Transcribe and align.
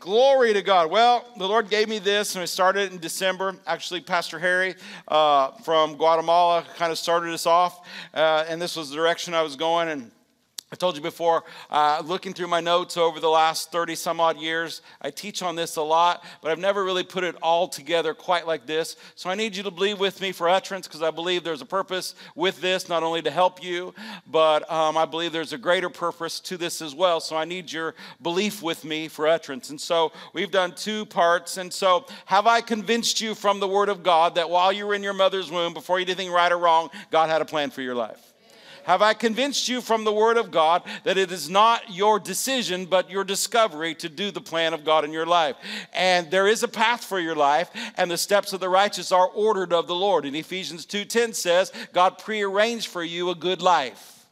Glory 0.00 0.54
to 0.54 0.62
God. 0.62 0.90
Well, 0.90 1.26
the 1.36 1.46
Lord 1.46 1.68
gave 1.68 1.86
me 1.86 1.98
this, 1.98 2.34
and 2.34 2.40
I 2.40 2.46
started 2.46 2.90
in 2.90 3.00
December. 3.00 3.56
Actually, 3.66 4.00
Pastor 4.00 4.38
Harry 4.38 4.74
uh, 5.06 5.50
from 5.62 5.96
Guatemala 5.96 6.64
kind 6.78 6.90
of 6.90 6.96
started 6.96 7.34
us 7.34 7.44
off, 7.44 7.86
uh, 8.14 8.46
and 8.48 8.62
this 8.62 8.76
was 8.76 8.88
the 8.88 8.96
direction 8.96 9.34
I 9.34 9.42
was 9.42 9.56
going. 9.56 9.90
And 9.90 10.10
I 10.72 10.76
told 10.76 10.94
you 10.94 11.02
before, 11.02 11.42
uh, 11.68 12.00
looking 12.04 12.32
through 12.32 12.46
my 12.46 12.60
notes 12.60 12.96
over 12.96 13.18
the 13.18 13.28
last 13.28 13.72
30 13.72 13.96
some 13.96 14.20
odd 14.20 14.38
years, 14.38 14.82
I 15.02 15.10
teach 15.10 15.42
on 15.42 15.56
this 15.56 15.74
a 15.74 15.82
lot, 15.82 16.24
but 16.40 16.52
I've 16.52 16.60
never 16.60 16.84
really 16.84 17.02
put 17.02 17.24
it 17.24 17.34
all 17.42 17.66
together 17.66 18.14
quite 18.14 18.46
like 18.46 18.66
this. 18.66 18.94
So 19.16 19.28
I 19.28 19.34
need 19.34 19.56
you 19.56 19.64
to 19.64 19.72
believe 19.72 19.98
with 19.98 20.20
me 20.20 20.30
for 20.30 20.48
utterance 20.48 20.86
because 20.86 21.02
I 21.02 21.10
believe 21.10 21.42
there's 21.42 21.60
a 21.60 21.66
purpose 21.66 22.14
with 22.36 22.60
this, 22.60 22.88
not 22.88 23.02
only 23.02 23.20
to 23.22 23.32
help 23.32 23.60
you, 23.60 23.92
but 24.30 24.70
um, 24.70 24.96
I 24.96 25.06
believe 25.06 25.32
there's 25.32 25.52
a 25.52 25.58
greater 25.58 25.90
purpose 25.90 26.38
to 26.40 26.56
this 26.56 26.80
as 26.80 26.94
well. 26.94 27.18
So 27.18 27.36
I 27.36 27.44
need 27.44 27.72
your 27.72 27.96
belief 28.22 28.62
with 28.62 28.84
me 28.84 29.08
for 29.08 29.26
utterance. 29.26 29.70
And 29.70 29.80
so 29.80 30.12
we've 30.34 30.52
done 30.52 30.72
two 30.76 31.04
parts. 31.04 31.56
And 31.56 31.72
so, 31.72 32.06
have 32.26 32.46
I 32.46 32.60
convinced 32.60 33.20
you 33.20 33.34
from 33.34 33.58
the 33.58 33.66
Word 33.66 33.88
of 33.88 34.04
God 34.04 34.36
that 34.36 34.48
while 34.48 34.72
you 34.72 34.86
were 34.86 34.94
in 34.94 35.02
your 35.02 35.14
mother's 35.14 35.50
womb, 35.50 35.74
before 35.74 35.98
you 35.98 36.06
did 36.06 36.18
anything 36.18 36.32
right 36.32 36.52
or 36.52 36.58
wrong, 36.58 36.90
God 37.10 37.28
had 37.28 37.42
a 37.42 37.44
plan 37.44 37.70
for 37.70 37.82
your 37.82 37.94
life? 37.96 38.29
Have 38.84 39.02
I 39.02 39.14
convinced 39.14 39.68
you 39.68 39.80
from 39.80 40.04
the 40.04 40.12
Word 40.12 40.36
of 40.36 40.50
God 40.50 40.82
that 41.04 41.18
it 41.18 41.30
is 41.30 41.48
not 41.48 41.94
your 41.94 42.18
decision, 42.18 42.86
but 42.86 43.10
your 43.10 43.24
discovery 43.24 43.94
to 43.96 44.08
do 44.08 44.30
the 44.30 44.40
plan 44.40 44.74
of 44.74 44.84
God 44.84 45.04
in 45.04 45.12
your 45.12 45.26
life? 45.26 45.56
And 45.92 46.30
there 46.30 46.46
is 46.46 46.62
a 46.62 46.68
path 46.68 47.04
for 47.04 47.20
your 47.20 47.36
life, 47.36 47.70
and 47.96 48.10
the 48.10 48.18
steps 48.18 48.52
of 48.52 48.60
the 48.60 48.68
righteous 48.68 49.12
are 49.12 49.28
ordered 49.28 49.72
of 49.72 49.86
the 49.86 49.94
Lord. 49.94 50.24
And 50.24 50.36
Ephesians 50.36 50.86
2:10 50.86 51.34
says, 51.34 51.72
God 51.92 52.18
prearranged 52.18 52.88
for 52.88 53.02
you 53.02 53.30
a 53.30 53.34
good 53.34 53.62
life. 53.62 54.26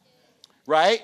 Right? 0.67 1.03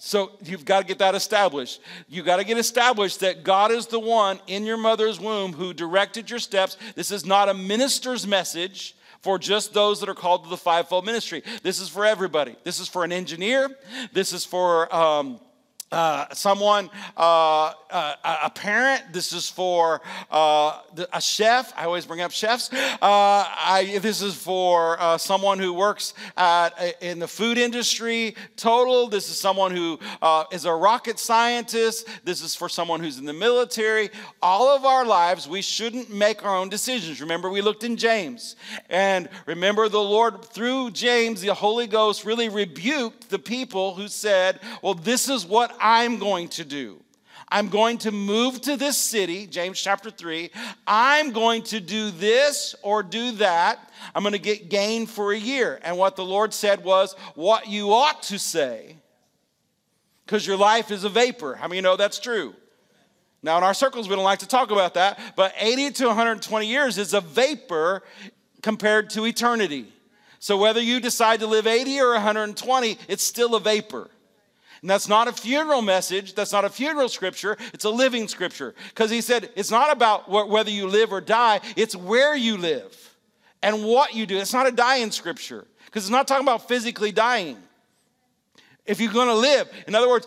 So 0.00 0.30
you've 0.44 0.64
got 0.64 0.80
to 0.80 0.86
get 0.86 1.00
that 1.00 1.16
established. 1.16 1.80
You've 2.08 2.24
got 2.24 2.36
to 2.36 2.44
get 2.44 2.56
established 2.56 3.18
that 3.20 3.42
God 3.42 3.72
is 3.72 3.88
the 3.88 3.98
one 3.98 4.38
in 4.46 4.64
your 4.64 4.76
mother's 4.76 5.18
womb 5.18 5.52
who 5.52 5.74
directed 5.74 6.30
your 6.30 6.38
steps. 6.38 6.76
This 6.94 7.10
is 7.10 7.26
not 7.26 7.48
a 7.48 7.54
minister's 7.54 8.24
message 8.24 8.94
for 9.20 9.38
just 9.38 9.74
those 9.74 10.00
that 10.00 10.08
are 10.08 10.14
called 10.14 10.44
to 10.44 10.50
the 10.50 10.56
fivefold 10.56 11.04
ministry. 11.04 11.42
This 11.62 11.80
is 11.80 11.88
for 11.88 12.04
everybody. 12.04 12.56
This 12.64 12.80
is 12.80 12.88
for 12.88 13.04
an 13.04 13.12
engineer. 13.12 13.76
This 14.12 14.32
is 14.32 14.44
for 14.44 14.94
um, 14.94 15.40
uh, 15.90 16.26
someone, 16.34 16.90
uh, 17.16 17.72
uh, 17.90 18.14
a 18.44 18.50
parent. 18.50 19.02
This 19.12 19.32
is 19.32 19.48
for 19.48 20.02
uh, 20.30 20.80
a 21.12 21.20
chef. 21.20 21.72
I 21.76 21.84
always 21.84 22.04
bring 22.04 22.20
up 22.20 22.30
chefs. 22.30 22.70
Uh, 22.72 22.98
I, 23.00 23.98
this 24.02 24.20
is 24.20 24.34
for 24.34 24.98
someone 25.18 25.58
who 25.58 25.72
works 25.72 26.12
at, 26.36 26.70
in 27.00 27.18
the 27.18 27.28
food 27.28 27.56
industry. 27.56 28.36
Total. 28.56 29.08
This 29.08 29.30
is 29.30 29.40
someone 29.40 29.74
who 29.74 29.98
is 30.52 30.66
a 30.66 30.72
rocket 30.72 31.18
scientist. 31.18 32.06
This 32.22 32.42
is 32.42 32.54
for 32.54 32.68
someone 32.68 33.00
who's 33.00 33.18
in 33.18 33.24
the 33.24 33.32
military. 33.32 34.10
All 34.42 34.68
of 34.68 34.84
our 34.84 35.06
lives, 35.06 35.48
we 35.48 35.62
shouldn't 35.62 36.10
make 36.10 36.44
our 36.44 36.54
own 36.54 36.68
decisions. 36.68 37.20
Remember, 37.22 37.48
we 37.48 37.62
looked 37.62 37.84
in 37.84 37.96
James, 37.96 38.56
and 38.90 39.28
remember 39.46 39.88
the 39.88 39.98
Lord 39.98 40.44
through 40.44 40.90
James, 40.90 41.40
the 41.40 41.54
Holy 41.54 41.86
Ghost 41.86 42.26
really 42.26 42.50
rebuked 42.50 43.30
the 43.30 43.38
people 43.38 43.94
who 43.94 44.08
said, 44.08 44.60
"Well, 44.82 44.94
this 44.94 45.30
is 45.30 45.46
what." 45.46 45.77
I'm 45.80 46.18
going 46.18 46.48
to 46.50 46.64
do. 46.64 47.02
I'm 47.50 47.68
going 47.68 47.98
to 47.98 48.12
move 48.12 48.60
to 48.62 48.76
this 48.76 48.98
city, 48.98 49.46
James 49.46 49.80
chapter 49.80 50.10
3. 50.10 50.50
I'm 50.86 51.32
going 51.32 51.62
to 51.64 51.80
do 51.80 52.10
this 52.10 52.74
or 52.82 53.02
do 53.02 53.32
that. 53.32 53.90
I'm 54.14 54.22
going 54.22 54.34
to 54.34 54.38
get 54.38 54.68
gain 54.68 55.06
for 55.06 55.32
a 55.32 55.38
year. 55.38 55.80
And 55.82 55.96
what 55.96 56.16
the 56.16 56.24
Lord 56.24 56.52
said 56.52 56.84
was, 56.84 57.14
what 57.34 57.66
you 57.66 57.92
ought 57.92 58.22
to 58.24 58.38
say, 58.38 58.96
because 60.26 60.46
your 60.46 60.58
life 60.58 60.90
is 60.90 61.04
a 61.04 61.08
vapor. 61.08 61.54
How 61.54 61.68
many 61.68 61.76
you 61.76 61.82
know 61.82 61.96
that's 61.96 62.20
true? 62.20 62.54
Now, 63.42 63.56
in 63.56 63.64
our 63.64 63.74
circles, 63.74 64.08
we 64.08 64.16
don't 64.16 64.24
like 64.24 64.40
to 64.40 64.48
talk 64.48 64.70
about 64.70 64.94
that, 64.94 65.18
but 65.36 65.54
80 65.58 65.92
to 65.92 66.06
120 66.08 66.66
years 66.66 66.98
is 66.98 67.14
a 67.14 67.20
vapor 67.20 68.02
compared 68.62 69.10
to 69.10 69.24
eternity. 69.24 69.86
So, 70.40 70.58
whether 70.58 70.80
you 70.80 71.00
decide 71.00 71.40
to 71.40 71.46
live 71.46 71.66
80 71.66 72.00
or 72.00 72.12
120, 72.12 72.98
it's 73.08 73.22
still 73.22 73.54
a 73.54 73.60
vapor. 73.60 74.10
And 74.80 74.90
that's 74.90 75.08
not 75.08 75.28
a 75.28 75.32
funeral 75.32 75.82
message. 75.82 76.34
That's 76.34 76.52
not 76.52 76.64
a 76.64 76.70
funeral 76.70 77.08
scripture. 77.08 77.56
It's 77.74 77.84
a 77.84 77.90
living 77.90 78.28
scripture. 78.28 78.74
Because 78.90 79.10
he 79.10 79.20
said 79.20 79.50
it's 79.56 79.70
not 79.70 79.92
about 79.92 80.30
whether 80.30 80.70
you 80.70 80.86
live 80.86 81.12
or 81.12 81.20
die, 81.20 81.60
it's 81.76 81.96
where 81.96 82.36
you 82.36 82.56
live 82.56 83.16
and 83.62 83.84
what 83.84 84.14
you 84.14 84.26
do. 84.26 84.38
It's 84.38 84.52
not 84.52 84.66
a 84.66 84.72
dying 84.72 85.10
scripture 85.10 85.66
because 85.86 86.04
it's 86.04 86.10
not 86.10 86.28
talking 86.28 86.44
about 86.44 86.68
physically 86.68 87.12
dying. 87.12 87.56
If 88.86 89.00
you're 89.00 89.12
going 89.12 89.28
to 89.28 89.34
live, 89.34 89.68
in 89.86 89.94
other 89.94 90.08
words, 90.08 90.26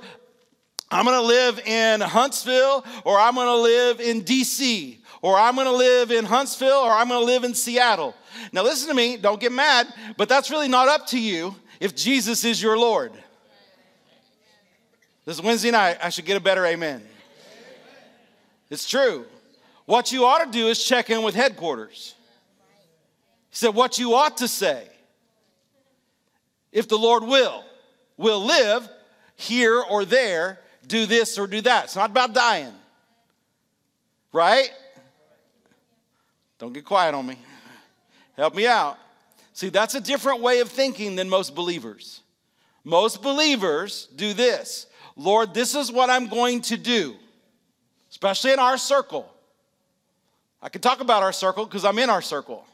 I'm 0.89 1.05
going 1.05 1.17
to 1.17 1.25
live 1.25 1.59
in 1.59 2.01
Huntsville 2.01 2.85
or 3.05 3.17
I'm 3.17 3.35
going 3.35 3.47
to 3.47 3.61
live 3.61 4.01
in 4.01 4.23
DC 4.23 4.97
or 5.21 5.37
I'm 5.37 5.55
going 5.55 5.67
to 5.67 5.73
live 5.73 6.11
in 6.11 6.25
Huntsville 6.25 6.79
or 6.79 6.91
I'm 6.91 7.07
going 7.07 7.21
to 7.21 7.25
live 7.25 7.43
in 7.43 7.53
Seattle. 7.53 8.13
Now, 8.51 8.63
listen 8.63 8.89
to 8.89 8.93
me, 8.93 9.17
don't 9.17 9.39
get 9.39 9.51
mad, 9.51 9.87
but 10.17 10.27
that's 10.27 10.51
really 10.51 10.67
not 10.67 10.89
up 10.89 11.07
to 11.07 11.19
you 11.19 11.55
if 11.79 11.95
Jesus 11.95 12.43
is 12.43 12.61
your 12.61 12.77
Lord. 12.77 13.13
This 15.31 15.41
Wednesday 15.41 15.71
night. 15.71 15.97
I 16.03 16.09
should 16.09 16.25
get 16.25 16.35
a 16.35 16.41
better 16.41 16.65
amen. 16.65 17.01
It's 18.69 18.85
true. 18.85 19.23
What 19.85 20.11
you 20.11 20.25
ought 20.25 20.43
to 20.43 20.51
do 20.51 20.67
is 20.67 20.83
check 20.83 21.09
in 21.09 21.23
with 21.23 21.35
headquarters. 21.35 22.15
He 23.49 23.55
said, 23.55 23.69
What 23.69 23.97
you 23.97 24.13
ought 24.13 24.35
to 24.39 24.49
say, 24.49 24.85
if 26.73 26.89
the 26.89 26.97
Lord 26.97 27.23
will, 27.23 27.63
will 28.17 28.43
live 28.43 28.89
here 29.37 29.81
or 29.81 30.03
there, 30.03 30.59
do 30.85 31.05
this 31.05 31.39
or 31.39 31.47
do 31.47 31.61
that. 31.61 31.85
It's 31.85 31.95
not 31.95 32.09
about 32.09 32.33
dying, 32.33 32.73
right? 34.33 34.69
Don't 36.59 36.73
get 36.73 36.83
quiet 36.83 37.15
on 37.15 37.25
me. 37.25 37.37
Help 38.35 38.53
me 38.53 38.67
out. 38.67 38.97
See, 39.53 39.69
that's 39.69 39.95
a 39.95 40.01
different 40.01 40.41
way 40.41 40.59
of 40.59 40.67
thinking 40.67 41.15
than 41.15 41.29
most 41.29 41.55
believers. 41.55 42.19
Most 42.83 43.21
believers 43.21 44.09
do 44.17 44.33
this 44.33 44.87
Lord, 45.15 45.53
this 45.53 45.75
is 45.75 45.91
what 45.91 46.09
I'm 46.09 46.27
going 46.27 46.61
to 46.61 46.77
do, 46.77 47.15
especially 48.09 48.53
in 48.53 48.59
our 48.59 48.77
circle. 48.77 49.31
I 50.61 50.69
can 50.69 50.81
talk 50.81 51.01
about 51.01 51.23
our 51.23 51.33
circle 51.33 51.65
because 51.65 51.85
I'm 51.85 51.97
in 51.99 52.09
our 52.09 52.21
circle. 52.21 52.65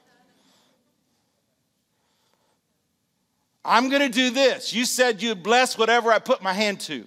I'm 3.63 3.89
going 3.89 4.01
to 4.01 4.09
do 4.09 4.29
this. 4.29 4.73
You 4.73 4.85
said 4.85 5.21
you'd 5.21 5.43
bless 5.43 5.77
whatever 5.77 6.11
I 6.11 6.19
put 6.19 6.41
my 6.41 6.53
hand 6.53 6.79
to. 6.81 7.05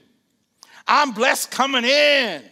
I'm 0.86 1.12
blessed 1.12 1.50
coming 1.50 1.84
in. 1.84 2.42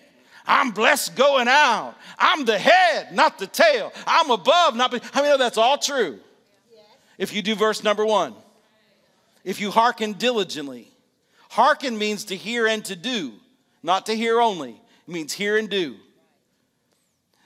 I'm 0.46 0.70
blessed 0.70 1.14
going 1.14 1.46
out. 1.46 1.94
I'm 2.18 2.46
the 2.46 2.58
head, 2.58 3.14
not 3.14 3.38
the 3.38 3.46
tail. 3.46 3.92
I'm 4.06 4.30
above, 4.30 4.74
not. 4.76 4.92
How 5.12 5.20
many 5.20 5.32
know 5.32 5.36
that's 5.36 5.58
all 5.58 5.76
true? 5.76 6.18
If 7.18 7.34
you 7.34 7.42
do 7.42 7.54
verse 7.54 7.84
number 7.84 8.06
one, 8.06 8.34
if 9.44 9.60
you 9.60 9.70
hearken 9.70 10.14
diligently. 10.14 10.90
Hearken 11.48 11.98
means 11.98 12.24
to 12.24 12.36
hear 12.36 12.66
and 12.66 12.84
to 12.84 12.96
do, 12.96 13.32
not 13.82 14.06
to 14.06 14.14
hear 14.14 14.40
only. 14.40 14.80
It 15.06 15.12
means 15.12 15.32
hear 15.32 15.56
and 15.56 15.68
do. 15.68 15.96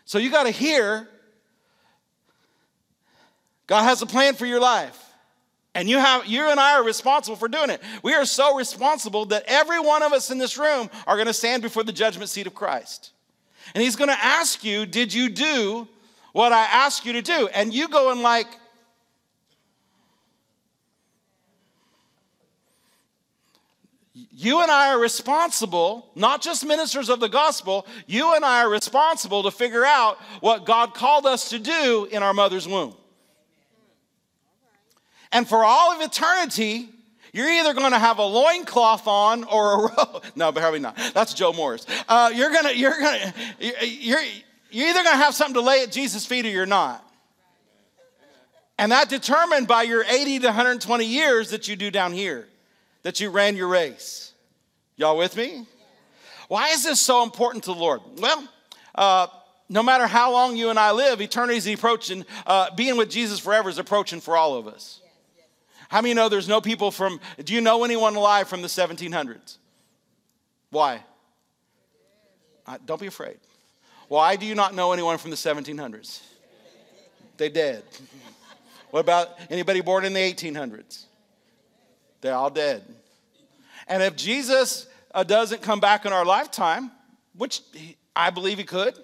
So 0.04 0.18
you 0.18 0.30
got 0.30 0.44
to 0.44 0.50
hear. 0.50 1.08
God 3.66 3.84
has 3.84 4.02
a 4.02 4.06
plan 4.06 4.34
for 4.34 4.44
your 4.44 4.60
life. 4.60 4.98
And 5.74 5.88
you 5.88 5.98
have 5.98 6.26
you 6.26 6.50
and 6.50 6.60
I 6.60 6.74
are 6.74 6.84
responsible 6.84 7.36
for 7.36 7.48
doing 7.48 7.70
it. 7.70 7.80
We 8.02 8.12
are 8.12 8.26
so 8.26 8.56
responsible 8.56 9.24
that 9.26 9.44
every 9.46 9.80
one 9.80 10.02
of 10.02 10.12
us 10.12 10.30
in 10.30 10.36
this 10.36 10.58
room 10.58 10.90
are 11.06 11.16
going 11.16 11.28
to 11.28 11.32
stand 11.32 11.62
before 11.62 11.82
the 11.82 11.92
judgment 11.92 12.28
seat 12.28 12.46
of 12.46 12.54
Christ. 12.54 13.12
And 13.74 13.82
he's 13.82 13.96
going 13.96 14.10
to 14.10 14.22
ask 14.22 14.62
you, 14.64 14.84
"Did 14.84 15.14
you 15.14 15.30
do 15.30 15.88
what 16.32 16.52
I 16.52 16.64
asked 16.64 17.06
you 17.06 17.14
to 17.14 17.22
do?" 17.22 17.48
And 17.54 17.72
you 17.72 17.88
go 17.88 18.10
and 18.10 18.20
like, 18.20 18.48
You 24.30 24.62
and 24.62 24.70
I 24.70 24.94
are 24.94 25.00
responsible, 25.00 26.10
not 26.14 26.42
just 26.42 26.64
ministers 26.64 27.08
of 27.08 27.20
the 27.20 27.28
gospel, 27.28 27.86
you 28.06 28.34
and 28.34 28.44
I 28.44 28.62
are 28.62 28.70
responsible 28.70 29.42
to 29.44 29.50
figure 29.50 29.84
out 29.84 30.18
what 30.40 30.64
God 30.64 30.94
called 30.94 31.26
us 31.26 31.50
to 31.50 31.58
do 31.58 32.08
in 32.10 32.22
our 32.22 32.34
mother's 32.34 32.68
womb. 32.68 32.94
And 35.32 35.48
for 35.48 35.64
all 35.64 35.92
of 35.92 36.00
eternity, 36.02 36.90
you're 37.32 37.50
either 37.50 37.72
going 37.72 37.92
to 37.92 37.98
have 37.98 38.18
a 38.18 38.24
loincloth 38.24 39.06
on 39.06 39.44
or 39.44 39.72
a 39.72 39.76
robe. 39.82 40.24
No, 40.36 40.52
probably 40.52 40.80
not. 40.80 40.98
That's 41.14 41.34
Joe 41.34 41.52
Morris. 41.52 41.86
Uh, 42.08 42.30
you're 42.34 42.50
going 42.50 42.64
to, 42.64 42.76
you're 42.76 42.98
going 42.98 43.20
to, 43.20 43.86
you're, 43.86 44.20
you're 44.70 44.88
either 44.88 45.02
going 45.02 45.16
to 45.16 45.22
have 45.22 45.34
something 45.34 45.54
to 45.54 45.60
lay 45.60 45.82
at 45.82 45.90
Jesus' 45.90 46.26
feet 46.26 46.44
or 46.44 46.50
you're 46.50 46.66
not. 46.66 47.06
And 48.78 48.92
that 48.92 49.08
determined 49.08 49.68
by 49.68 49.82
your 49.82 50.04
80 50.04 50.40
to 50.40 50.46
120 50.46 51.04
years 51.04 51.50
that 51.50 51.68
you 51.68 51.76
do 51.76 51.90
down 51.90 52.12
here 52.12 52.48
that 53.02 53.20
you 53.20 53.30
ran 53.30 53.56
your 53.56 53.68
race. 53.68 54.32
Y'all 54.96 55.16
with 55.16 55.36
me? 55.36 55.66
Why 56.48 56.68
is 56.68 56.84
this 56.84 57.00
so 57.00 57.22
important 57.22 57.64
to 57.64 57.72
the 57.72 57.78
Lord? 57.78 58.00
Well, 58.18 58.48
uh, 58.94 59.26
no 59.68 59.82
matter 59.82 60.06
how 60.06 60.32
long 60.32 60.54
you 60.54 60.70
and 60.70 60.78
I 60.78 60.92
live, 60.92 61.20
eternity 61.20 61.56
is 61.56 61.66
approaching. 61.66 62.24
Uh, 62.46 62.74
being 62.74 62.96
with 62.96 63.10
Jesus 63.10 63.38
forever 63.38 63.70
is 63.70 63.78
approaching 63.78 64.20
for 64.20 64.36
all 64.36 64.54
of 64.56 64.66
us. 64.66 65.00
How 65.88 66.00
many 66.00 66.14
know 66.14 66.28
there's 66.28 66.48
no 66.48 66.60
people 66.60 66.90
from, 66.90 67.20
do 67.42 67.54
you 67.54 67.60
know 67.60 67.84
anyone 67.84 68.16
alive 68.16 68.48
from 68.48 68.62
the 68.62 68.68
1700s? 68.68 69.58
Why? 70.70 71.02
Uh, 72.66 72.78
don't 72.86 73.00
be 73.00 73.06
afraid. 73.06 73.38
Why 74.08 74.36
do 74.36 74.46
you 74.46 74.54
not 74.54 74.74
know 74.74 74.92
anyone 74.92 75.18
from 75.18 75.30
the 75.30 75.36
1700s? 75.36 76.20
They 77.36 77.48
dead. 77.48 77.82
What 78.90 79.00
about 79.00 79.38
anybody 79.48 79.80
born 79.80 80.04
in 80.04 80.12
the 80.12 80.20
1800s? 80.20 81.06
They're 82.22 82.34
all 82.34 82.50
dead. 82.50 82.82
And 83.86 84.02
if 84.02 84.16
Jesus 84.16 84.86
uh, 85.14 85.24
doesn't 85.24 85.60
come 85.60 85.80
back 85.80 86.06
in 86.06 86.12
our 86.12 86.24
lifetime, 86.24 86.90
which 87.36 87.60
I 88.16 88.30
believe 88.30 88.58
he 88.58 88.64
could, 88.64 88.94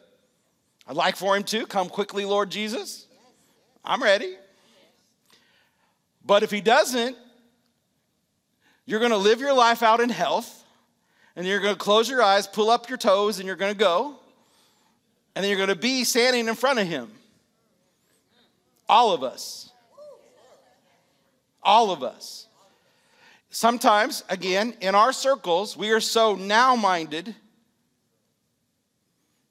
I'd 0.87 0.97
like 0.97 1.17
for 1.17 1.37
him 1.37 1.43
to 1.45 1.67
come 1.67 1.89
quickly, 1.89 2.25
Lord 2.25 2.49
Jesus. 2.51 3.07
I'm 3.85 4.03
ready. 4.03 4.37
But 6.25 6.43
if 6.43 6.51
he 6.51 6.61
doesn't, 6.61 7.17
you're 8.87 9.01
going 9.01 9.11
to 9.11 9.19
live 9.19 9.41
your 9.41 9.53
life 9.53 9.83
out 9.83 10.01
in 10.01 10.09
health, 10.09 10.65
and 11.37 11.47
you're 11.47 11.61
going 11.61 11.75
to 11.75 11.79
close 11.79 12.09
your 12.09 12.23
eyes, 12.23 12.47
pull 12.47 12.71
up 12.71 12.89
your 12.89 12.99
toes, 12.99 13.39
and 13.39 13.47
you're 13.47 13.57
going 13.57 13.73
to 13.73 13.79
go, 13.79 14.17
and 15.35 15.43
then 15.43 15.51
you're 15.51 15.59
going 15.59 15.69
to 15.69 15.75
be 15.75 16.05
standing 16.05 16.49
in 16.49 16.55
front 16.55 16.79
of 16.79 16.87
him. 16.87 17.11
All 18.89 19.13
of 19.13 19.23
us. 19.23 19.71
All 21.63 21.91
of 21.91 22.03
us. 22.03 22.48
Sometimes, 23.51 24.25
again, 24.29 24.75
in 24.81 24.95
our 24.95 25.13
circles, 25.13 25.77
we 25.77 25.91
are 25.91 26.01
so 26.01 26.37
now 26.37 26.77
minded 26.77 27.35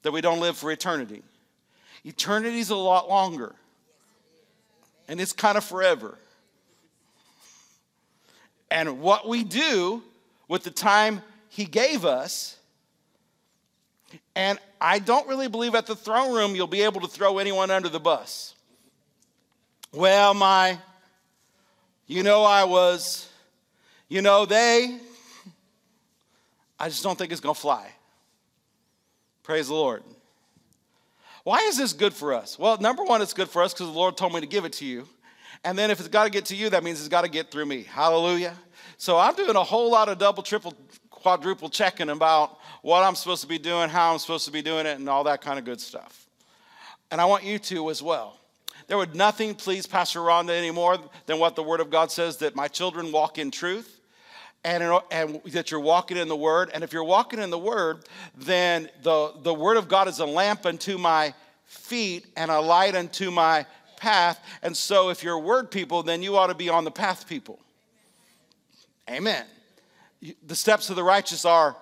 that 0.02 0.12
we 0.12 0.20
don't 0.20 0.40
live 0.40 0.56
for 0.56 0.70
eternity. 0.70 1.22
Eternity 2.04 2.60
is 2.60 2.70
a 2.70 2.76
lot 2.76 3.08
longer, 3.08 3.54
and 5.08 5.20
it's 5.20 5.32
kind 5.32 5.58
of 5.58 5.64
forever. 5.64 6.16
And 8.70 9.00
what 9.00 9.28
we 9.28 9.42
do 9.42 10.02
with 10.46 10.62
the 10.62 10.70
time 10.70 11.22
He 11.48 11.64
gave 11.64 12.04
us, 12.04 12.56
and 14.36 14.58
I 14.80 15.00
don't 15.00 15.26
really 15.28 15.48
believe 15.48 15.74
at 15.74 15.86
the 15.86 15.96
throne 15.96 16.32
room 16.34 16.54
you'll 16.54 16.68
be 16.68 16.82
able 16.82 17.00
to 17.00 17.08
throw 17.08 17.38
anyone 17.38 17.70
under 17.70 17.88
the 17.88 18.00
bus. 18.00 18.54
Well, 19.92 20.34
my, 20.34 20.78
you 22.06 22.22
know, 22.22 22.44
I 22.44 22.64
was, 22.64 23.28
you 24.08 24.22
know, 24.22 24.46
they, 24.46 24.98
I 26.78 26.88
just 26.88 27.02
don't 27.02 27.18
think 27.18 27.32
it's 27.32 27.40
gonna 27.40 27.54
fly. 27.54 27.90
Praise 29.42 29.68
the 29.68 29.74
Lord. 29.74 30.02
Why 31.44 31.60
is 31.60 31.78
this 31.78 31.94
good 31.94 32.12
for 32.12 32.34
us? 32.34 32.58
Well, 32.58 32.76
number 32.78 33.02
one, 33.02 33.22
it's 33.22 33.32
good 33.32 33.48
for 33.48 33.62
us 33.62 33.72
because 33.72 33.86
the 33.86 33.98
Lord 33.98 34.18
told 34.18 34.34
me 34.34 34.40
to 34.40 34.46
give 34.46 34.66
it 34.66 34.74
to 34.74 34.84
you. 34.84 35.08
And 35.64 35.78
then 35.78 35.90
if 35.90 35.98
it's 35.98 36.08
got 36.08 36.24
to 36.24 36.30
get 36.30 36.44
to 36.46 36.54
you, 36.54 36.68
that 36.70 36.84
means 36.84 37.00
it's 37.00 37.08
got 37.08 37.22
to 37.22 37.30
get 37.30 37.50
through 37.50 37.66
me. 37.66 37.82
Hallelujah. 37.82 38.54
So 38.98 39.16
I'm 39.18 39.34
doing 39.34 39.56
a 39.56 39.64
whole 39.64 39.90
lot 39.90 40.08
of 40.08 40.18
double, 40.18 40.42
triple, 40.42 40.74
quadruple 41.10 41.70
checking 41.70 42.10
about 42.10 42.58
what 42.82 43.02
I'm 43.02 43.14
supposed 43.14 43.40
to 43.40 43.48
be 43.48 43.58
doing, 43.58 43.88
how 43.88 44.12
I'm 44.12 44.18
supposed 44.18 44.44
to 44.44 44.52
be 44.52 44.62
doing 44.62 44.86
it, 44.86 44.98
and 44.98 45.08
all 45.08 45.24
that 45.24 45.40
kind 45.40 45.58
of 45.58 45.64
good 45.64 45.80
stuff. 45.80 46.26
And 47.10 47.20
I 47.20 47.24
want 47.24 47.44
you 47.44 47.58
to 47.58 47.88
as 47.90 48.02
well. 48.02 48.36
There 48.86 48.98
would 48.98 49.14
nothing 49.14 49.54
please 49.54 49.86
Pastor 49.86 50.20
Rhonda 50.20 50.50
any 50.50 50.70
more 50.70 50.98
than 51.26 51.38
what 51.38 51.56
the 51.56 51.62
Word 51.62 51.80
of 51.80 51.90
God 51.90 52.10
says 52.10 52.36
that 52.38 52.54
my 52.54 52.68
children 52.68 53.12
walk 53.12 53.38
in 53.38 53.50
truth 53.50 53.97
and, 54.64 55.00
and 55.10 55.40
that 55.46 55.70
you're 55.70 55.80
walking 55.80 56.16
in 56.16 56.28
the 56.28 56.36
Word. 56.36 56.70
And 56.74 56.82
if 56.84 56.92
you're 56.92 57.04
walking 57.04 57.38
in 57.38 57.50
the 57.50 57.58
Word, 57.58 58.04
then 58.36 58.90
the, 59.02 59.32
the 59.42 59.54
Word 59.54 59.76
of 59.76 59.88
God 59.88 60.08
is 60.08 60.18
a 60.18 60.26
lamp 60.26 60.66
unto 60.66 60.98
my 60.98 61.34
feet 61.64 62.26
and 62.36 62.50
a 62.50 62.60
light 62.60 62.94
unto 62.94 63.30
my 63.30 63.66
path. 63.96 64.40
And 64.62 64.76
so 64.76 65.10
if 65.10 65.22
you're 65.22 65.38
Word 65.38 65.70
people, 65.70 66.02
then 66.02 66.22
you 66.22 66.36
ought 66.36 66.48
to 66.48 66.54
be 66.54 66.68
on 66.68 66.84
the 66.84 66.90
path 66.90 67.28
people. 67.28 67.58
Amen. 69.10 69.44
The 70.46 70.56
steps 70.56 70.90
of 70.90 70.96
the 70.96 71.04
righteous 71.04 71.44
are 71.44 71.76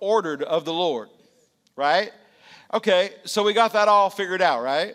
ordered 0.00 0.42
of 0.42 0.64
the 0.64 0.72
Lord, 0.72 1.10
right? 1.76 2.10
Okay, 2.74 3.10
so 3.24 3.42
we 3.44 3.52
got 3.52 3.74
that 3.74 3.86
all 3.86 4.10
figured 4.10 4.42
out, 4.42 4.62
right? 4.62 4.94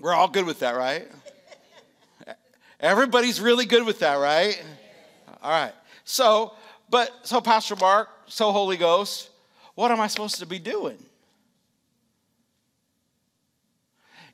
We're 0.00 0.14
all 0.14 0.28
good 0.28 0.46
with 0.46 0.60
that, 0.60 0.76
right? 0.76 1.06
Everybody's 2.80 3.40
really 3.40 3.66
good 3.66 3.84
with 3.84 3.98
that, 3.98 4.14
right? 4.14 4.62
All 5.42 5.50
right. 5.50 5.74
So, 6.10 6.54
but 6.88 7.14
so 7.22 7.38
Pastor 7.38 7.76
Mark, 7.76 8.08
so 8.28 8.50
Holy 8.50 8.78
Ghost, 8.78 9.28
what 9.74 9.90
am 9.90 10.00
I 10.00 10.06
supposed 10.06 10.38
to 10.38 10.46
be 10.46 10.58
doing? 10.58 10.96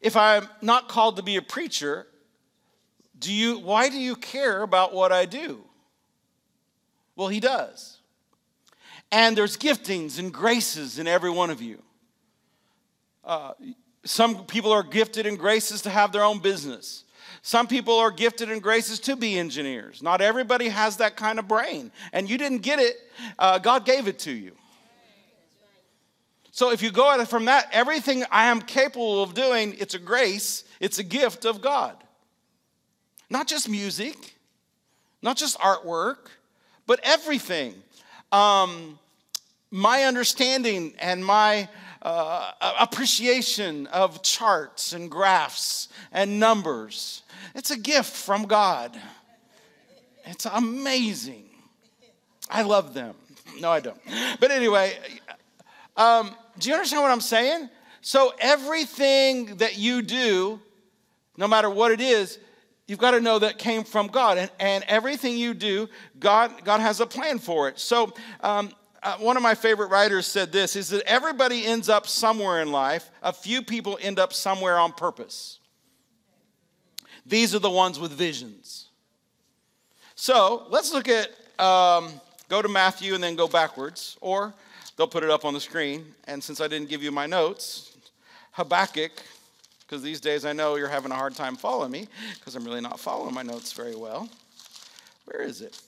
If 0.00 0.17
I'm 0.17 0.47
not 0.62 0.88
called 0.88 1.17
to 1.17 1.23
be 1.25 1.35
a 1.35 1.43
preacher, 1.43 2.06
do 3.19 3.32
you 3.32 3.59
why 3.59 3.88
do 3.88 3.99
you 3.99 4.15
care 4.15 4.62
about 4.62 4.94
what 4.94 5.11
I 5.11 5.25
do? 5.25 5.65
Well, 7.17 7.26
he 7.26 7.41
does. 7.41 7.99
And 9.11 9.37
there's 9.37 9.56
giftings 9.56 10.21
and 10.21 10.32
graces 10.32 11.00
in 11.00 11.09
every 11.09 11.31
one 11.31 11.50
of 11.50 11.61
you. 11.61 11.82
Uh, 13.25 13.55
some 14.05 14.47
people 14.47 14.71
are 14.71 14.85
gifted 14.85 15.26
in 15.26 15.35
graces 15.35 15.82
to 15.82 15.91
have 15.91 16.12
their 16.12 16.23
own 16.23 16.38
business. 16.38 17.03
Some 17.46 17.67
people 17.67 17.99
are 17.99 18.11
gifted 18.11 18.50
in 18.50 18.61
graces 18.61 18.99
to 19.00 19.17
be 19.17 19.38
engineers. 19.38 20.02
Not 20.02 20.23
everybody 20.23 20.70
has 20.70 20.96
that 20.96 21.14
kind 21.14 21.38
of 21.38 21.46
brain. 21.46 21.93
And 22.14 22.29
you 22.29 22.38
didn't 22.38 22.62
get 22.62 22.79
it, 22.79 22.96
uh, 23.38 23.58
God 23.58 23.85
gave 23.85 24.08
it 24.08 24.19
to 24.20 24.32
you. 24.32 24.52
So 26.52 26.73
if 26.73 26.81
you 26.82 26.91
go 26.91 27.12
at 27.12 27.20
it 27.20 27.29
from 27.29 27.44
that, 27.44 27.69
everything 27.70 28.25
I 28.31 28.46
am 28.46 28.62
capable 28.62 29.23
of 29.23 29.35
doing, 29.35 29.76
it's 29.79 29.93
a 29.93 29.99
grace, 29.99 30.64
it's 30.81 30.99
a 30.99 31.02
gift 31.02 31.44
of 31.44 31.61
God. 31.61 31.94
Not 33.29 33.47
just 33.47 33.69
music, 33.69 34.37
not 35.20 35.37
just 35.37 35.58
artwork, 35.58 36.29
but 36.87 36.99
everything. 37.02 37.75
Um, 38.32 38.99
my 39.70 40.05
understanding 40.05 40.94
and 40.99 41.23
my 41.23 41.69
uh, 42.04 42.52
appreciation 42.78 43.86
of 43.88 44.22
charts 44.22 44.92
and 44.92 45.10
graphs 45.10 45.88
and 46.12 46.38
numbers. 46.38 47.22
It's 47.54 47.70
a 47.70 47.78
gift 47.78 48.14
from 48.14 48.44
God. 48.44 48.96
It's 50.26 50.46
amazing. 50.46 51.48
I 52.50 52.62
love 52.62 52.94
them. 52.94 53.14
No, 53.60 53.70
I 53.70 53.80
don't. 53.80 54.00
But 54.40 54.50
anyway, 54.50 54.98
um, 55.96 56.34
do 56.58 56.68
you 56.68 56.74
understand 56.74 57.02
what 57.02 57.10
I'm 57.10 57.20
saying? 57.20 57.68
So, 58.00 58.34
everything 58.38 59.56
that 59.56 59.78
you 59.78 60.02
do, 60.02 60.60
no 61.38 61.48
matter 61.48 61.70
what 61.70 61.90
it 61.90 62.02
is, 62.02 62.38
you've 62.86 62.98
got 62.98 63.12
to 63.12 63.20
know 63.20 63.38
that 63.38 63.58
came 63.58 63.82
from 63.82 64.08
God. 64.08 64.36
And, 64.36 64.50
and 64.60 64.84
everything 64.88 65.38
you 65.38 65.54
do, 65.54 65.88
God, 66.18 66.64
God 66.64 66.80
has 66.80 67.00
a 67.00 67.06
plan 67.06 67.38
for 67.38 67.68
it. 67.68 67.78
So, 67.78 68.12
um, 68.42 68.70
uh, 69.04 69.18
one 69.18 69.36
of 69.36 69.42
my 69.42 69.54
favorite 69.54 69.88
writers 69.88 70.26
said 70.26 70.50
this 70.50 70.74
is 70.76 70.88
that 70.88 71.02
everybody 71.06 71.66
ends 71.66 71.90
up 71.90 72.06
somewhere 72.06 72.62
in 72.62 72.72
life 72.72 73.10
a 73.22 73.32
few 73.32 73.60
people 73.60 73.98
end 74.00 74.18
up 74.18 74.32
somewhere 74.32 74.78
on 74.78 74.92
purpose. 74.92 75.58
These 77.26 77.54
are 77.54 77.58
the 77.58 77.70
ones 77.70 78.00
with 78.00 78.12
visions. 78.12 78.88
So 80.14 80.66
let's 80.70 80.92
look 80.92 81.08
at 81.08 81.28
um, 81.61 82.12
go 82.49 82.62
to 82.62 82.68
matthew 82.68 83.14
and 83.14 83.23
then 83.23 83.37
go 83.37 83.46
backwards 83.46 84.16
or 84.20 84.54
they'll 84.96 85.06
put 85.06 85.23
it 85.23 85.30
up 85.30 85.44
on 85.44 85.52
the 85.52 85.61
screen. 85.61 86.06
And 86.26 86.42
since 86.42 86.61
i 86.61 86.66
didn't 86.66 86.88
give 86.88 87.02
you 87.02 87.12
my 87.12 87.26
notes 87.26 87.96
habakkuk 88.52 89.12
because 89.80 90.02
these 90.02 90.20
days 90.20 90.44
i 90.44 90.52
know 90.52 90.76
you're 90.76 90.88
having 90.88 91.12
a 91.12 91.14
hard 91.14 91.34
time 91.34 91.56
following 91.56 91.90
me 91.90 92.08
because 92.37 92.54
i'm 92.54 92.64
really 92.64 92.80
not 92.80 92.99
following 92.99 93.34
my 93.34 93.42
notes 93.42 93.73
very 93.73 93.94
well. 93.94 94.28
Where 95.26 95.42
is 95.42 95.61
it 95.61 95.78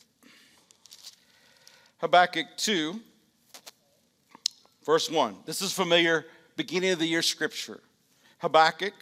Habakkuk 1.98 2.46
2, 2.58 3.00
verse 4.84 5.10
1. 5.10 5.36
This 5.46 5.62
is 5.62 5.72
familiar 5.72 6.26
beginning 6.54 6.90
of 6.90 6.98
the 6.98 7.06
year 7.06 7.22
scripture. 7.22 7.80
Habakkuk 8.38 8.92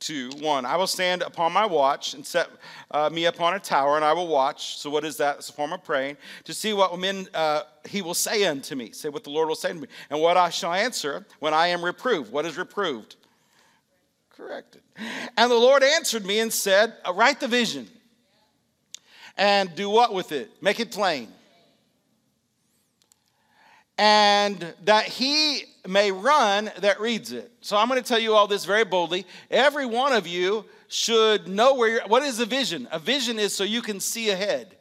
2, 0.00 0.30
1. 0.40 0.66
I 0.66 0.76
will 0.76 0.88
stand 0.88 1.22
upon 1.22 1.52
my 1.52 1.64
watch 1.64 2.14
and 2.14 2.26
set 2.26 2.48
uh, 2.90 3.08
me 3.08 3.26
upon 3.26 3.54
a 3.54 3.60
tower, 3.60 3.94
and 3.94 4.04
I 4.04 4.12
will 4.12 4.26
watch. 4.26 4.78
So, 4.78 4.90
what 4.90 5.04
is 5.04 5.16
that? 5.18 5.36
It's 5.36 5.48
a 5.48 5.52
form 5.52 5.72
of 5.72 5.84
praying. 5.84 6.16
To 6.44 6.52
see 6.52 6.72
what 6.72 6.98
men 6.98 7.28
uh, 7.34 7.62
he 7.88 8.02
will 8.02 8.14
say 8.14 8.44
unto 8.46 8.74
me. 8.74 8.90
Say 8.90 9.10
what 9.10 9.22
the 9.22 9.30
Lord 9.30 9.46
will 9.46 9.54
say 9.54 9.68
to 9.68 9.74
me. 9.74 9.86
And 10.10 10.20
what 10.20 10.36
I 10.36 10.50
shall 10.50 10.72
answer 10.72 11.24
when 11.38 11.54
I 11.54 11.68
am 11.68 11.84
reproved. 11.84 12.32
What 12.32 12.46
is 12.46 12.56
reproved? 12.56 13.14
Corrected. 14.36 14.82
And 15.36 15.52
the 15.52 15.54
Lord 15.54 15.84
answered 15.84 16.26
me 16.26 16.40
and 16.40 16.52
said, 16.52 16.94
Write 17.14 17.38
the 17.38 17.46
vision. 17.46 17.88
And 19.36 19.72
do 19.76 19.88
what 19.88 20.12
with 20.12 20.32
it? 20.32 20.50
Make 20.60 20.80
it 20.80 20.90
plain 20.90 21.28
and 23.98 24.74
that 24.84 25.06
he 25.06 25.64
may 25.86 26.10
run 26.10 26.70
that 26.78 27.00
reads 27.00 27.32
it. 27.32 27.52
So 27.60 27.76
I'm 27.76 27.88
going 27.88 28.02
to 28.02 28.06
tell 28.06 28.18
you 28.18 28.34
all 28.34 28.46
this 28.46 28.64
very 28.64 28.84
boldly. 28.84 29.26
Every 29.50 29.86
one 29.86 30.12
of 30.12 30.26
you 30.26 30.64
should 30.88 31.48
know 31.48 31.74
where 31.74 31.88
you're. 31.88 32.06
What 32.06 32.22
is 32.22 32.40
a 32.40 32.46
vision? 32.46 32.88
A 32.90 32.98
vision 32.98 33.38
is 33.38 33.54
so 33.54 33.64
you 33.64 33.82
can 33.82 34.00
see 34.00 34.30
ahead. 34.30 34.76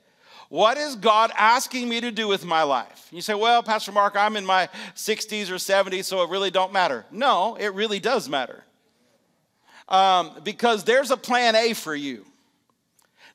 What 0.50 0.78
is 0.78 0.96
God 0.96 1.32
asking 1.36 1.90
me 1.90 2.00
to 2.02 2.12
do 2.12 2.28
with 2.28 2.46
my 2.46 2.62
life? 2.62 3.08
You 3.12 3.22
say, 3.22 3.34
well, 3.34 3.64
Pastor 3.64 3.92
Mark, 3.92 4.16
I'm 4.16 4.36
in 4.38 4.46
my 4.46 4.70
60s 4.96 5.50
or 5.50 5.56
70s, 5.56 6.04
so 6.04 6.22
it 6.22 6.30
really 6.30 6.52
don't 6.52 6.72
matter. 6.72 7.06
No, 7.10 7.56
it 7.56 7.74
really 7.74 8.00
does 8.00 8.30
matter. 8.30 8.64
Um, 9.90 10.40
because 10.44 10.84
there's 10.84 11.10
a 11.10 11.18
plan 11.18 11.56
A 11.56 11.74
for 11.74 11.96
you. 11.96 12.26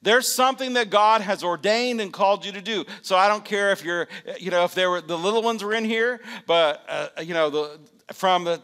There's 0.02 0.28
something 0.28 0.74
that 0.74 0.90
God 0.90 1.20
has 1.20 1.42
ordained 1.42 2.00
and 2.00 2.12
called 2.12 2.44
you 2.44 2.52
to 2.52 2.62
do. 2.62 2.84
So 3.02 3.16
I 3.16 3.28
don't 3.28 3.44
care 3.44 3.72
if 3.72 3.84
you're, 3.84 4.08
you 4.38 4.50
know, 4.50 4.64
if 4.64 4.74
there 4.74 4.90
were 4.90 5.00
the 5.00 5.18
little 5.18 5.42
ones 5.42 5.62
were 5.64 5.74
in 5.74 5.84
here, 5.84 6.20
but 6.46 6.84
uh, 6.88 7.22
you 7.22 7.34
know, 7.34 7.50
the 7.50 7.78
from 8.12 8.44
the 8.44 8.62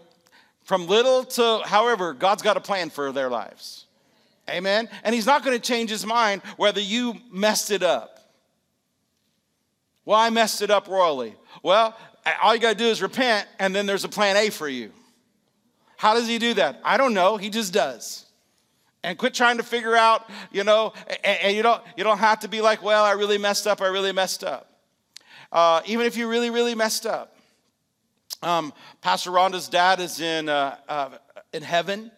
From 0.64 0.87
little 0.87 1.25
to 1.25 1.61
however, 1.67 2.14
God's 2.14 2.43
got 2.43 2.57
a 2.57 2.61
plan 2.61 2.91
for 2.91 3.12
their 3.12 3.29
lives. 3.29 3.85
Amen. 4.49 4.88
And 5.03 5.14
He's 5.14 5.26
not 5.26 5.45
going 5.45 5.55
to 5.55 5.62
change 5.62 5.91
His 5.91 6.07
mind 6.07 6.41
whether 6.57 6.81
you 6.81 7.17
messed 7.31 7.71
it 7.71 7.83
up. 7.83 8.19
Well, 10.07 10.19
I 10.19 10.31
messed 10.31 10.62
it 10.62 10.71
up 10.71 10.88
royally. 10.88 11.35
Well, 11.62 11.95
all 12.43 12.55
you 12.55 12.61
got 12.61 12.79
to 12.79 12.79
do 12.79 12.91
is 12.91 13.03
repent, 13.03 13.47
and 13.59 13.75
then 13.75 13.87
there's 13.87 14.05
a 14.05 14.09
plan 14.09 14.37
A 14.37 14.50
for 14.50 14.69
you. 14.69 14.91
How 15.97 16.14
does 16.14 16.26
He 16.26 16.38
do 16.38 16.55
that? 16.55 16.81
I 16.83 16.97
don't 16.97 17.12
know. 17.12 17.37
He 17.37 17.50
just 17.50 17.73
does. 17.73 18.24
And 19.05 19.19
quit 19.19 19.35
trying 19.35 19.59
to 19.59 19.63
figure 19.63 19.95
out, 19.95 20.31
you 20.51 20.65
know, 20.65 20.95
and, 21.23 21.39
and 21.43 21.57
you, 21.57 21.63
don't, 21.63 21.83
you 21.95 22.05
don't 22.05 22.19
have 22.19 22.41
to 22.41 22.49
be 22.49 22.63
like, 22.63 22.83
well, 22.83 23.05
I 23.05 23.13
really 23.13 23.37
messed 23.37 23.67
up, 23.67 23.83
I 23.83 23.89
really 23.89 24.13
messed 24.13 24.43
up. 24.43 24.81
Uh, 25.53 25.83
even 25.85 26.07
if 26.07 26.17
you 26.17 26.27
really, 26.27 26.49
really 26.49 26.75
messed 26.75 27.05
up. 27.05 27.37
Um, 28.43 28.73
Pastor 29.03 29.31
Rhonda's 29.31 29.69
dad 29.69 30.01
is 30.01 30.21
in, 30.21 30.49
uh, 30.49 30.77
uh, 30.89 31.11
in 31.53 31.63
heaven, 31.63 32.11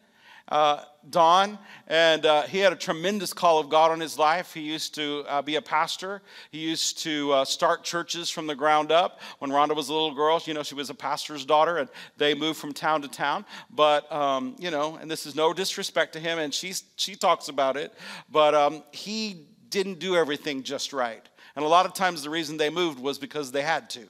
uh, 0.48 0.82
Don, 1.10 1.58
and 1.86 2.26
uh, 2.26 2.42
he 2.42 2.58
had 2.58 2.72
a 2.72 2.76
tremendous 2.76 3.32
call 3.32 3.58
of 3.58 3.68
God 3.68 3.90
on 3.90 4.00
his 4.00 4.18
life. 4.18 4.52
He 4.52 4.60
used 4.60 4.94
to 4.96 5.24
uh, 5.28 5.42
be 5.42 5.56
a 5.56 5.62
pastor. 5.62 6.22
He 6.50 6.58
used 6.58 6.98
to 7.04 7.32
uh, 7.32 7.44
start 7.44 7.84
churches 7.84 8.28
from 8.28 8.46
the 8.46 8.54
ground 8.54 8.90
up. 8.90 9.20
When 9.38 9.50
Rhonda 9.50 9.76
was 9.76 9.88
a 9.88 9.92
little 9.92 10.14
girl, 10.14 10.42
you 10.44 10.54
know, 10.54 10.62
she 10.62 10.74
was 10.74 10.90
a 10.90 10.94
pastor's 10.94 11.44
daughter, 11.44 11.78
and 11.78 11.88
they 12.16 12.34
moved 12.34 12.58
from 12.58 12.72
town 12.72 13.02
to 13.02 13.08
town. 13.08 13.44
But, 13.70 14.10
um, 14.12 14.56
you 14.58 14.70
know, 14.70 14.96
and 14.96 15.10
this 15.10 15.26
is 15.26 15.34
no 15.34 15.52
disrespect 15.52 16.14
to 16.14 16.20
him, 16.20 16.38
and 16.38 16.52
she's, 16.52 16.84
she 16.96 17.14
talks 17.14 17.48
about 17.48 17.76
it, 17.76 17.94
but 18.30 18.54
um, 18.54 18.82
he 18.90 19.46
didn't 19.70 19.98
do 19.98 20.16
everything 20.16 20.62
just 20.62 20.92
right. 20.92 21.22
And 21.54 21.64
a 21.64 21.68
lot 21.68 21.86
of 21.86 21.94
times 21.94 22.22
the 22.22 22.30
reason 22.30 22.56
they 22.56 22.70
moved 22.70 22.98
was 22.98 23.18
because 23.18 23.52
they 23.52 23.62
had 23.62 23.90
to. 23.90 24.06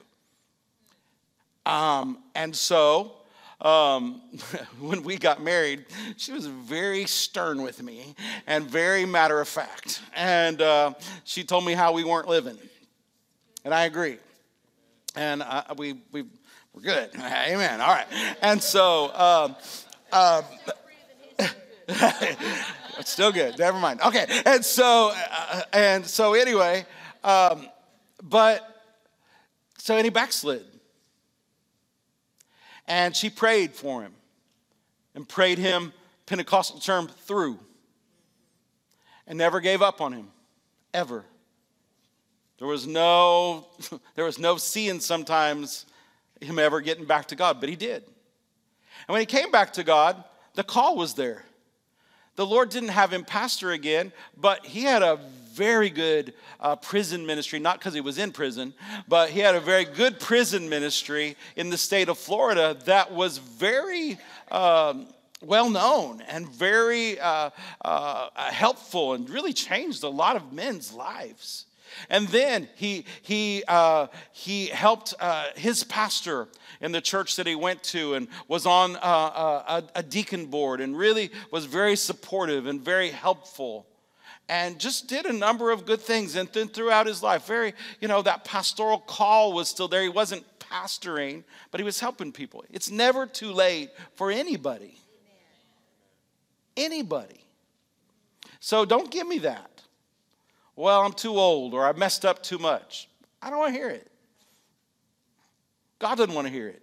Um, 1.67 2.23
and 2.35 2.55
so 2.55 3.16
um, 3.61 4.21
when 4.81 5.03
we 5.03 5.17
got 5.17 5.43
married, 5.43 5.85
she 6.17 6.33
was 6.33 6.47
very 6.47 7.07
stern 7.07 7.63
with 7.63 7.83
me 7.83 8.15
and 8.47 8.67
very 8.67 9.05
matter 9.05 9.41
of 9.41 9.49
fact. 9.49 10.01
And 10.15 10.61
uh, 10.61 10.95
she 11.25 11.45
told 11.45 11.65
me 11.65 11.73
how 11.73 11.93
we 11.93 12.05
weren't 12.05 12.29
living. 12.29 12.59
And 13.65 13.75
I 13.75 13.85
agree. 13.85 14.19
And 15.15 15.43
uh, 15.43 15.63
we, 15.77 15.95
we, 16.13 16.25
we're 16.73 16.83
good. 16.83 17.11
Amen. 17.17 17.81
All 17.81 17.89
right. 17.89 18.07
And 18.43 18.63
so, 18.63 19.15
um, 19.15 19.57
um, 20.13 20.45
it's 21.89 23.11
still 23.11 23.33
good. 23.33 23.59
Never 23.59 23.79
mind. 23.79 24.01
Okay. 24.03 24.27
And 24.45 24.65
so, 24.65 25.13
uh, 25.15 25.63
and 25.73 26.07
so 26.07 26.35
anyway, 26.35 26.85
um, 27.25 27.67
but 28.23 28.85
so, 29.79 29.97
and 29.97 30.05
he 30.05 30.11
backslid. 30.11 30.65
And 32.87 33.15
she 33.15 33.31
prayed 33.31 33.75
for 33.75 34.03
him 34.03 34.13
and 35.15 35.29
prayed 35.29 35.59
him, 35.59 35.93
Pentecostal 36.27 36.81
term, 36.81 37.09
through. 37.09 37.59
And 39.27 39.39
never 39.39 39.61
gave 39.61 39.83
up 39.83 40.01
on 40.01 40.13
him, 40.13 40.29
ever. 40.95 41.25
There 42.59 42.69
was 42.69 42.87
no, 42.87 43.69
there 44.15 44.25
was 44.25 44.39
no 44.39 44.57
seeing 44.57 45.01
sometimes 45.01 45.87
him 46.41 46.59
ever 46.59 46.81
getting 46.81 47.05
back 47.05 47.27
to 47.29 47.37
God, 47.37 47.61
but 47.61 47.69
he 47.69 47.77
did. 47.77 48.05
And 48.05 49.13
when 49.13 49.21
he 49.21 49.27
came 49.27 49.51
back 49.51 49.73
to 49.75 49.85
God, 49.85 50.23
the 50.55 50.65
call 50.65 50.97
was 50.97 51.15
there. 51.15 51.45
The 52.37 52.47
Lord 52.47 52.69
didn't 52.69 52.91
have 52.91 53.13
him 53.13 53.25
pastor 53.25 53.73
again, 53.73 54.13
but 54.37 54.65
he 54.65 54.83
had 54.83 55.03
a 55.03 55.19
very 55.55 55.89
good 55.89 56.35
uh, 56.61 56.77
prison 56.77 57.25
ministry, 57.25 57.59
not 57.59 57.79
because 57.79 57.95
he 57.95 58.03
was 58.03 58.19
in 58.19 58.31
prison, 58.31 58.75
but 59.09 59.31
he 59.31 59.41
had 59.41 59.55
a 59.55 59.61
very 59.61 59.87
good 59.87 60.21
prison 60.21 60.69
ministry 60.69 61.37
in 61.57 61.71
the 61.71 61.79
state 61.79 62.09
of 62.09 62.19
Florida 62.19 62.77
that 62.85 63.13
was 63.13 63.39
very. 63.39 64.19
Um, 64.51 65.09
well 65.43 65.69
known 65.69 66.23
and 66.23 66.49
very 66.49 67.21
uh, 67.21 67.51
uh, 67.85 68.31
helpful 68.51 69.13
and 69.13 69.29
really 69.29 69.53
changed 69.53 70.03
a 70.03 70.09
lot 70.09 70.35
of 70.35 70.53
men's 70.53 70.95
lives. 70.95 71.67
And 72.11 72.29
then 72.29 72.69
he, 72.75 73.05
he, 73.23 73.65
uh, 73.67 74.09
he 74.33 74.67
helped 74.67 75.15
uh, 75.21 75.47
his 75.57 75.85
pastor 75.85 76.49
in 76.81 76.93
the 76.93 77.01
church 77.01 77.37
that 77.37 77.47
he 77.47 77.55
went 77.55 77.83
to 77.85 78.15
and 78.15 78.29
was 78.49 78.67
on 78.67 78.97
uh, 78.97 78.99
uh 78.99 79.81
a, 79.95 80.01
a, 80.01 80.03
deacon 80.03 80.47
board 80.47 80.81
and 80.81 80.97
really 80.97 81.31
was 81.51 81.65
very 81.65 81.97
supportive 81.97 82.67
and 82.67 82.83
very 82.83 83.11
helpful 83.11 83.87
and 84.49 84.79
just 84.79 85.09
did 85.09 85.27
a 85.27 85.33
number 85.33 85.71
of 85.71 85.87
good 85.87 86.01
things. 86.01 86.37
And 86.37 86.49
then 86.53 86.69
throughout 86.69 87.07
his 87.07 87.23
life, 87.23 87.47
very, 87.47 87.75
you 88.01 88.09
know, 88.09 88.23
that 88.23 88.45
pastoral 88.45 88.99
call 88.99 89.53
was 89.53 89.69
still 89.69 89.89
there. 89.89 90.03
He 90.03 90.09
wasn't 90.09 90.45
pastoring, 90.59 91.45
but 91.71 91.81
he 91.81 91.85
was 91.85 92.01
helping 92.01 92.33
people. 92.33 92.65
It's 92.71 92.91
never 92.91 93.27
too 93.27 93.53
late 93.53 93.91
for 94.15 94.31
anybody. 94.31 94.99
Anybody. 96.77 97.41
So 98.61 98.85
don't 98.85 99.11
give 99.11 99.27
me 99.27 99.39
that. 99.41 99.76
Well, 100.77 101.01
I'm 101.01 101.13
too 101.13 101.37
old 101.37 101.73
or 101.73 101.87
I 101.87 101.93
messed 101.93 102.25
up 102.25 102.43
too 102.43 102.59
much. 102.59 103.09
I 103.41 103.49
don't 103.49 103.59
want 103.59 103.75
to 103.75 103.79
hear 103.81 103.89
it. 103.89 104.11
God 105.99 106.17
doesn't 106.17 106.35
want 106.35 106.47
to 106.47 106.53
hear 106.53 106.69
it. 106.69 106.83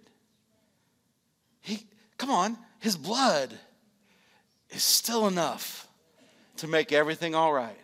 He, 1.60 1.86
come 2.18 2.30
on, 2.30 2.58
his 2.80 2.96
blood 2.96 3.56
is 4.70 4.82
still 4.82 5.28
enough 5.28 5.88
to 6.56 6.66
make 6.66 6.92
everything 6.92 7.34
all 7.34 7.52
right. 7.52 7.78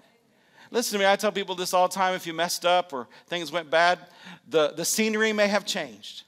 Listen 0.73 0.99
to 0.99 1.05
me, 1.05 1.11
I 1.11 1.17
tell 1.17 1.33
people 1.33 1.55
this 1.55 1.73
all 1.73 1.89
the 1.89 1.95
time 1.95 2.15
if 2.15 2.27
you 2.27 2.33
messed 2.33 2.65
up 2.65 2.93
or 2.93 3.09
things 3.27 3.51
went 3.51 3.71
bad, 3.71 3.99
the, 4.49 4.73
the 4.73 4.85
scenery 4.85 5.33
may 5.33 5.49
have 5.49 5.65
changed, 5.65 6.25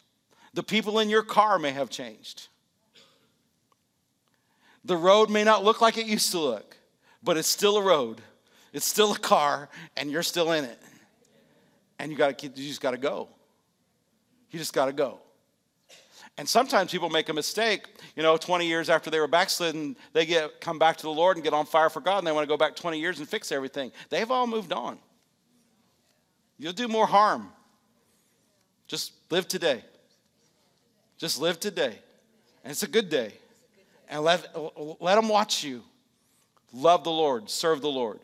the 0.54 0.62
people 0.62 0.98
in 0.98 1.08
your 1.08 1.22
car 1.22 1.58
may 1.58 1.70
have 1.70 1.90
changed. 1.90 2.48
The 4.84 4.96
road 4.96 5.30
may 5.30 5.44
not 5.44 5.62
look 5.62 5.80
like 5.80 5.96
it 5.96 6.06
used 6.06 6.32
to 6.32 6.40
look, 6.40 6.76
but 7.22 7.36
it's 7.36 7.48
still 7.48 7.76
a 7.76 7.82
road. 7.82 8.20
It's 8.72 8.86
still 8.86 9.12
a 9.12 9.18
car, 9.18 9.68
and 9.96 10.10
you're 10.10 10.22
still 10.22 10.52
in 10.52 10.64
it. 10.64 10.78
And 11.98 12.10
you 12.10 12.16
got 12.16 12.28
to 12.28 12.34
keep, 12.34 12.56
you 12.56 12.66
just 12.66 12.80
got 12.80 12.92
to 12.92 12.96
go. 12.96 13.28
You 14.50 14.58
just 14.58 14.72
got 14.72 14.86
to 14.86 14.92
go. 14.92 15.20
And 16.38 16.48
sometimes 16.48 16.90
people 16.90 17.10
make 17.10 17.28
a 17.28 17.34
mistake, 17.34 17.86
you 18.16 18.22
know, 18.22 18.36
20 18.36 18.66
years 18.66 18.88
after 18.88 19.10
they 19.10 19.20
were 19.20 19.28
backslidden, 19.28 19.96
they 20.14 20.24
get 20.24 20.60
come 20.60 20.78
back 20.78 20.96
to 20.96 21.02
the 21.02 21.10
Lord 21.10 21.36
and 21.36 21.44
get 21.44 21.52
on 21.52 21.66
fire 21.66 21.90
for 21.90 22.00
God, 22.00 22.18
and 22.18 22.26
they 22.26 22.32
want 22.32 22.44
to 22.44 22.48
go 22.48 22.56
back 22.56 22.74
20 22.74 22.98
years 22.98 23.18
and 23.18 23.28
fix 23.28 23.52
everything. 23.52 23.92
They've 24.08 24.30
all 24.30 24.46
moved 24.46 24.72
on. 24.72 24.98
You'll 26.58 26.72
do 26.72 26.88
more 26.88 27.06
harm. 27.06 27.50
Just 28.86 29.12
live 29.30 29.46
today. 29.46 29.82
Just 31.18 31.40
live 31.40 31.60
today. 31.60 31.98
And 32.64 32.70
it's 32.70 32.82
a 32.82 32.88
good 32.88 33.10
day. 33.10 33.34
And 34.08 34.22
let, 34.22 34.46
let 35.00 35.16
them 35.16 35.28
watch 35.28 35.64
you. 35.64 35.82
Love 36.72 37.04
the 37.04 37.10
Lord, 37.10 37.50
serve 37.50 37.82
the 37.82 37.90
Lord. 37.90 38.20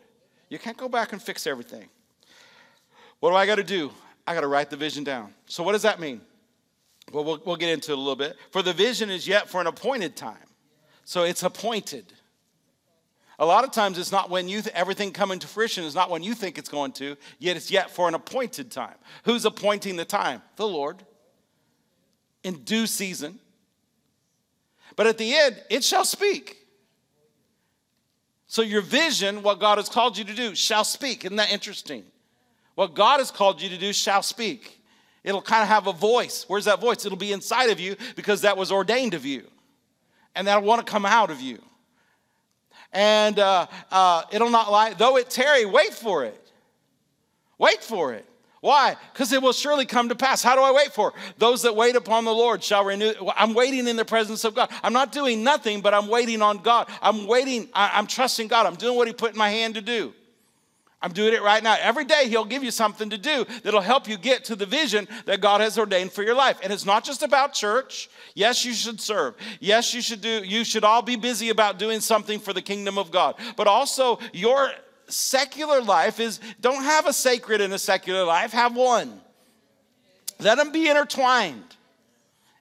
You 0.49 0.59
can't 0.59 0.77
go 0.77 0.89
back 0.89 1.13
and 1.13 1.21
fix 1.21 1.47
everything. 1.47 1.87
What 3.19 3.29
do 3.29 3.35
I 3.35 3.45
got 3.45 3.55
to 3.55 3.63
do? 3.63 3.91
I 4.25 4.33
got 4.33 4.41
to 4.41 4.47
write 4.47 4.69
the 4.69 4.77
vision 4.77 5.03
down. 5.03 5.33
So, 5.45 5.63
what 5.63 5.73
does 5.73 5.83
that 5.83 5.99
mean? 5.99 6.21
Well, 7.11 7.23
well, 7.23 7.41
we'll 7.45 7.55
get 7.55 7.69
into 7.69 7.91
it 7.91 7.97
a 7.97 8.01
little 8.01 8.15
bit. 8.15 8.35
For 8.51 8.61
the 8.61 8.73
vision 8.73 9.09
is 9.09 9.27
yet 9.27 9.49
for 9.49 9.61
an 9.61 9.67
appointed 9.67 10.15
time. 10.15 10.37
So 11.09 11.23
it's 11.23 11.41
appointed. 11.41 12.13
A 13.39 13.45
lot 13.45 13.63
of 13.63 13.71
times 13.71 13.97
it's 13.97 14.11
not 14.11 14.29
when 14.29 14.47
you 14.47 14.61
th- 14.61 14.75
everything 14.75 15.11
coming 15.11 15.39
to 15.39 15.47
fruition 15.47 15.83
is 15.83 15.95
not 15.95 16.11
when 16.11 16.21
you 16.21 16.35
think 16.35 16.59
it's 16.59 16.69
going 16.69 16.91
to, 16.93 17.15
yet 17.39 17.57
it's 17.57 17.71
yet 17.71 17.89
for 17.89 18.07
an 18.07 18.13
appointed 18.13 18.69
time. 18.69 18.93
Who's 19.23 19.43
appointing 19.43 19.95
the 19.95 20.05
time? 20.05 20.43
The 20.57 20.67
Lord. 20.67 21.01
In 22.43 22.57
due 22.63 22.85
season. 22.85 23.39
But 24.95 25.07
at 25.07 25.17
the 25.17 25.35
end, 25.35 25.59
it 25.71 25.83
shall 25.83 26.05
speak. 26.05 26.58
So 28.49 28.63
your 28.63 28.81
vision, 28.81 29.43
what 29.43 29.59
God 29.59 29.77
has 29.77 29.87
called 29.87 30.17
you 30.17 30.23
to 30.25 30.33
do, 30.33 30.55
shall 30.55 30.83
speak. 30.83 31.23
Isn't 31.23 31.37
that 31.37 31.51
interesting? 31.51 32.03
What 32.73 32.95
God 32.95 33.19
has 33.19 33.29
called 33.29 33.61
you 33.61 33.69
to 33.69 33.77
do 33.77 33.93
shall 33.93 34.23
speak. 34.23 34.81
It'll 35.23 35.41
kind 35.41 35.61
of 35.61 35.69
have 35.69 35.85
a 35.85 35.93
voice. 35.93 36.45
Where's 36.47 36.65
that 36.65 36.81
voice? 36.81 37.05
It'll 37.05 37.15
be 37.15 37.31
inside 37.31 37.69
of 37.69 37.79
you 37.79 37.95
because 38.15 38.41
that 38.41 38.57
was 38.57 38.71
ordained 38.71 39.13
of 39.13 39.23
you. 39.23 39.45
And 40.33 40.47
that'll 40.47 40.63
want 40.63 40.83
to 40.83 40.91
come 40.91 41.05
out 41.05 41.29
of 41.29 41.39
you. 41.39 41.61
And 42.91 43.37
uh, 43.37 43.67
uh, 43.91 44.23
it'll 44.31 44.49
not 44.49 44.71
lie. 44.71 44.95
Though 44.95 45.17
it 45.17 45.29
tarry, 45.29 45.65
wait 45.65 45.93
for 45.93 46.25
it. 46.25 46.51
Wait 47.59 47.83
for 47.83 48.13
it. 48.13 48.25
Why? 48.61 48.97
Because 49.13 49.31
it 49.31 49.41
will 49.41 49.53
surely 49.53 49.85
come 49.85 50.09
to 50.09 50.15
pass. 50.15 50.43
How 50.43 50.55
do 50.55 50.61
I 50.61 50.71
wait 50.71 50.93
for? 50.93 51.13
Those 51.37 51.61
that 51.61 51.75
wait 51.75 51.95
upon 51.95 52.25
the 52.25 52.33
Lord 52.33 52.61
shall 52.61 52.83
renew. 52.83 53.13
I'm 53.35 53.53
waiting 53.53 53.87
in 53.87 53.95
the 53.95 54.03
presence 54.03 54.43
of 54.43 54.53
God. 54.53 54.69
I'm 54.83 54.91
not 54.91 55.13
doing 55.13 55.43
nothing, 55.43 55.79
but 55.81 55.93
I'm 55.93 56.07
waiting 56.07 56.41
on 56.41 56.57
God. 56.57 56.89
I'm 57.01 57.25
waiting. 57.25 57.69
I'm 57.73 58.05
trusting 58.05 58.49
God. 58.49 58.65
I'm 58.65 58.75
doing 58.75 58.97
what 58.97 59.07
He 59.07 59.13
put 59.13 59.31
in 59.31 59.37
my 59.37 59.49
hand 59.49 59.75
to 59.75 59.81
do. 59.81 60.13
I'm 61.01 61.13
doing 61.13 61.33
it 61.33 61.41
right 61.41 61.63
now. 61.63 61.77
Every 61.79 62.03
day, 62.03 62.27
He'll 62.27 62.43
give 62.43 62.61
you 62.61 62.71
something 62.71 63.09
to 63.11 63.17
do 63.17 63.45
that'll 63.63 63.79
help 63.79 64.09
you 64.09 64.17
get 64.17 64.43
to 64.45 64.57
the 64.57 64.65
vision 64.65 65.07
that 65.25 65.39
God 65.39 65.61
has 65.61 65.79
ordained 65.79 66.11
for 66.11 66.23
your 66.23 66.35
life. 66.35 66.59
And 66.61 66.73
it's 66.73 66.85
not 66.85 67.05
just 67.05 67.23
about 67.23 67.53
church. 67.53 68.09
Yes, 68.35 68.65
you 68.65 68.73
should 68.73 68.99
serve. 68.99 69.35
Yes, 69.61 69.93
you 69.93 70.01
should 70.01 70.19
do, 70.19 70.43
you 70.43 70.65
should 70.65 70.83
all 70.83 71.01
be 71.01 71.15
busy 71.15 71.49
about 71.49 71.79
doing 71.79 72.01
something 72.01 72.39
for 72.39 72.51
the 72.51 72.61
kingdom 72.61 72.97
of 72.97 73.11
God. 73.11 73.35
But 73.55 73.67
also, 73.67 74.19
your 74.33 74.71
secular 75.09 75.81
life 75.81 76.19
is 76.19 76.39
don't 76.61 76.83
have 76.83 77.07
a 77.07 77.13
sacred 77.13 77.61
and 77.61 77.73
a 77.73 77.79
secular 77.79 78.23
life, 78.23 78.51
have 78.51 78.75
one. 78.75 79.19
Let 80.39 80.57
them 80.57 80.71
be 80.71 80.87
intertwined. 80.87 81.63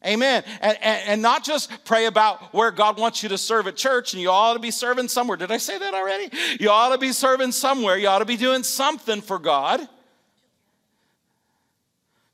Amen. 0.06 0.44
And, 0.60 0.78
and, 0.80 1.08
and, 1.08 1.22
not 1.22 1.42
just 1.42 1.84
pray 1.84 2.06
about 2.06 2.54
where 2.54 2.70
God 2.70 2.98
wants 3.00 3.22
you 3.24 3.30
to 3.30 3.38
serve 3.38 3.66
at 3.66 3.76
church, 3.76 4.12
and 4.12 4.22
you 4.22 4.30
ought 4.30 4.54
to 4.54 4.60
be 4.60 4.70
serving 4.70 5.08
somewhere. 5.08 5.36
Did 5.36 5.50
I 5.50 5.58
say 5.58 5.76
that 5.76 5.92
already? 5.92 6.30
You 6.60 6.70
ought 6.70 6.90
to 6.90 6.98
be 6.98 7.10
serving 7.10 7.50
somewhere. 7.50 7.98
You 7.98 8.06
ought 8.06 8.20
to 8.20 8.24
be 8.24 8.36
doing 8.36 8.62
something 8.62 9.20
for 9.20 9.40
God. 9.40 9.80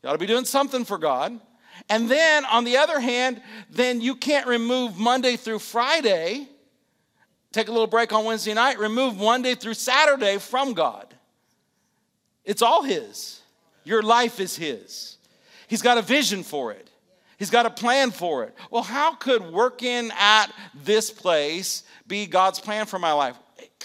You 0.03 0.11
ought 0.11 0.13
to 0.13 0.19
be 0.19 0.27
doing 0.27 0.45
something 0.45 0.85
for 0.85 0.99
God. 0.99 1.41
And 1.89 2.11
then, 2.11 2.45
on 2.45 2.65
the 2.65 2.77
other 2.77 3.01
hand, 3.01 3.41
then 3.71 4.03
you 4.03 4.15
can't 4.15 4.47
remove 4.47 4.99
Monday 4.99 5.37
through 5.37 5.61
Friday, 5.61 6.47
take 7.55 7.69
a 7.69 7.73
little 7.73 7.87
break 7.87 8.13
on 8.13 8.25
Wednesday 8.25 8.53
night, 8.53 8.79
remove 8.79 9.17
Monday 9.17 9.55
through 9.55 9.75
Saturday 9.75 10.39
from 10.39 10.75
God. 10.75 11.15
It's 12.45 12.63
all 12.63 12.83
His. 12.83 13.41
Your 13.85 14.03
life 14.03 14.41
is 14.41 14.57
His. 14.57 15.17
He's 15.69 15.83
got 15.83 15.97
a 15.97 16.03
vision 16.03 16.43
for 16.43 16.73
it. 16.73 16.91
He's 17.39 17.51
got 17.51 17.67
a 17.67 17.71
plan 17.71 18.11
for 18.11 18.45
it. 18.45 18.55
Well, 18.71 18.83
how 18.83 19.15
could 19.15 19.43
working 19.43 20.11
at 20.19 20.47
this 20.75 21.11
place 21.11 21.85
be 22.07 22.27
God's 22.27 22.61
plan 22.61 22.87
for 22.87 22.99
my 22.99 23.13
life? 23.13 23.37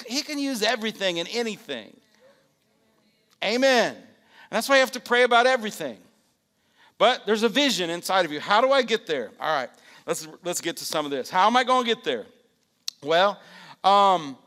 He 0.07 0.21
can 0.21 0.39
use 0.39 0.61
everything 0.61 1.19
and 1.19 1.27
anything. 1.31 1.95
Amen. 3.43 3.95
And 3.95 4.03
that's 4.49 4.67
why 4.67 4.75
you 4.75 4.81
have 4.81 4.91
to 4.91 4.99
pray 4.99 5.23
about 5.23 5.47
everything. 5.47 5.97
But 6.97 7.25
there's 7.25 7.43
a 7.43 7.49
vision 7.49 7.89
inside 7.89 8.25
of 8.25 8.31
you. 8.31 8.39
How 8.39 8.61
do 8.61 8.71
I 8.71 8.81
get 8.81 9.07
there? 9.07 9.31
All 9.39 9.55
right, 9.55 9.69
let's, 10.05 10.27
let's 10.43 10.59
get 10.59 10.77
to 10.77 10.85
some 10.85 11.05
of 11.05 11.11
this. 11.11 11.29
How 11.29 11.47
am 11.47 11.55
I 11.55 11.63
going 11.63 11.85
to 11.85 11.95
get 11.95 12.03
there? 12.03 12.25
Well, 13.01 13.39
um, 13.81 14.37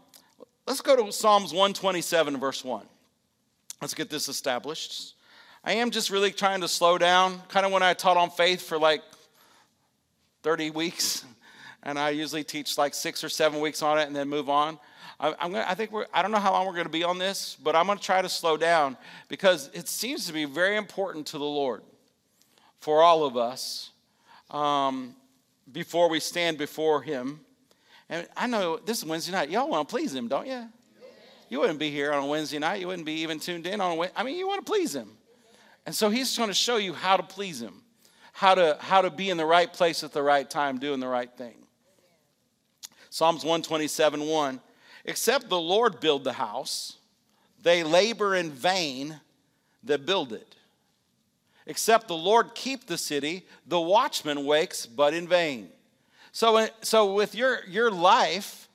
let's 0.67 0.83
go 0.83 0.95
to 0.95 1.11
Psalms 1.11 1.53
127, 1.53 2.39
verse 2.39 2.63
1. 2.63 2.85
Let's 3.81 3.95
get 3.95 4.11
this 4.11 4.29
established. 4.29 5.15
I 5.65 5.75
am 5.75 5.91
just 5.91 6.11
really 6.11 6.31
trying 6.33 6.61
to 6.61 6.69
slow 6.69 6.99
down, 6.99 7.41
kind 7.49 7.65
of 7.65 7.73
when 7.73 7.83
I 7.83 7.95
taught 7.95 8.19
on 8.19 8.29
faith 8.29 8.61
for 8.61 8.79
like 8.79 9.03
30 10.43 10.69
weeks, 10.71 11.25
and 11.83 11.99
I 11.99 12.11
usually 12.11 12.45
teach 12.45 12.77
like 12.77 12.93
six 12.93 13.25
or 13.25 13.31
seven 13.31 13.61
weeks 13.61 13.81
on 13.81 13.99
it 13.99 14.07
and 14.07 14.15
then 14.15 14.29
move 14.29 14.51
on. 14.51 14.79
I, 15.19 15.29
am 15.41 15.53
gonna, 15.53 15.65
I 15.67 15.75
think 15.75 15.91
we're, 15.91 16.07
I 16.13 16.21
don't 16.21 16.31
know 16.31 16.39
how 16.39 16.53
long 16.53 16.67
we're 16.67 16.75
going 16.75 16.85
to 16.85 16.91
be 16.91 17.05
on 17.05 17.17
this, 17.17 17.57
but 17.63 17.75
I'm 17.75 17.87
going 17.87 17.97
to 17.97 18.05
try 18.05 18.21
to 18.21 18.29
slow 18.29 18.59
down 18.59 18.99
because 19.29 19.71
it 19.73 19.89
seems 19.89 20.27
to 20.27 20.35
be 20.35 20.45
very 20.45 20.77
important 20.77 21.27
to 21.29 21.39
the 21.39 21.45
Lord 21.45 21.83
for 22.81 23.03
all 23.03 23.25
of 23.25 23.39
us 23.39 23.93
um, 24.51 25.15
before 25.73 26.11
we 26.11 26.21
stand 26.21 26.59
before 26.59 27.01
Him. 27.01 27.41
And 28.13 28.29
I 28.37 28.47
know 28.47 28.77
this 28.77 28.99
is 28.99 29.07
Wednesday 29.07 29.33
night. 29.33 29.49
Y'all 29.49 29.71
want 29.71 29.89
to 29.89 29.91
please 29.91 30.15
Him, 30.15 30.29
don't 30.29 30.47
you? 30.47 30.69
You 31.49 31.61
wouldn't 31.61 31.79
be 31.79 31.91
here 31.91 32.13
on 32.13 32.23
a 32.23 32.27
Wednesday 32.27 32.59
night. 32.59 32.81
You 32.81 32.89
wouldn't 32.89 33.07
be 33.07 33.23
even 33.23 33.41
tuned 33.41 33.67
in 33.67 33.81
on 33.81 33.93
a 33.93 33.95
Wednesday. 33.95 34.21
I 34.21 34.23
mean, 34.23 34.37
you 34.37 34.47
want 34.47 34.65
to 34.65 34.71
please 34.71 34.95
Him. 34.95 35.17
And 35.87 35.95
so 35.95 36.11
he's 36.11 36.37
going 36.37 36.49
to 36.51 36.55
show 36.55 36.77
you 36.77 36.93
how 36.93 37.17
to 37.17 37.23
please 37.23 37.61
him, 37.61 37.83
how 38.33 38.55
to, 38.55 38.77
how 38.81 39.03
to 39.03 39.11
be 39.11 39.31
in 39.31 39.37
the 39.37 39.47
right 39.47 39.73
place 39.73 40.05
at 40.05 40.13
the 40.13 40.23
right 40.23 40.49
time, 40.49 40.79
doing 40.79 41.01
the 41.01 41.09
right 41.09 41.31
thing. 41.37 41.55
Psalms 43.11 43.45
127 43.45 44.23
1 44.23 44.61
Except 45.05 45.49
the 45.49 45.59
Lord 45.59 45.99
build 45.99 46.23
the 46.23 46.35
house, 46.35 46.99
they 47.63 47.83
labor 47.83 48.37
in 48.37 48.51
vain 48.51 49.21
that 49.83 50.07
build 50.07 50.33
it. 50.33 50.55
Except 51.67 52.07
the 52.07 52.17
Lord 52.17 52.55
keep 52.55 52.87
the 52.87 52.99
city, 52.99 53.45
the 53.67 53.81
watchman 53.81 54.45
wakes 54.45 54.87
but 54.87 55.15
in 55.15 55.27
vain. 55.27 55.71
So, 56.33 56.67
so 56.81 57.13
with 57.13 57.35
your, 57.35 57.61
your 57.69 57.91
life, 57.91 58.69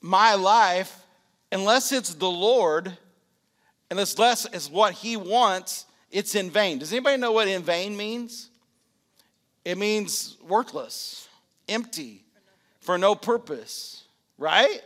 my 0.00 0.34
life, 0.34 1.04
unless 1.52 1.92
it's 1.92 2.14
the 2.14 2.30
Lord, 2.30 2.86
and 3.90 3.98
unless 3.98 4.46
it's 4.46 4.70
what 4.70 4.94
He 4.94 5.16
wants, 5.16 5.84
it's 6.10 6.34
in 6.34 6.50
vain. 6.50 6.78
Does 6.78 6.92
anybody 6.92 7.18
know 7.18 7.32
what 7.32 7.46
in 7.46 7.62
vain 7.62 7.96
means? 7.96 8.48
It 9.64 9.76
means 9.76 10.38
worthless, 10.46 11.28
empty, 11.68 12.24
for 12.80 12.96
no 12.96 13.14
purpose, 13.14 14.04
right? 14.38 14.80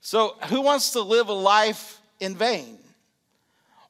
So, 0.00 0.36
who 0.48 0.60
wants 0.60 0.92
to 0.92 1.00
live 1.00 1.28
a 1.28 1.32
life 1.32 2.00
in 2.20 2.36
vain? 2.36 2.78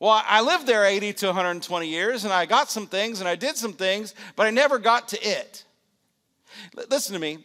Well, 0.00 0.22
I 0.26 0.40
lived 0.40 0.66
there 0.66 0.84
80 0.84 1.12
to 1.12 1.26
120 1.26 1.86
years 1.86 2.24
and 2.24 2.32
I 2.32 2.46
got 2.46 2.70
some 2.70 2.86
things 2.86 3.20
and 3.20 3.28
I 3.28 3.36
did 3.36 3.56
some 3.56 3.72
things, 3.72 4.14
but 4.36 4.46
I 4.46 4.50
never 4.50 4.78
got 4.78 5.08
to 5.08 5.22
it. 5.22 5.64
Listen 6.88 7.14
to 7.14 7.20
me. 7.20 7.38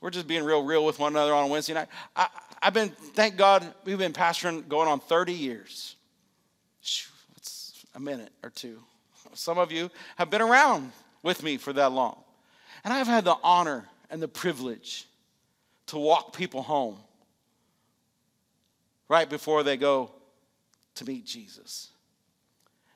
We're 0.00 0.10
just 0.10 0.26
being 0.26 0.44
real, 0.44 0.62
real 0.62 0.84
with 0.84 0.98
one 0.98 1.12
another 1.12 1.32
on 1.32 1.48
Wednesday 1.48 1.72
night. 1.72 1.88
I, 2.14 2.28
have 2.60 2.74
been, 2.74 2.90
thank 2.90 3.36
God, 3.36 3.66
we've 3.84 3.98
been 3.98 4.12
pastoring 4.12 4.68
going 4.68 4.88
on 4.88 5.00
30 5.00 5.32
years 5.32 5.96
It's 6.82 7.84
a 7.94 8.00
minute 8.00 8.30
or 8.42 8.50
two. 8.50 8.80
Some 9.32 9.58
of 9.58 9.72
you 9.72 9.90
have 10.16 10.30
been 10.30 10.42
around 10.42 10.92
with 11.22 11.42
me 11.42 11.56
for 11.56 11.72
that 11.72 11.92
long. 11.92 12.18
And 12.84 12.92
I've 12.92 13.06
had 13.06 13.24
the 13.24 13.36
honor 13.42 13.86
and 14.10 14.22
the 14.22 14.28
privilege 14.28 15.06
to 15.86 15.98
walk 15.98 16.36
people 16.36 16.62
home 16.62 16.98
right 19.08 19.28
before 19.28 19.62
they 19.62 19.76
go 19.76 20.10
to 20.96 21.04
meet 21.04 21.24
Jesus. 21.24 21.88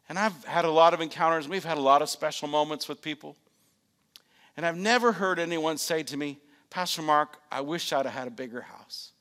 And 0.09 0.19
I've 0.19 0.45
had 0.45 0.65
a 0.65 0.71
lot 0.71 0.95
of 0.95 1.01
encounters, 1.01 1.49
we've 1.49 1.65
had 1.65 1.79
a 1.79 1.83
lot 1.83 2.03
of 2.03 2.09
special 2.09 2.49
moments 2.49 2.89
with 2.89 3.03
people. 3.03 3.37
And 4.59 4.67
I've 4.67 4.77
never 4.77 5.13
heard 5.13 5.39
anyone 5.39 5.79
say 5.79 6.03
to 6.03 6.17
me, 6.17 6.41
Pastor 6.69 7.01
Mark, 7.01 7.39
I 7.51 7.61
wish 7.61 7.93
I'd 7.93 8.07
have 8.07 8.13
had 8.13 8.27
a 8.27 8.33
bigger 8.33 8.61
house. 8.61 9.13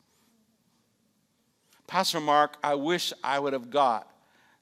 Pastor 1.85 2.19
Mark, 2.19 2.57
I 2.63 2.73
wish 2.73 3.13
I 3.23 3.37
would 3.37 3.53
have 3.53 3.69
got 3.69 4.11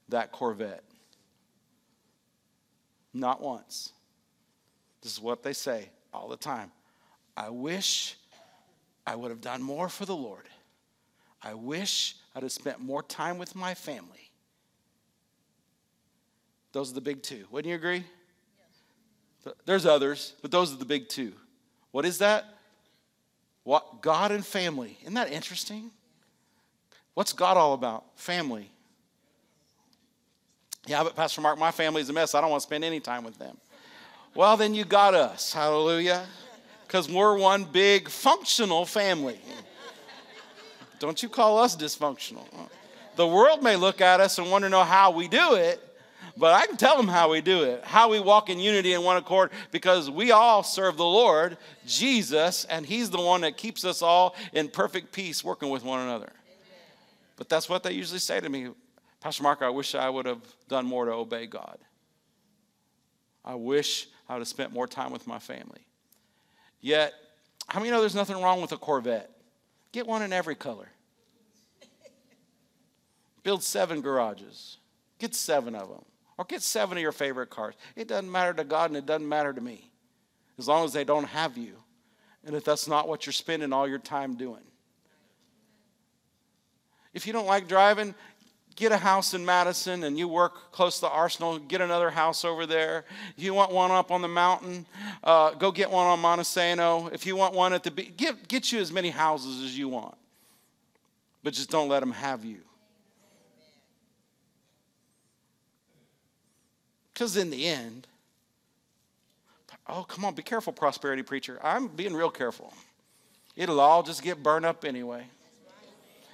that 0.09 0.33
Corvette. 0.33 0.83
Not 3.13 3.41
once. 3.41 3.93
This 5.01 5.13
is 5.13 5.21
what 5.21 5.43
they 5.43 5.53
say 5.53 5.87
all 6.13 6.27
the 6.27 6.35
time. 6.35 6.73
I 7.37 7.51
wish 7.51 8.17
I 9.07 9.15
would 9.15 9.31
have 9.31 9.39
done 9.39 9.61
more 9.61 9.87
for 9.87 10.05
the 10.05 10.15
Lord. 10.15 10.49
I 11.41 11.53
wish 11.53 12.17
I'd 12.35 12.43
have 12.43 12.51
spent 12.51 12.81
more 12.81 13.01
time 13.01 13.37
with 13.37 13.55
my 13.55 13.75
family. 13.75 14.29
Those 16.73 16.91
are 16.91 16.95
the 16.95 17.01
big 17.01 17.23
two. 17.23 17.45
Wouldn't 17.49 17.69
you 17.69 17.75
agree? 17.75 18.03
There's 19.65 19.85
others, 19.85 20.33
but 20.41 20.51
those 20.51 20.73
are 20.73 20.77
the 20.77 20.85
big 20.85 21.09
two. 21.09 21.33
What 21.91 22.05
is 22.05 22.17
that? 22.19 22.45
What 23.63 24.01
God 24.01 24.31
and 24.31 24.45
family. 24.45 24.97
Isn't 25.01 25.13
that 25.15 25.31
interesting? 25.31 25.91
What's 27.13 27.33
God 27.33 27.57
all 27.57 27.73
about? 27.73 28.03
Family. 28.15 28.69
Yeah, 30.87 31.03
but 31.03 31.15
Pastor 31.15 31.41
Mark, 31.41 31.57
my 31.57 31.71
family's 31.71 32.09
a 32.09 32.13
mess. 32.13 32.35
I 32.35 32.41
don't 32.41 32.51
want 32.51 32.61
to 32.61 32.67
spend 32.67 32.83
any 32.83 32.99
time 32.99 33.23
with 33.23 33.39
them. 33.39 33.57
Well, 34.35 34.57
then 34.57 34.73
you 34.73 34.83
got 34.85 35.15
us. 35.15 35.53
Hallelujah. 35.53 36.25
Because 36.85 37.09
we're 37.09 37.37
one 37.37 37.63
big 37.63 38.09
functional 38.09 38.85
family. 38.85 39.39
Don't 40.99 41.21
you 41.23 41.29
call 41.29 41.57
us 41.57 41.75
dysfunctional. 41.75 42.45
The 43.15 43.25
world 43.25 43.63
may 43.63 43.75
look 43.75 44.01
at 44.01 44.19
us 44.19 44.37
and 44.37 44.51
want 44.51 44.63
to 44.63 44.69
know 44.69 44.83
how 44.83 45.11
we 45.11 45.27
do 45.27 45.55
it, 45.55 45.81
but 46.37 46.53
I 46.53 46.65
can 46.65 46.77
tell 46.77 46.97
them 46.97 47.07
how 47.07 47.31
we 47.31 47.41
do 47.41 47.63
it, 47.63 47.83
how 47.83 48.09
we 48.09 48.19
walk 48.19 48.49
in 48.49 48.59
unity 48.59 48.93
and 48.93 49.03
one 49.03 49.17
accord, 49.17 49.51
because 49.71 50.09
we 50.09 50.31
all 50.31 50.63
serve 50.63 50.97
the 50.97 51.05
Lord, 51.05 51.57
Jesus, 51.85 52.65
and 52.65 52.85
He's 52.85 53.09
the 53.09 53.21
one 53.21 53.41
that 53.41 53.57
keeps 53.57 53.85
us 53.85 54.01
all 54.01 54.35
in 54.51 54.67
perfect 54.67 55.11
peace 55.11 55.43
working 55.43 55.69
with 55.69 55.83
one 55.83 56.01
another. 56.01 56.31
But 57.37 57.49
that's 57.49 57.69
what 57.69 57.83
they 57.83 57.93
usually 57.93 58.19
say 58.19 58.39
to 58.39 58.49
me 58.49 58.69
Pastor 59.21 59.41
Mark, 59.41 59.63
I 59.63 59.69
wish 59.69 59.95
I 59.95 60.07
would 60.07 60.27
have 60.27 60.43
done 60.67 60.85
more 60.85 61.05
to 61.05 61.11
obey 61.11 61.47
God. 61.47 61.79
I 63.43 63.55
wish 63.55 64.07
I 64.29 64.33
would 64.33 64.41
have 64.41 64.47
spent 64.47 64.71
more 64.71 64.87
time 64.87 65.11
with 65.11 65.25
my 65.25 65.39
family. 65.39 65.81
Yet, 66.79 67.11
how 67.67 67.79
many 67.79 67.91
know 67.91 68.01
there's 68.01 68.13
nothing 68.13 68.39
wrong 68.39 68.61
with 68.61 68.71
a 68.71 68.77
Corvette? 68.77 69.31
Get 69.91 70.05
one 70.05 70.21
in 70.21 70.31
every 70.31 70.53
color. 70.53 70.89
Build 73.41 73.63
seven 73.63 74.01
garages. 74.01 74.77
Get 75.17 75.33
seven 75.33 75.73
of 75.73 75.89
them. 75.89 76.05
Or 76.37 76.45
get 76.45 76.61
seven 76.61 76.97
of 76.97 77.01
your 77.01 77.11
favorite 77.11 77.49
cars. 77.49 77.75
It 77.95 78.07
doesn't 78.07 78.31
matter 78.31 78.53
to 78.53 78.63
God 78.63 78.89
and 78.89 78.97
it 78.97 79.05
doesn't 79.05 79.27
matter 79.27 79.53
to 79.53 79.61
me. 79.61 79.91
As 80.57 80.67
long 80.67 80.85
as 80.85 80.93
they 80.93 81.03
don't 81.03 81.25
have 81.25 81.57
you. 81.57 81.75
And 82.45 82.55
if 82.55 82.63
that's 82.63 82.87
not 82.87 83.07
what 83.07 83.25
you're 83.25 83.33
spending 83.33 83.73
all 83.73 83.87
your 83.87 83.99
time 83.99 84.35
doing. 84.35 84.61
If 87.13 87.25
you 87.25 87.33
don't 87.33 87.47
like 87.47 87.67
driving, 87.67 88.13
get 88.75 88.91
a 88.91 88.97
house 88.97 89.33
in 89.33 89.45
Madison 89.45 90.03
and 90.03 90.17
you 90.19 90.27
work 90.27 90.71
close 90.71 90.99
to 90.99 91.09
arsenal, 91.09 91.57
get 91.57 91.79
another 91.79 92.09
house 92.09 92.43
over 92.43 92.65
there. 92.65 93.05
If 93.37 93.43
you 93.43 93.53
want 93.53 93.71
one 93.71 93.91
up 93.91 94.11
on 94.11 94.21
the 94.21 94.27
mountain, 94.27 94.85
uh, 95.23 95.51
go 95.51 95.71
get 95.71 95.89
one 95.89 96.05
on 96.05 96.19
Monte 96.19 96.43
Sano. 96.43 97.07
If 97.07 97.25
you 97.25 97.35
want 97.37 97.55
one 97.55 97.73
at 97.73 97.83
the 97.83 97.91
beach, 97.91 98.15
get, 98.17 98.47
get 98.47 98.71
you 98.71 98.79
as 98.79 98.91
many 98.91 99.09
houses 99.09 99.63
as 99.63 99.77
you 99.77 99.87
want. 99.87 100.15
But 101.41 101.53
just 101.53 101.69
don't 101.69 101.87
let 101.87 102.01
them 102.01 102.11
have 102.11 102.43
you. 102.43 102.64
Because 107.15 107.37
in 107.37 107.49
the 107.49 107.65
end, 107.65 108.07
oh, 109.87 110.03
come 110.03 110.25
on, 110.25 110.35
be 110.35 110.43
careful, 110.43 110.73
prosperity 110.73 111.23
preacher. 111.23 111.57
I'm 111.63 111.87
being 111.87 112.13
real 112.13 112.29
careful. 112.29 112.73
It'll 113.55 113.79
all 113.79 114.03
just 114.03 114.21
get 114.21 114.43
burned 114.43 114.65
up 114.65 114.83
anyway. 114.83 115.23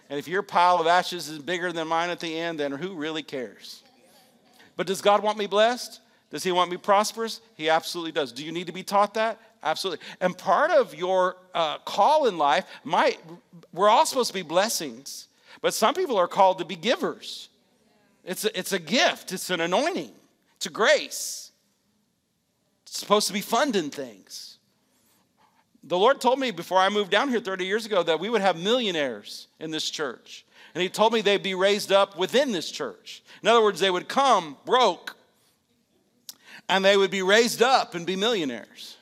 And 0.10 0.18
if 0.18 0.28
your 0.28 0.42
pile 0.42 0.80
of 0.80 0.88
ashes 0.88 1.30
is 1.30 1.38
bigger 1.38 1.72
than 1.72 1.88
mine 1.88 2.10
at 2.10 2.20
the 2.20 2.36
end, 2.36 2.60
then 2.60 2.72
who 2.72 2.96
really 2.96 3.22
cares? 3.22 3.84
But 4.76 4.88
does 4.88 5.04
God 5.04 5.22
want 5.22 5.38
me 5.38 5.46
blessed? 5.46 6.02
Does 6.32 6.44
he 6.44 6.52
want 6.52 6.72
me 6.72 6.78
prosperous? 6.78 7.42
He 7.56 7.70
absolutely 7.70 8.12
does. 8.12 8.32
Do 8.32 8.44
you 8.44 8.52
need 8.52 8.66
to 8.66 8.74
be 8.74 8.82
taught 8.82 9.14
that? 9.14 9.40
Absolutely. 9.62 10.04
And 10.20 10.36
part 10.36 10.72
of 10.72 10.96
your 10.96 11.36
uh, 11.54 11.78
call 11.80 12.26
in 12.26 12.40
life 12.40 12.66
might, 12.84 13.20
we're 13.72 13.88
all 13.88 14.08
supposed 14.08 14.30
to 14.30 14.34
be 14.34 14.42
blessings, 14.42 15.28
but 15.62 15.76
some 15.76 15.94
people 15.94 16.18
are 16.18 16.28
called 16.28 16.58
to 16.58 16.66
be 16.66 16.76
givers. 16.76 17.50
It's 18.26 18.46
a, 18.46 18.58
it's 18.58 18.72
a 18.72 18.80
gift, 18.80 19.32
it's 19.32 19.52
an 19.52 19.62
anointing, 19.62 20.12
a 20.66 20.70
grace. 20.70 21.52
It's 22.86 23.00
supposed 23.00 23.28
to 23.28 23.34
be 23.34 23.42
funding 23.42 23.90
things. 23.90 24.58
The 25.84 25.98
Lord 25.98 26.22
told 26.22 26.40
me 26.40 26.52
before 26.52 26.78
I 26.78 26.90
moved 26.90 27.10
down 27.10 27.30
here 27.30 27.40
30 27.40 27.66
years 27.66 27.86
ago 27.86 28.04
that 28.04 28.20
we 28.20 28.30
would 28.30 28.42
have 28.42 28.58
millionaires 28.58 29.48
in 29.60 29.72
this 29.72 29.90
church. 29.90 30.46
And 30.76 30.82
He 30.82 30.90
told 30.90 31.12
me 31.14 31.22
they'd 31.22 31.42
be 31.42 31.56
raised 31.56 31.92
up 31.92 32.18
within 32.18 32.52
this 32.52 32.70
church. 32.70 33.24
In 33.42 33.50
other 33.50 33.64
words, 33.64 33.80
they 33.80 33.90
would 33.90 34.08
come 34.08 34.58
broke 34.66 35.16
and 36.70 36.86
they 36.86 36.96
would 36.96 37.12
be 37.12 37.22
raised 37.22 37.62
up 37.62 37.96
and 37.96 38.06
be 38.06 38.16
millionaires. 38.16 38.98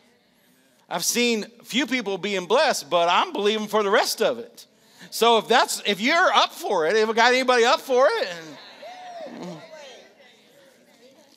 I've 0.90 1.04
seen 1.04 1.46
few 1.64 1.86
people 1.86 2.18
being 2.18 2.46
blessed, 2.46 2.90
but 2.90 3.10
I'm 3.10 3.32
believing 3.32 3.68
for 3.68 3.84
the 3.84 3.92
rest 3.92 4.22
of 4.22 4.40
it. 4.40 4.66
So 5.12 5.38
if 5.38 5.48
that's 5.48 5.82
if 5.86 6.02
you're 6.02 6.34
up 6.34 6.52
for 6.52 6.88
it, 6.88 6.96
if 6.96 7.10
I 7.10 7.14
got 7.14 7.34
anybody 7.34 7.66
up 7.66 7.82
for 7.82 8.08
it, 8.08 8.28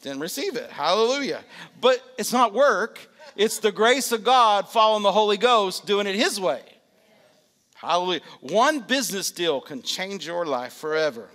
then 0.02 0.20
receive 0.20 0.56
it. 0.56 0.70
Hallelujah. 0.70 1.42
But 1.80 2.02
it's 2.18 2.32
not 2.32 2.52
work. 2.52 2.98
It's 3.36 3.58
the 3.58 3.72
grace 3.72 4.12
of 4.12 4.24
God 4.24 4.68
following 4.68 5.02
the 5.02 5.12
Holy 5.12 5.36
Ghost, 5.36 5.86
doing 5.86 6.06
it 6.06 6.14
His 6.14 6.40
way. 6.40 6.62
Hallelujah. 7.74 8.20
One 8.40 8.80
business 8.80 9.30
deal 9.30 9.60
can 9.60 9.82
change 9.82 10.26
your 10.26 10.46
life 10.46 10.74
forever. 10.74 11.28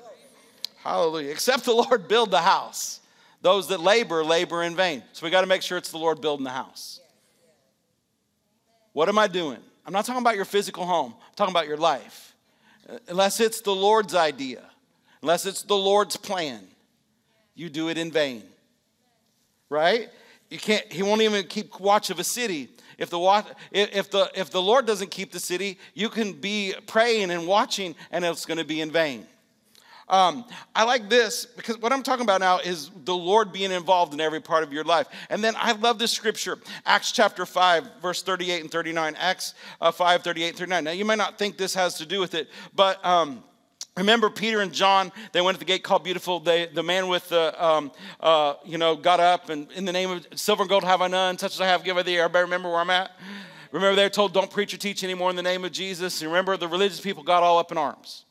Hallelujah. 0.84 1.32
Except 1.32 1.65
the 1.65 1.73
Lord 1.73 2.08
build 2.08 2.32
the 2.32 2.41
house. 2.41 3.01
Those 3.41 3.67
that 3.67 3.82
labor, 3.82 4.23
labor 4.23 4.63
in 4.63 4.75
vain. 4.75 5.03
So 5.13 5.25
we 5.25 5.32
got 5.32 5.41
to 5.41 5.47
make 5.47 5.62
sure 5.62 5.77
it's 5.77 5.91
the 5.91 5.97
Lord 5.97 6.21
building 6.21 6.43
the 6.43 6.49
house. 6.49 6.99
What 8.93 9.10
am 9.10 9.19
I 9.19 9.27
doing? 9.27 9.60
I'm 9.86 9.93
not 9.93 10.06
talking 10.06 10.21
about 10.21 10.36
your 10.36 10.45
physical 10.45 10.86
home, 10.86 11.13
I'm 11.15 11.36
talking 11.36 11.53
about 11.53 11.67
your 11.67 11.77
life. 11.77 12.36
Unless 13.08 13.39
it's 13.41 13.62
the 13.62 13.75
Lord's 13.75 14.15
idea, 14.15 14.63
unless 15.21 15.45
it's 15.45 15.63
the 15.63 15.77
Lord's 15.77 16.15
plan, 16.15 16.62
you 17.53 17.69
do 17.69 17.89
it 17.89 17.97
in 17.97 18.12
vain. 18.12 18.43
Right? 19.69 20.10
You 20.49 20.60
can't, 20.60 20.91
he 20.91 21.03
won't 21.03 21.21
even 21.21 21.45
keep 21.45 21.80
watch 21.80 22.10
of 22.10 22.19
a 22.19 22.23
city. 22.23 22.69
If 22.97 23.10
the, 23.10 23.45
if, 23.71 24.10
the, 24.10 24.32
if 24.34 24.49
the 24.49 24.62
Lord 24.62 24.86
doesn't 24.86 25.12
keep 25.12 25.32
the 25.32 25.39
city, 25.39 25.77
you 25.93 26.10
can 26.10 26.34
be 26.34 26.73
praying 26.88 27.32
and 27.32 27.45
watching, 27.45 27.95
and 28.12 28.25
it's 28.25 28.45
going 28.45 28.58
to 28.58 28.65
be 28.65 28.82
in 28.82 28.91
vain. 28.91 29.27
Um, 30.10 30.45
I 30.73 30.86
like 30.86 31.10
this 31.10 31.45
because 31.45 31.77
what 31.80 31.91
I'm 31.91 32.01
talking 32.01 32.23
about 32.23 32.39
now 32.39 32.60
is 32.60 32.89
the 33.03 33.15
Lord 33.15 33.51
being 33.51 33.71
involved 33.71 34.13
in 34.13 34.21
every 34.21 34.39
part 34.39 34.63
of 34.63 34.71
your 34.71 34.86
life. 34.86 35.08
And 35.30 35.43
then 35.43 35.53
I 35.58 35.73
love 35.73 35.99
this 35.99 36.13
scripture, 36.13 36.58
Acts 36.86 37.12
chapter 37.12 37.45
5, 37.45 38.01
verse 38.01 38.23
38 38.23 38.62
and 38.62 38.71
39. 38.71 39.15
Acts 39.17 39.53
uh, 39.82 39.91
5, 39.91 40.23
38 40.23 40.47
and 40.47 40.58
39. 40.58 40.84
Now, 40.86 40.91
you 40.91 41.03
might 41.03 41.17
not 41.17 41.38
think 41.38 41.58
this 41.58 41.73
has 41.73 41.95
to 41.95 42.06
do 42.06 42.19
with 42.19 42.34
it, 42.34 42.49
but. 42.73 43.03
Um, 43.06 43.43
Remember 43.98 44.30
Peter 44.30 44.62
and 44.62 44.72
John, 44.72 45.12
they 45.32 45.42
went 45.42 45.56
to 45.56 45.60
the 45.60 45.66
gate 45.66 45.84
called 45.84 46.04
Beautiful. 46.04 46.40
They, 46.40 46.68
the 46.68 46.84
man 46.84 47.08
with 47.08 47.28
the, 47.30 47.64
um, 47.64 47.92
uh, 48.20 48.54
you 48.64 48.78
know, 48.78 48.96
got 48.96 49.20
up 49.20 49.50
and 49.50 49.72
in 49.72 49.86
the 49.86 49.92
name 49.92 50.12
of 50.12 50.28
silver 50.36 50.62
and 50.62 50.70
gold 50.70 50.84
have 50.84 51.02
I 51.02 51.08
none, 51.08 51.38
such 51.40 51.56
as 51.56 51.62
I 51.62 51.66
have 51.66 51.84
give 51.84 51.98
I 51.98 52.04
thee. 52.04 52.20
Everybody 52.20 52.44
remember 52.44 52.70
where 52.70 52.80
I'm 52.80 52.92
at? 52.92 53.12
Remember 53.72 53.96
they 53.96 54.04
were 54.04 54.10
told 54.10 54.34
don't 54.34 54.52
preach 54.52 54.74
or 54.74 54.78
teach 54.78 55.04
anymore 55.04 55.32
in 55.32 55.36
the 55.36 55.44
name 55.44 55.66
of 55.66 55.72
Jesus. 55.72 56.22
And 56.22 56.32
remember 56.32 56.58
the 56.58 56.68
religious 56.68 57.02
people 57.02 57.24
got 57.24 57.42
all 57.42 57.58
up 57.58 57.72
in 57.72 57.78
arms. 57.78 58.26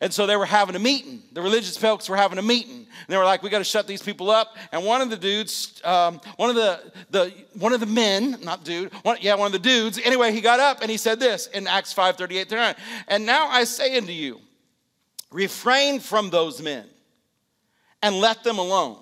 And 0.00 0.12
so 0.12 0.26
they 0.26 0.36
were 0.36 0.46
having 0.46 0.74
a 0.74 0.80
meeting. 0.80 1.22
The 1.32 1.42
religious 1.42 1.76
folks 1.76 2.08
were 2.08 2.16
having 2.16 2.38
a 2.38 2.42
meeting. 2.42 2.78
And 2.78 3.06
they 3.08 3.16
were 3.16 3.24
like, 3.24 3.42
we 3.42 3.50
got 3.50 3.58
to 3.58 3.64
shut 3.64 3.86
these 3.86 4.02
people 4.02 4.30
up. 4.30 4.56
And 4.72 4.84
one 4.84 5.00
of 5.00 5.10
the 5.10 5.16
dudes, 5.16 5.80
um, 5.84 6.20
one 6.36 6.50
of 6.50 6.56
the, 6.56 6.92
the 7.10 7.32
one 7.58 7.72
of 7.72 7.80
the 7.80 7.86
men, 7.86 8.38
not 8.42 8.64
dude, 8.64 8.92
one, 9.04 9.18
yeah, 9.20 9.34
one 9.34 9.46
of 9.46 9.52
the 9.52 9.58
dudes, 9.58 10.00
anyway, 10.02 10.32
he 10.32 10.40
got 10.40 10.58
up 10.58 10.80
and 10.80 10.90
he 10.90 10.96
said 10.96 11.20
this 11.20 11.46
in 11.48 11.66
Acts 11.66 11.92
5, 11.92 12.16
38, 12.16 12.48
39. 12.48 12.74
And 13.08 13.26
now 13.26 13.46
I 13.46 13.64
say 13.64 13.96
unto 13.96 14.12
you, 14.12 14.40
refrain 15.34 15.98
from 15.98 16.30
those 16.30 16.62
men 16.62 16.86
and 18.00 18.14
let 18.20 18.44
them 18.44 18.58
alone. 18.58 18.96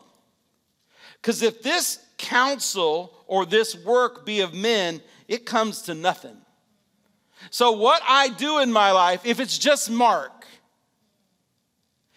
Because 1.20 1.42
if 1.42 1.62
this 1.62 2.04
counsel 2.16 3.12
or 3.26 3.44
this 3.44 3.76
work 3.76 4.24
be 4.24 4.40
of 4.40 4.54
men, 4.54 5.02
it 5.28 5.44
comes 5.44 5.82
to 5.82 5.94
nothing. 5.94 6.36
So, 7.50 7.72
what 7.72 8.00
I 8.08 8.30
do 8.30 8.60
in 8.60 8.72
my 8.72 8.92
life, 8.92 9.26
if 9.26 9.40
it's 9.40 9.58
just 9.58 9.90
Mark, 9.90 10.46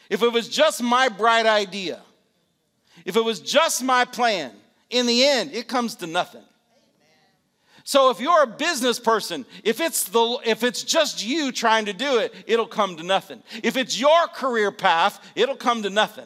if 0.10 0.24
it 0.24 0.32
was 0.32 0.48
just 0.48 0.82
my 0.82 1.10
bright 1.10 1.46
idea, 1.46 2.02
if 3.04 3.18
it 3.18 3.24
was 3.24 3.42
just 3.42 3.84
my 3.84 4.06
plan, 4.06 4.52
in 4.90 5.08
the 5.08 5.26
end, 5.26 5.52
it 5.52 5.68
comes 5.68 5.96
to 5.96 6.08
nothing. 6.08 6.44
So 7.88 8.10
if 8.10 8.20
you're 8.20 8.42
a 8.42 8.48
business 8.48 9.00
person, 9.00 9.46
if 9.64 9.80
it's 9.80 10.06
the 10.06 10.40
if 10.44 10.64
it's 10.64 10.84
just 10.84 11.24
you 11.24 11.52
trying 11.52 11.86
to 11.86 11.94
do 11.94 12.18
it, 12.18 12.34
it'll 12.48 12.66
come 12.66 12.98
to 12.98 13.04
nothing. 13.04 13.44
If 13.62 13.78
it's 13.78 14.00
your 14.00 14.28
career 14.34 14.72
path, 14.72 15.24
it'll 15.36 15.56
come 15.56 15.84
to 15.84 15.92
nothing. 15.92 16.26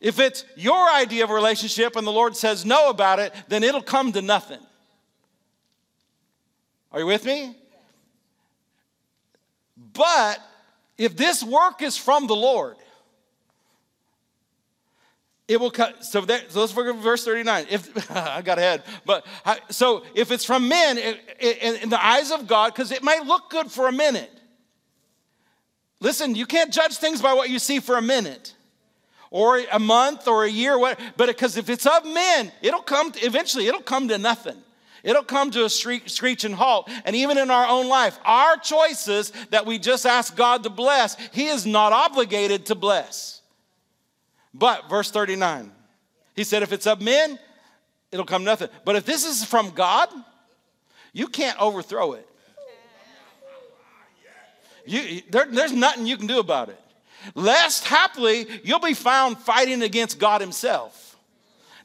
If 0.00 0.20
it's 0.20 0.44
your 0.56 0.88
idea 0.90 1.24
of 1.24 1.30
a 1.30 1.34
relationship 1.34 1.96
and 1.96 2.06
the 2.06 2.12
Lord 2.12 2.36
says 2.36 2.64
no 2.64 2.88
about 2.88 3.18
it, 3.18 3.34
then 3.48 3.64
it'll 3.64 3.82
come 3.82 4.12
to 4.12 4.22
nothing. 4.22 4.60
Are 6.92 7.00
you 7.00 7.06
with 7.06 7.24
me? 7.24 7.56
But 9.92 10.38
if 10.96 11.16
this 11.16 11.42
work 11.42 11.82
is 11.82 11.96
from 11.96 12.28
the 12.28 12.36
Lord, 12.36 12.76
it 15.50 15.58
will 15.58 15.72
cut. 15.72 16.04
So, 16.04 16.20
that, 16.20 16.52
so 16.52 16.60
let's 16.60 16.76
look 16.76 16.86
at 16.86 17.02
verse 17.02 17.24
39. 17.24 17.66
If 17.68 18.10
I 18.16 18.40
got 18.40 18.58
ahead, 18.58 18.84
but 19.04 19.26
so 19.68 20.04
if 20.14 20.30
it's 20.30 20.44
from 20.44 20.68
men, 20.68 20.96
it, 20.96 21.18
it, 21.40 21.82
in 21.82 21.90
the 21.90 22.02
eyes 22.02 22.30
of 22.30 22.46
God, 22.46 22.72
because 22.72 22.92
it 22.92 23.02
might 23.02 23.26
look 23.26 23.50
good 23.50 23.68
for 23.68 23.88
a 23.88 23.92
minute. 23.92 24.30
Listen, 25.98 26.36
you 26.36 26.46
can't 26.46 26.72
judge 26.72 26.98
things 26.98 27.20
by 27.20 27.34
what 27.34 27.50
you 27.50 27.58
see 27.58 27.80
for 27.80 27.98
a 27.98 28.02
minute 28.02 28.54
or 29.32 29.60
a 29.72 29.80
month 29.80 30.28
or 30.28 30.44
a 30.44 30.48
year, 30.48 30.78
but 30.78 31.26
because 31.26 31.56
if 31.56 31.68
it's 31.68 31.84
of 31.84 32.04
men, 32.04 32.52
it'll 32.62 32.80
come, 32.80 33.12
eventually, 33.16 33.66
it'll 33.66 33.82
come 33.82 34.06
to 34.06 34.18
nothing. 34.18 34.56
It'll 35.02 35.24
come 35.24 35.50
to 35.50 35.64
a 35.64 35.68
screeching 35.68 36.52
halt. 36.52 36.88
And 37.04 37.16
even 37.16 37.38
in 37.38 37.50
our 37.50 37.66
own 37.66 37.88
life, 37.88 38.20
our 38.24 38.56
choices 38.56 39.32
that 39.50 39.66
we 39.66 39.80
just 39.80 40.06
ask 40.06 40.36
God 40.36 40.62
to 40.62 40.70
bless, 40.70 41.16
He 41.32 41.48
is 41.48 41.66
not 41.66 41.92
obligated 41.92 42.66
to 42.66 42.76
bless. 42.76 43.39
But, 44.52 44.88
verse 44.88 45.10
39, 45.10 45.70
He 46.34 46.44
said, 46.44 46.62
if 46.62 46.72
it's 46.72 46.86
of 46.86 47.00
men, 47.00 47.38
it'll 48.10 48.26
come 48.26 48.44
nothing. 48.44 48.68
But 48.84 48.96
if 48.96 49.04
this 49.04 49.24
is 49.24 49.44
from 49.44 49.70
God, 49.70 50.08
you 51.12 51.28
can't 51.28 51.60
overthrow 51.60 52.12
it. 52.14 52.26
You, 54.86 55.22
there, 55.30 55.46
there's 55.46 55.72
nothing 55.72 56.06
you 56.06 56.16
can 56.16 56.26
do 56.26 56.40
about 56.40 56.68
it. 56.68 56.80
Lest 57.34 57.84
happily, 57.84 58.46
you'll 58.64 58.80
be 58.80 58.94
found 58.94 59.38
fighting 59.38 59.82
against 59.82 60.18
God 60.18 60.40
Himself. 60.40 61.16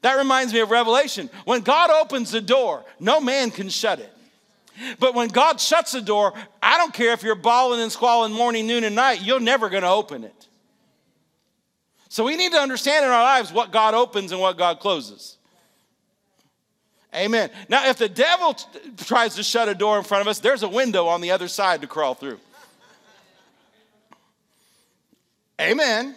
That 0.01 0.17
reminds 0.17 0.53
me 0.53 0.59
of 0.59 0.71
Revelation. 0.71 1.29
When 1.45 1.61
God 1.61 1.89
opens 1.89 2.31
the 2.31 2.41
door, 2.41 2.85
no 2.99 3.19
man 3.19 3.51
can 3.51 3.69
shut 3.69 3.99
it. 3.99 4.11
But 4.99 5.13
when 5.13 5.29
God 5.29 5.59
shuts 5.59 5.93
the 5.93 6.01
door, 6.01 6.33
I 6.61 6.77
don't 6.77 6.93
care 6.93 7.11
if 7.13 7.23
you're 7.23 7.35
bawling 7.35 7.81
and 7.81 7.91
squalling 7.91 8.33
morning, 8.33 8.67
noon, 8.67 8.83
and 8.83 8.95
night, 8.95 9.21
you're 9.21 9.39
never 9.39 9.69
going 9.69 9.83
to 9.83 9.89
open 9.89 10.23
it. 10.23 10.47
So 12.15 12.23
we 12.23 12.37
need 12.37 12.53
to 12.53 12.57
understand 12.57 13.03
in 13.03 13.11
our 13.11 13.23
lives 13.23 13.51
what 13.51 13.73
God 13.73 13.93
opens 13.93 14.31
and 14.31 14.39
what 14.39 14.57
God 14.57 14.79
closes. 14.79 15.35
Amen. 17.13 17.49
Now, 17.67 17.89
if 17.89 17.97
the 17.97 18.07
devil 18.07 18.53
t- 18.53 18.65
tries 19.03 19.35
to 19.35 19.43
shut 19.43 19.67
a 19.67 19.75
door 19.75 19.97
in 19.97 20.05
front 20.05 20.21
of 20.21 20.29
us, 20.29 20.39
there's 20.39 20.63
a 20.63 20.69
window 20.69 21.07
on 21.07 21.19
the 21.19 21.31
other 21.31 21.49
side 21.49 21.81
to 21.81 21.87
crawl 21.87 22.13
through. 22.13 22.39
Amen. 25.59 26.15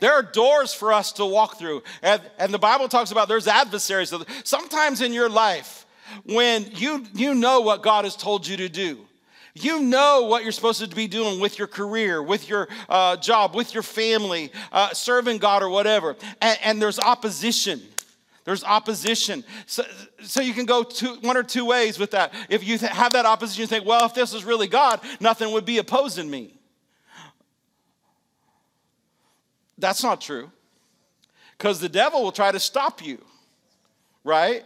There 0.00 0.12
are 0.12 0.22
doors 0.22 0.74
for 0.74 0.92
us 0.92 1.12
to 1.12 1.24
walk 1.24 1.58
through. 1.58 1.84
And, 2.02 2.20
and 2.38 2.52
the 2.52 2.58
Bible 2.58 2.86
talks 2.86 3.10
about 3.10 3.26
there's 3.26 3.48
adversaries. 3.48 4.12
Sometimes 4.44 5.00
in 5.00 5.14
your 5.14 5.30
life, 5.30 5.86
when 6.24 6.70
you, 6.74 7.06
you 7.14 7.34
know 7.34 7.62
what 7.62 7.82
God 7.82 8.04
has 8.04 8.14
told 8.14 8.46
you 8.46 8.58
to 8.58 8.68
do, 8.68 9.06
you 9.54 9.80
know 9.80 10.26
what 10.28 10.42
you're 10.42 10.52
supposed 10.52 10.80
to 10.80 10.94
be 10.94 11.06
doing 11.06 11.40
with 11.40 11.58
your 11.58 11.66
career, 11.66 12.22
with 12.22 12.48
your 12.48 12.68
uh, 12.88 13.16
job, 13.16 13.54
with 13.54 13.74
your 13.74 13.82
family, 13.82 14.52
uh, 14.72 14.92
serving 14.92 15.38
God 15.38 15.62
or 15.62 15.68
whatever, 15.68 16.16
and, 16.40 16.58
and 16.62 16.82
there's 16.82 16.98
opposition. 16.98 17.80
There's 18.44 18.64
opposition. 18.64 19.44
So, 19.66 19.84
so 20.22 20.40
you 20.40 20.54
can 20.54 20.66
go 20.66 20.82
two, 20.82 21.16
one 21.20 21.36
or 21.36 21.42
two 21.42 21.66
ways 21.66 21.98
with 21.98 22.12
that. 22.12 22.32
If 22.48 22.66
you 22.66 22.78
have 22.78 23.12
that 23.12 23.26
opposition, 23.26 23.60
you 23.60 23.66
think, 23.66 23.84
well, 23.84 24.06
if 24.06 24.14
this 24.14 24.32
is 24.32 24.44
really 24.44 24.66
God, 24.66 25.00
nothing 25.20 25.52
would 25.52 25.64
be 25.64 25.78
opposing 25.78 26.30
me. 26.30 26.54
That's 29.78 30.02
not 30.02 30.20
true. 30.20 30.50
Because 31.56 31.80
the 31.80 31.88
devil 31.88 32.22
will 32.22 32.32
try 32.32 32.50
to 32.50 32.60
stop 32.60 33.04
you, 33.04 33.22
right? 34.24 34.64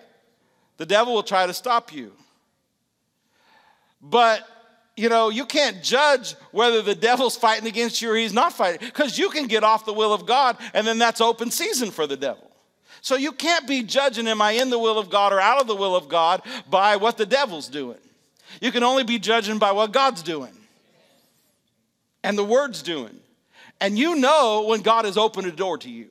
The 0.77 0.87
devil 0.87 1.14
will 1.14 1.23
try 1.23 1.47
to 1.47 1.55
stop 1.55 1.92
you. 1.92 2.12
But, 4.01 4.47
you 4.96 5.09
know, 5.09 5.28
you 5.28 5.44
can't 5.44 5.83
judge 5.83 6.35
whether 6.52 6.83
the 6.83 6.94
devil's 6.94 7.37
fighting 7.37 7.66
against 7.66 8.00
you 8.00 8.12
or 8.12 8.16
he's 8.16 8.33
not 8.33 8.52
fighting, 8.52 8.87
because 8.87 9.18
you 9.18 9.30
can 9.30 9.46
get 9.46 9.64
off 9.64 9.85
the 9.85 9.92
will 9.92 10.12
of 10.12 10.26
God, 10.26 10.57
and 10.72 10.87
then 10.87 10.98
that's 10.98 11.20
open 11.20 11.50
season 11.50 11.90
for 11.90 12.07
the 12.07 12.16
devil. 12.16 12.50
So 13.00 13.16
you 13.16 13.33
can't 13.33 13.66
be 13.66 13.83
judging, 13.83 14.26
am 14.28 14.40
I 14.40 14.52
in 14.52 14.70
the 14.70 14.78
will 14.78 14.98
of 14.98 15.11
God 15.11 15.33
or 15.33 15.40
out 15.40 15.61
of 15.61 15.66
the 15.66 15.74
will 15.74 15.94
of 15.94 16.09
God 16.09 16.42
by 16.70 16.96
what 16.96 17.18
the 17.18 17.26
devil's 17.26 17.68
doing. 17.68 17.98
You 18.61 18.72
can 18.72 18.83
only 18.83 19.04
be 19.04 19.18
judging 19.18 19.59
by 19.59 19.72
what 19.72 19.92
God's 19.92 20.22
doing 20.22 20.52
and 22.22 22.38
the 22.38 22.44
word's 22.44 22.83
doing. 22.83 23.20
And 23.80 23.98
you 23.98 24.16
know 24.16 24.64
when 24.68 24.80
God 24.80 25.04
has 25.04 25.18
opened 25.18 25.46
a 25.46 25.52
door 25.52 25.76
to 25.78 25.90
you. 25.90 26.11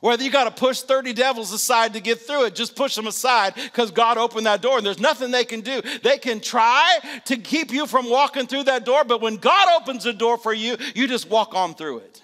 Whether 0.00 0.24
you 0.24 0.30
got 0.30 0.44
to 0.44 0.50
push 0.50 0.80
30 0.80 1.12
devils 1.12 1.52
aside 1.52 1.94
to 1.94 2.00
get 2.00 2.20
through 2.20 2.46
it, 2.46 2.54
just 2.54 2.76
push 2.76 2.94
them 2.94 3.06
aside 3.06 3.54
because 3.54 3.90
God 3.90 4.18
opened 4.18 4.46
that 4.46 4.62
door 4.62 4.78
and 4.78 4.86
there's 4.86 5.00
nothing 5.00 5.30
they 5.30 5.44
can 5.44 5.60
do. 5.60 5.80
They 6.02 6.18
can 6.18 6.40
try 6.40 6.98
to 7.26 7.36
keep 7.36 7.72
you 7.72 7.86
from 7.86 8.10
walking 8.10 8.46
through 8.46 8.64
that 8.64 8.84
door, 8.84 9.04
but 9.04 9.20
when 9.20 9.36
God 9.36 9.80
opens 9.80 10.06
a 10.06 10.12
door 10.12 10.38
for 10.38 10.52
you, 10.52 10.76
you 10.94 11.08
just 11.08 11.30
walk 11.30 11.54
on 11.54 11.74
through 11.74 11.98
it. 11.98 12.22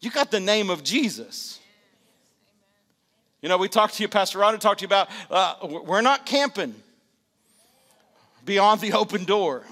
You 0.00 0.10
got 0.10 0.30
the 0.30 0.40
name 0.40 0.70
of 0.70 0.82
Jesus. 0.82 1.58
You 3.42 3.48
know, 3.48 3.56
we 3.56 3.68
talked 3.68 3.94
to 3.94 4.02
you, 4.02 4.08
Pastor 4.08 4.38
Ron, 4.38 4.58
talked 4.58 4.80
to 4.80 4.82
you 4.84 4.88
about 4.88 5.08
uh, 5.30 5.54
we're 5.84 6.02
not 6.02 6.26
camping 6.26 6.74
beyond 8.44 8.80
the 8.80 8.92
open 8.92 9.24
door. 9.24 9.62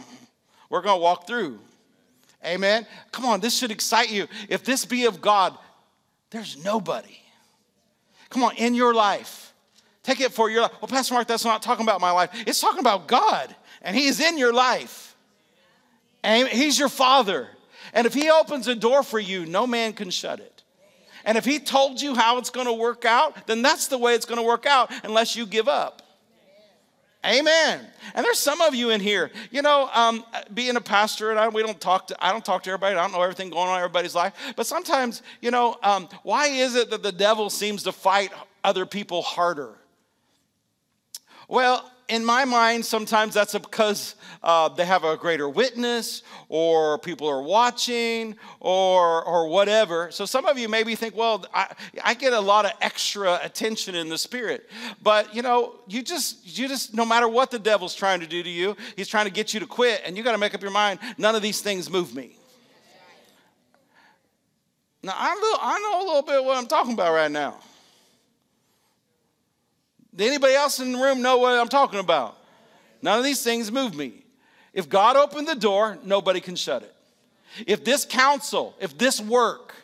We're 0.70 0.82
going 0.82 0.98
to 0.98 1.02
walk 1.02 1.26
through. 1.26 1.58
Amen. 2.44 2.86
Come 3.10 3.24
on, 3.24 3.40
this 3.40 3.56
should 3.56 3.70
excite 3.70 4.10
you. 4.10 4.28
If 4.48 4.64
this 4.64 4.84
be 4.84 5.06
of 5.06 5.20
God, 5.20 5.56
there's 6.30 6.62
nobody. 6.62 7.18
Come 8.30 8.42
on, 8.42 8.56
in 8.56 8.74
your 8.74 8.94
life. 8.94 9.54
Take 10.02 10.20
it 10.20 10.32
for 10.32 10.50
your 10.50 10.62
life. 10.62 10.72
Well, 10.80 10.88
Pastor 10.88 11.14
Mark, 11.14 11.26
that's 11.26 11.44
not 11.44 11.62
talking 11.62 11.84
about 11.84 12.00
my 12.00 12.10
life. 12.10 12.30
It's 12.46 12.60
talking 12.60 12.80
about 12.80 13.08
God, 13.08 13.54
and 13.82 13.96
He 13.96 14.06
is 14.06 14.20
in 14.20 14.38
your 14.38 14.52
life. 14.52 15.16
And 16.22 16.48
He's 16.48 16.78
your 16.78 16.88
Father. 16.88 17.48
And 17.92 18.06
if 18.06 18.14
He 18.14 18.30
opens 18.30 18.68
a 18.68 18.74
door 18.74 19.02
for 19.02 19.18
you, 19.18 19.46
no 19.46 19.66
man 19.66 19.92
can 19.92 20.10
shut 20.10 20.40
it. 20.40 20.62
And 21.24 21.36
if 21.36 21.44
He 21.44 21.58
told 21.58 22.00
you 22.00 22.14
how 22.14 22.38
it's 22.38 22.50
going 22.50 22.66
to 22.66 22.72
work 22.72 23.04
out, 23.04 23.46
then 23.46 23.62
that's 23.62 23.88
the 23.88 23.98
way 23.98 24.14
it's 24.14 24.26
going 24.26 24.40
to 24.40 24.46
work 24.46 24.66
out 24.66 24.90
unless 25.04 25.36
you 25.36 25.46
give 25.46 25.68
up. 25.68 26.02
Amen. 27.26 27.84
And 28.14 28.24
there's 28.24 28.38
some 28.38 28.60
of 28.60 28.74
you 28.74 28.90
in 28.90 29.00
here, 29.00 29.30
you 29.50 29.60
know, 29.60 29.90
um, 29.92 30.24
being 30.54 30.76
a 30.76 30.80
pastor, 30.80 31.30
and 31.30 31.38
I, 31.38 31.48
we 31.48 31.62
don't 31.62 31.80
talk 31.80 32.06
to, 32.08 32.24
I 32.24 32.30
don't 32.30 32.44
talk 32.44 32.62
to 32.62 32.70
everybody. 32.70 32.94
I 32.94 33.02
don't 33.02 33.12
know 33.12 33.22
everything 33.22 33.50
going 33.50 33.68
on 33.68 33.76
in 33.76 33.84
everybody's 33.84 34.14
life. 34.14 34.34
But 34.56 34.66
sometimes, 34.66 35.22
you 35.40 35.50
know, 35.50 35.76
um, 35.82 36.08
why 36.22 36.46
is 36.46 36.76
it 36.76 36.90
that 36.90 37.02
the 37.02 37.12
devil 37.12 37.50
seems 37.50 37.82
to 37.84 37.92
fight 37.92 38.32
other 38.62 38.86
people 38.86 39.22
harder? 39.22 39.74
Well, 41.48 41.90
in 42.08 42.24
my 42.24 42.44
mind, 42.44 42.84
sometimes 42.84 43.34
that's 43.34 43.52
because 43.52 44.14
uh, 44.42 44.68
they 44.68 44.84
have 44.84 45.04
a 45.04 45.16
greater 45.16 45.48
witness, 45.48 46.22
or 46.48 46.98
people 46.98 47.28
are 47.28 47.42
watching, 47.42 48.34
or 48.60 49.22
or 49.24 49.48
whatever. 49.48 50.10
So 50.10 50.24
some 50.24 50.46
of 50.46 50.58
you 50.58 50.68
maybe 50.68 50.94
think, 50.94 51.16
well, 51.16 51.44
I, 51.52 51.74
I 52.02 52.14
get 52.14 52.32
a 52.32 52.40
lot 52.40 52.64
of 52.64 52.72
extra 52.80 53.38
attention 53.42 53.94
in 53.94 54.08
the 54.08 54.18
spirit, 54.18 54.68
but 55.02 55.34
you 55.34 55.42
know, 55.42 55.74
you 55.86 56.02
just 56.02 56.58
you 56.58 56.66
just 56.66 56.94
no 56.94 57.04
matter 57.04 57.28
what 57.28 57.50
the 57.50 57.58
devil's 57.58 57.94
trying 57.94 58.20
to 58.20 58.26
do 58.26 58.42
to 58.42 58.50
you, 58.50 58.76
he's 58.96 59.08
trying 59.08 59.26
to 59.26 59.32
get 59.32 59.52
you 59.52 59.60
to 59.60 59.66
quit, 59.66 60.02
and 60.04 60.16
you 60.16 60.22
got 60.22 60.32
to 60.32 60.38
make 60.38 60.54
up 60.54 60.62
your 60.62 60.70
mind. 60.70 61.00
None 61.18 61.34
of 61.34 61.42
these 61.42 61.60
things 61.60 61.90
move 61.90 62.14
me. 62.14 62.36
Now 65.02 65.14
I 65.16 65.34
know, 65.34 65.58
I 65.60 65.78
know 65.80 66.02
a 66.02 66.04
little 66.06 66.22
bit 66.22 66.44
what 66.44 66.56
I'm 66.56 66.66
talking 66.66 66.94
about 66.94 67.12
right 67.12 67.30
now. 67.30 67.58
Did 70.18 70.26
anybody 70.26 70.54
else 70.54 70.80
in 70.80 70.90
the 70.90 70.98
room 70.98 71.22
know 71.22 71.38
what 71.38 71.52
I'm 71.52 71.68
talking 71.68 72.00
about? 72.00 72.36
None 73.02 73.20
of 73.20 73.24
these 73.24 73.40
things 73.40 73.70
move 73.70 73.94
me. 73.94 74.24
If 74.74 74.88
God 74.88 75.14
opened 75.14 75.46
the 75.46 75.54
door, 75.54 75.96
nobody 76.02 76.40
can 76.40 76.56
shut 76.56 76.82
it. 76.82 76.92
If 77.68 77.84
this 77.84 78.04
counsel, 78.04 78.74
if 78.80 78.98
this 78.98 79.20
work, 79.20 79.76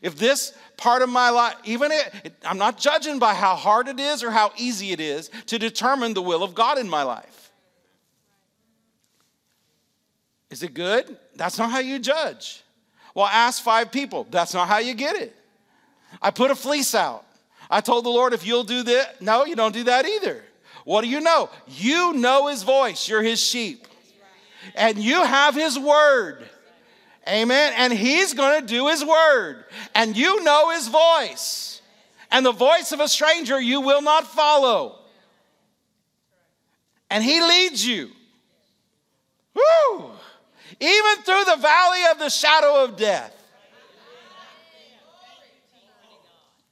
if 0.00 0.16
this 0.16 0.56
part 0.78 1.02
of 1.02 1.10
my 1.10 1.28
life, 1.28 1.56
even 1.64 1.92
it, 1.92 2.32
I'm 2.46 2.56
not 2.56 2.78
judging 2.78 3.18
by 3.18 3.34
how 3.34 3.56
hard 3.56 3.88
it 3.88 4.00
is 4.00 4.24
or 4.24 4.30
how 4.30 4.52
easy 4.56 4.92
it 4.92 5.00
is 5.00 5.30
to 5.46 5.58
determine 5.58 6.14
the 6.14 6.22
will 6.22 6.42
of 6.42 6.54
God 6.54 6.78
in 6.78 6.88
my 6.88 7.02
life. 7.02 7.52
Is 10.48 10.62
it 10.62 10.72
good? 10.72 11.18
That's 11.36 11.58
not 11.58 11.70
how 11.70 11.80
you 11.80 11.98
judge. 11.98 12.62
Well, 13.14 13.26
ask 13.26 13.62
five 13.62 13.92
people. 13.92 14.26
That's 14.30 14.54
not 14.54 14.66
how 14.66 14.78
you 14.78 14.94
get 14.94 15.16
it. 15.16 15.36
I 16.22 16.30
put 16.30 16.50
a 16.50 16.54
fleece 16.54 16.94
out. 16.94 17.23
I 17.74 17.80
told 17.80 18.04
the 18.04 18.10
Lord, 18.10 18.32
if 18.32 18.46
you'll 18.46 18.62
do 18.62 18.84
that, 18.84 19.20
no, 19.20 19.44
you 19.44 19.56
don't 19.56 19.72
do 19.72 19.82
that 19.82 20.06
either. 20.06 20.44
What 20.84 21.02
do 21.02 21.08
you 21.08 21.20
know? 21.20 21.50
You 21.66 22.12
know 22.12 22.46
his 22.46 22.62
voice, 22.62 23.08
you're 23.08 23.20
his 23.20 23.40
sheep. 23.40 23.88
And 24.76 24.96
you 24.96 25.24
have 25.24 25.56
his 25.56 25.76
word. 25.76 26.48
Amen. 27.28 27.72
And 27.76 27.92
he's 27.92 28.32
going 28.32 28.60
to 28.60 28.64
do 28.64 28.86
his 28.86 29.04
word. 29.04 29.64
And 29.92 30.16
you 30.16 30.44
know 30.44 30.70
his 30.70 30.86
voice. 30.86 31.82
And 32.30 32.46
the 32.46 32.52
voice 32.52 32.92
of 32.92 33.00
a 33.00 33.08
stranger 33.08 33.60
you 33.60 33.80
will 33.80 34.02
not 34.02 34.24
follow. 34.24 35.00
And 37.10 37.24
he 37.24 37.42
leads 37.42 37.84
you. 37.84 38.08
Woo! 39.52 40.12
Even 40.78 41.22
through 41.24 41.44
the 41.44 41.58
valley 41.60 42.02
of 42.12 42.20
the 42.20 42.30
shadow 42.30 42.84
of 42.84 42.96
death. 42.96 43.43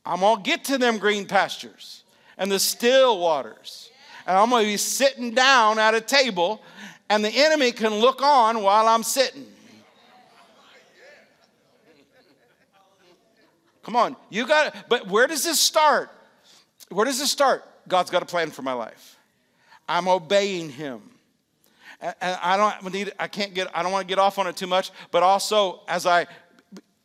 I'm 0.05 0.21
going 0.21 0.37
to 0.37 0.43
get 0.43 0.65
to 0.65 0.79
them 0.79 0.99
green 0.99 1.27
pastures 1.27 2.03
and 2.37 2.51
the 2.51 2.59
still 2.59 3.19
waters. 3.19 3.91
And 4.27 4.37
I'm 4.37 4.51
going 4.51 4.65
to 4.65 4.71
be 4.71 4.77
sitting 4.77 5.35
down 5.35 5.79
at 5.79 5.95
a 5.95 6.01
table, 6.01 6.63
and 7.09 7.25
the 7.25 7.31
enemy 7.31 7.73
can 7.73 7.95
look 7.95 8.23
on 8.23 8.63
while 8.63 8.87
I'm 8.87 9.03
sitting. 9.03 9.47
Come 13.83 13.97
on, 13.97 14.17
you 14.31 14.47
got 14.47 14.69
it. 14.69 14.85
But 14.89 15.09
where 15.09 15.27
does 15.27 15.43
this 15.43 15.61
start? 15.61 16.11
Where 16.89 17.05
does 17.05 17.19
this 17.19 17.31
start? 17.31 17.65
God's 17.89 18.11
got 18.11 18.23
a 18.23 18.27
plan 18.27 18.51
for 18.51 18.63
my 18.63 18.73
life. 18.73 19.19
I'm 19.89 20.07
obeying 20.07 20.71
Him. 20.71 21.03
And 22.01 22.39
I 22.43 22.57
don't 22.57 22.93
need, 22.93 23.13
I 23.19 23.29
can't 23.29 23.55
get, 23.55 23.69
I 23.77 23.83
don't 23.83 23.93
want 23.93 24.07
to 24.07 24.09
get 24.09 24.19
off 24.19 24.39
on 24.39 24.47
it 24.47 24.57
too 24.57 24.67
much, 24.67 24.91
but 25.11 25.23
also 25.23 25.81
as 25.89 26.07
I, 26.07 26.27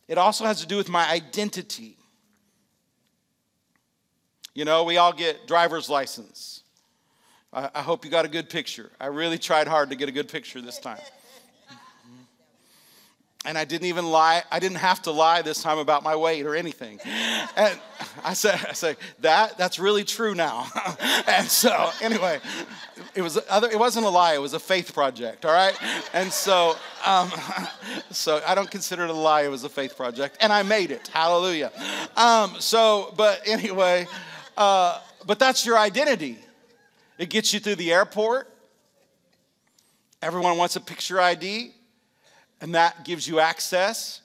it 0.07 0.17
also 0.17 0.45
has 0.45 0.62
to 0.62 0.67
do 0.67 0.77
with 0.77 0.89
my 0.89 1.07
identity. 1.10 1.96
You 4.57 4.65
know, 4.65 4.85
we 4.85 4.97
all 4.97 5.13
get 5.13 5.45
driver's 5.45 5.87
license. 5.87 6.63
I, 7.53 7.69
I 7.75 7.81
hope 7.83 8.03
you 8.03 8.09
got 8.09 8.25
a 8.25 8.27
good 8.27 8.49
picture. 8.49 8.89
I 8.99 9.05
really 9.05 9.37
tried 9.37 9.67
hard 9.67 9.91
to 9.91 9.95
get 9.95 10.09
a 10.09 10.11
good 10.11 10.29
picture 10.29 10.61
this 10.61 10.79
time. 10.79 10.97
And 13.45 13.55
I 13.55 13.65
didn't 13.65 13.85
even 13.85 14.09
lie. 14.09 14.41
I 14.51 14.57
didn't 14.57 14.79
have 14.79 15.03
to 15.03 15.11
lie 15.11 15.43
this 15.43 15.61
time 15.61 15.77
about 15.77 16.01
my 16.01 16.15
weight 16.15 16.43
or 16.47 16.55
anything. 16.55 16.99
And 17.55 17.79
I 18.23 18.33
said, 18.33 18.55
I 18.67 18.73
said 18.73 18.97
that 19.19 19.59
that's 19.59 19.77
really 19.77 20.03
true 20.03 20.33
now. 20.33 20.65
and 21.27 21.45
so 21.45 21.91
anyway, 22.01 22.39
it 23.13 23.21
was 23.21 23.37
other. 23.47 23.69
It 23.69 23.77
wasn't 23.77 24.07
a 24.07 24.09
lie. 24.09 24.33
It 24.33 24.41
was 24.41 24.55
a 24.55 24.59
faith 24.59 24.91
project. 24.91 25.45
All 25.45 25.53
right. 25.53 25.77
And 26.15 26.33
so, 26.33 26.75
um, 27.05 27.31
so 28.09 28.41
I 28.45 28.55
don't 28.55 28.71
consider 28.71 29.03
it 29.03 29.11
a 29.11 29.13
lie. 29.13 29.43
It 29.43 29.51
was 29.51 29.65
a 29.65 29.69
faith 29.69 29.95
project, 29.95 30.37
and 30.41 30.51
I 30.51 30.63
made 30.63 30.89
it. 30.89 31.09
Hallelujah. 31.09 31.71
Um, 32.15 32.55
so, 32.59 33.13
but 33.15 33.43
anyway. 33.45 34.07
Uh, 34.57 34.99
but 35.27 35.37
that's 35.37 35.65
your 35.65 35.77
identity. 35.77 36.39
It 37.19 37.29
gets 37.29 37.53
you 37.53 37.59
through 37.59 37.75
the 37.75 37.93
airport. 37.93 38.51
Everyone 40.21 40.57
wants 40.57 40.75
a 40.75 40.81
picture 40.81 41.21
ID, 41.21 41.71
and 42.59 42.73
that 42.73 43.05
gives 43.05 43.27
you 43.27 43.39
access. 43.39 44.21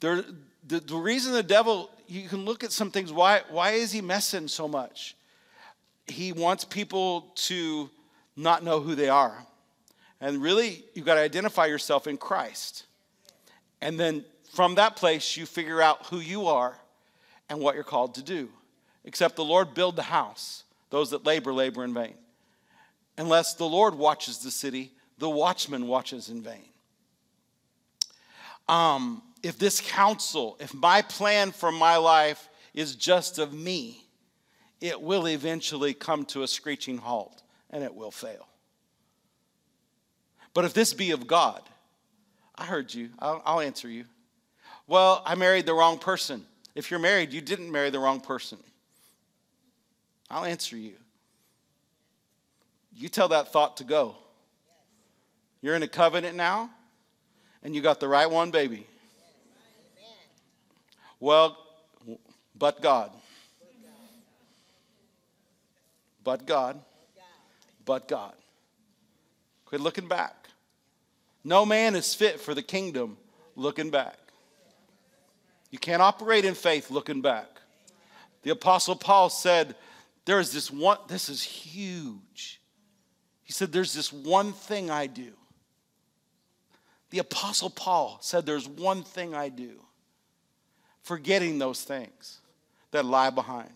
There, 0.00 0.22
the, 0.68 0.80
the 0.80 0.96
reason 0.96 1.32
the 1.32 1.42
devil, 1.42 1.90
you 2.06 2.28
can 2.28 2.44
look 2.44 2.64
at 2.64 2.70
some 2.70 2.90
things, 2.90 3.10
why, 3.10 3.40
why 3.48 3.72
is 3.72 3.92
he 3.92 4.02
messing 4.02 4.46
so 4.46 4.68
much? 4.68 5.16
He 6.06 6.32
wants 6.32 6.64
people 6.64 7.32
to 7.36 7.88
not 8.36 8.62
know 8.62 8.80
who 8.80 8.94
they 8.94 9.08
are. 9.08 9.46
And 10.20 10.42
really, 10.42 10.84
you've 10.92 11.06
got 11.06 11.14
to 11.14 11.20
identify 11.20 11.64
yourself 11.64 12.06
in 12.06 12.18
Christ. 12.18 12.84
And 13.80 13.98
then 13.98 14.24
from 14.54 14.74
that 14.74 14.96
place, 14.96 15.34
you 15.36 15.46
figure 15.46 15.80
out 15.80 16.06
who 16.06 16.18
you 16.18 16.46
are 16.46 16.78
and 17.48 17.58
what 17.58 17.74
you're 17.74 17.84
called 17.84 18.16
to 18.16 18.22
do 18.22 18.50
except 19.06 19.36
the 19.36 19.44
Lord 19.44 19.72
build 19.72 19.96
the 19.96 20.02
house. 20.02 20.64
Those 20.90 21.10
that 21.10 21.24
labor, 21.24 21.52
labor 21.52 21.84
in 21.84 21.94
vain. 21.94 22.14
Unless 23.16 23.54
the 23.54 23.64
Lord 23.64 23.94
watches 23.94 24.38
the 24.38 24.50
city, 24.50 24.92
the 25.18 25.30
watchman 25.30 25.86
watches 25.86 26.28
in 26.28 26.42
vain. 26.42 26.68
Um, 28.68 29.22
if 29.42 29.58
this 29.58 29.80
counsel, 29.80 30.56
if 30.60 30.74
my 30.74 31.02
plan 31.02 31.52
for 31.52 31.72
my 31.72 31.96
life 31.96 32.48
is 32.74 32.94
just 32.94 33.38
of 33.38 33.54
me, 33.54 34.04
it 34.80 35.00
will 35.00 35.26
eventually 35.28 35.94
come 35.94 36.24
to 36.26 36.42
a 36.42 36.48
screeching 36.48 36.98
halt 36.98 37.42
and 37.70 37.82
it 37.82 37.94
will 37.94 38.10
fail. 38.10 38.46
But 40.52 40.64
if 40.64 40.74
this 40.74 40.92
be 40.92 41.12
of 41.12 41.26
God, 41.26 41.62
I 42.54 42.64
heard 42.64 42.92
you, 42.92 43.10
I'll, 43.18 43.42
I'll 43.44 43.60
answer 43.60 43.88
you. 43.88 44.04
Well, 44.86 45.22
I 45.24 45.34
married 45.34 45.66
the 45.66 45.74
wrong 45.74 45.98
person. 45.98 46.44
If 46.74 46.90
you're 46.90 47.00
married, 47.00 47.32
you 47.32 47.40
didn't 47.40 47.70
marry 47.70 47.90
the 47.90 47.98
wrong 47.98 48.20
person. 48.20 48.58
I'll 50.30 50.44
answer 50.44 50.76
you. 50.76 50.94
You 52.94 53.08
tell 53.08 53.28
that 53.28 53.52
thought 53.52 53.76
to 53.78 53.84
go. 53.84 54.16
You're 55.60 55.74
in 55.74 55.82
a 55.82 55.88
covenant 55.88 56.36
now, 56.36 56.70
and 57.62 57.74
you 57.74 57.82
got 57.82 58.00
the 58.00 58.08
right 58.08 58.30
one, 58.30 58.50
baby. 58.50 58.86
Well, 61.20 61.58
But 62.58 62.80
God. 62.80 63.10
But 66.24 66.46
God. 66.46 66.80
But 67.84 68.08
God. 68.08 68.34
Quit 69.66 69.80
looking 69.80 70.08
back. 70.08 70.48
No 71.44 71.66
man 71.66 71.94
is 71.94 72.14
fit 72.14 72.40
for 72.40 72.54
the 72.54 72.62
kingdom 72.62 73.18
looking 73.54 73.90
back. 73.90 74.18
You 75.70 75.78
can't 75.78 76.02
operate 76.02 76.44
in 76.44 76.54
faith 76.54 76.90
looking 76.90 77.20
back. 77.20 77.46
The 78.42 78.50
Apostle 78.50 78.96
Paul 78.96 79.28
said, 79.28 79.74
There 80.26 80.40
is 80.40 80.52
this 80.52 80.70
one, 80.70 80.98
this 81.08 81.28
is 81.28 81.42
huge. 81.42 82.60
He 83.42 83.52
said, 83.52 83.72
There's 83.72 83.94
this 83.94 84.12
one 84.12 84.52
thing 84.52 84.90
I 84.90 85.06
do. 85.06 85.32
The 87.10 87.20
Apostle 87.20 87.70
Paul 87.70 88.18
said, 88.20 88.44
There's 88.44 88.68
one 88.68 89.04
thing 89.04 89.34
I 89.34 89.48
do, 89.48 89.80
forgetting 91.02 91.58
those 91.58 91.82
things 91.82 92.40
that 92.90 93.04
lie 93.04 93.30
behind. 93.30 93.70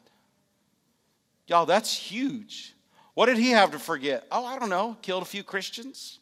Y'all, 1.46 1.66
that's 1.66 1.96
huge. 1.96 2.74
What 3.14 3.26
did 3.26 3.38
he 3.38 3.50
have 3.50 3.70
to 3.70 3.78
forget? 3.78 4.26
Oh, 4.30 4.44
I 4.44 4.58
don't 4.58 4.70
know, 4.70 4.96
killed 5.02 5.22
a 5.22 5.26
few 5.26 5.44
Christians. 5.44 6.18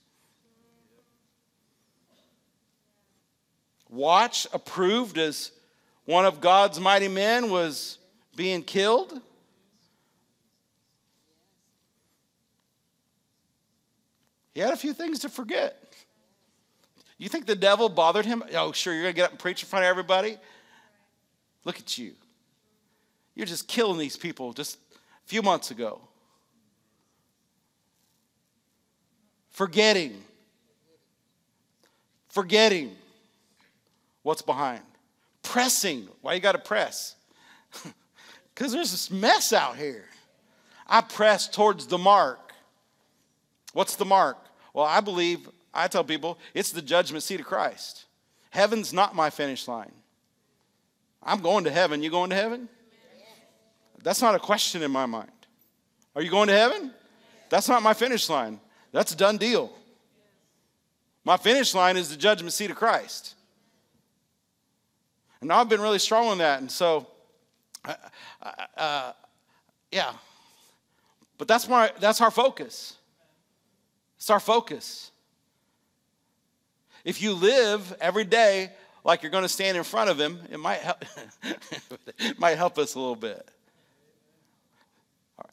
Watch 3.89 4.47
approved 4.53 5.17
as 5.17 5.53
one 6.05 6.27
of 6.27 6.43
God's 6.43 6.79
mighty 6.79 7.09
men 7.09 7.51
was 7.51 7.99
being 8.37 8.63
killed. 8.63 9.23
He 14.59 14.63
had 14.63 14.73
a 14.73 14.77
few 14.77 14.93
things 14.93 15.21
to 15.21 15.29
forget. 15.29 15.81
You 17.17 17.29
think 17.29 17.47
the 17.47 17.55
devil 17.55 17.89
bothered 17.89 18.27
him? 18.27 18.43
Oh, 18.57 18.73
sure, 18.73 18.93
you're 18.93 19.05
going 19.05 19.15
to 19.15 19.17
get 19.17 19.25
up 19.27 19.31
and 19.31 19.39
preach 19.39 19.63
in 19.63 19.69
front 19.69 19.85
of 19.85 19.89
everybody? 19.89 20.37
Look 21.65 21.79
at 21.79 21.97
you. 21.97 22.15
You're 23.37 23.47
just 23.47 23.69
killing 23.69 24.01
these 24.01 24.17
people 24.17 24.53
just 24.53 24.79
a 24.95 25.29
few 25.29 25.43
months 25.43 25.71
ago. 25.71 26.01
Forgetting. 29.51 30.21
Forgetting 32.29 32.97
what's 34.25 34.43
behind. 34.43 34.83
Pressing. 35.45 36.09
Why 36.21 36.35
you 36.35 36.41
got 36.41 36.57
to 36.57 36.59
press? 36.59 37.15
Because 38.57 38.73
there's 38.73 38.91
this 38.91 39.09
mess 39.09 39.53
out 39.53 39.77
here. 39.77 40.07
I 40.85 41.01
press 41.01 41.49
towards 41.49 41.87
the 41.87 41.97
mark. 41.97 42.53
What's 43.73 43.95
the 43.95 44.05
mark? 44.05 44.48
Well, 44.79 44.87
I 44.87 45.01
believe 45.01 45.51
I 45.75 45.89
tell 45.89 46.05
people 46.05 46.39
it's 46.55 46.71
the 46.71 46.81
judgment 46.81 47.25
seat 47.25 47.41
of 47.41 47.47
Christ. 47.47 48.05
Heaven's 48.51 48.93
not 48.93 49.13
my 49.13 49.29
finish 49.29 49.67
line. 49.67 49.91
I'm 51.21 51.41
going 51.41 51.65
to 51.65 51.71
heaven. 51.73 52.01
You 52.01 52.11
going 52.11 52.31
to 52.31 52.37
heaven? 52.37 52.69
That's 54.05 54.23
not 54.23 54.37
a 54.37 54.39
question 54.39 54.83
in 54.83 54.93
my 54.93 55.05
mind. 55.05 55.33
Are 56.15 56.23
you 56.23 56.31
going 56.31 56.47
to 56.47 56.55
heaven? 56.55 56.93
That's 57.49 57.69
not 57.69 57.83
my 57.83 57.93
finish 57.93 58.29
line. 58.29 58.61
That's 58.93 59.13
a 59.13 59.17
done 59.17 59.37
deal. 59.37 59.73
My 61.25 61.39
finish 61.39 61.75
line 61.75 61.97
is 61.97 62.11
the 62.11 62.17
judgment 62.17 62.53
seat 62.53 62.71
of 62.71 62.77
Christ. 62.77 63.35
And 65.41 65.53
I've 65.53 65.69
been 65.69 65.81
really 65.81 65.99
strong 65.99 66.29
on 66.29 66.39
that. 66.39 66.61
And 66.61 66.71
so, 66.71 67.09
uh, 67.85 67.95
uh, 68.77 69.13
yeah. 69.91 70.13
But 71.37 71.49
that's, 71.49 71.67
my, 71.69 71.91
that's 71.99 72.21
our 72.21 72.31
focus. 72.31 72.98
It's 74.19 74.31
our 74.31 74.41
focus. 74.41 75.13
If 77.05 77.23
you 77.23 77.33
live 77.33 77.97
every 78.01 78.25
day 78.25 78.73
like 79.05 79.23
you're 79.23 79.31
going 79.31 79.45
to 79.45 79.49
stand 79.49 79.77
in 79.77 79.85
front 79.85 80.11
of 80.11 80.21
him, 80.21 80.41
it 80.51 80.59
might 80.59 80.81
help, 80.81 81.05
it 82.19 82.39
might 82.39 82.59
help 82.59 82.79
us 82.79 82.95
a 82.95 82.99
little 82.99 83.17
bit. 83.17 83.49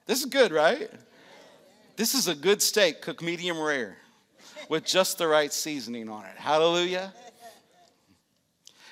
This 0.08 0.20
is 0.20 0.26
good, 0.26 0.52
right? 0.52 0.90
This 1.96 2.14
is 2.14 2.28
a 2.28 2.36
good 2.36 2.62
steak 2.62 3.02
cooked 3.02 3.22
medium 3.22 3.60
rare 3.62 3.98
with 4.68 4.84
just 4.84 5.20
the 5.20 5.28
right 5.28 5.54
seasoning 5.54 6.10
on 6.10 6.26
it. 6.26 6.36
Hallelujah. 6.36 7.14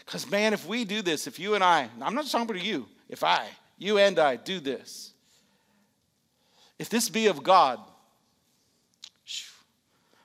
Because, 0.06 0.30
man, 0.30 0.54
if 0.54 0.68
we 0.68 0.86
do 0.86 1.02
this, 1.02 1.28
if 1.28 1.40
you 1.40 1.56
and 1.56 1.64
I, 1.64 1.90
I'm 2.00 2.14
not 2.14 2.28
talking 2.28 2.56
to 2.56 2.64
you, 2.64 2.88
if 3.10 3.24
I, 3.24 3.48
you 3.78 3.98
and 3.98 4.20
I 4.20 4.36
do 4.36 4.60
this, 4.60 5.14
if 6.78 6.90
this 6.90 7.10
be 7.10 7.28
of 7.28 7.44
God, 7.44 7.80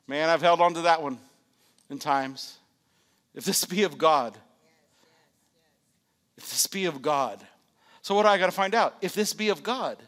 man, 0.09 0.31
I've 0.31 0.43
held 0.43 0.61
on 0.61 0.75
to 0.75 0.83
that 0.83 1.01
one 1.03 1.19
in 1.91 1.99
times. 1.99 2.59
If 3.35 3.45
this 3.45 3.65
be 3.65 3.85
of 3.85 3.97
God, 3.97 4.37
if 6.37 6.49
this 6.51 6.67
be 6.67 6.87
of 6.87 7.01
God. 7.01 7.41
So, 8.03 8.15
what 8.15 8.23
do 8.23 8.29
I 8.29 8.39
got 8.39 8.47
to 8.47 8.53
find 8.53 8.75
out? 8.75 8.97
If 9.03 9.15
this 9.15 9.33
be 9.33 9.51
of 9.51 9.63
God. 9.63 9.99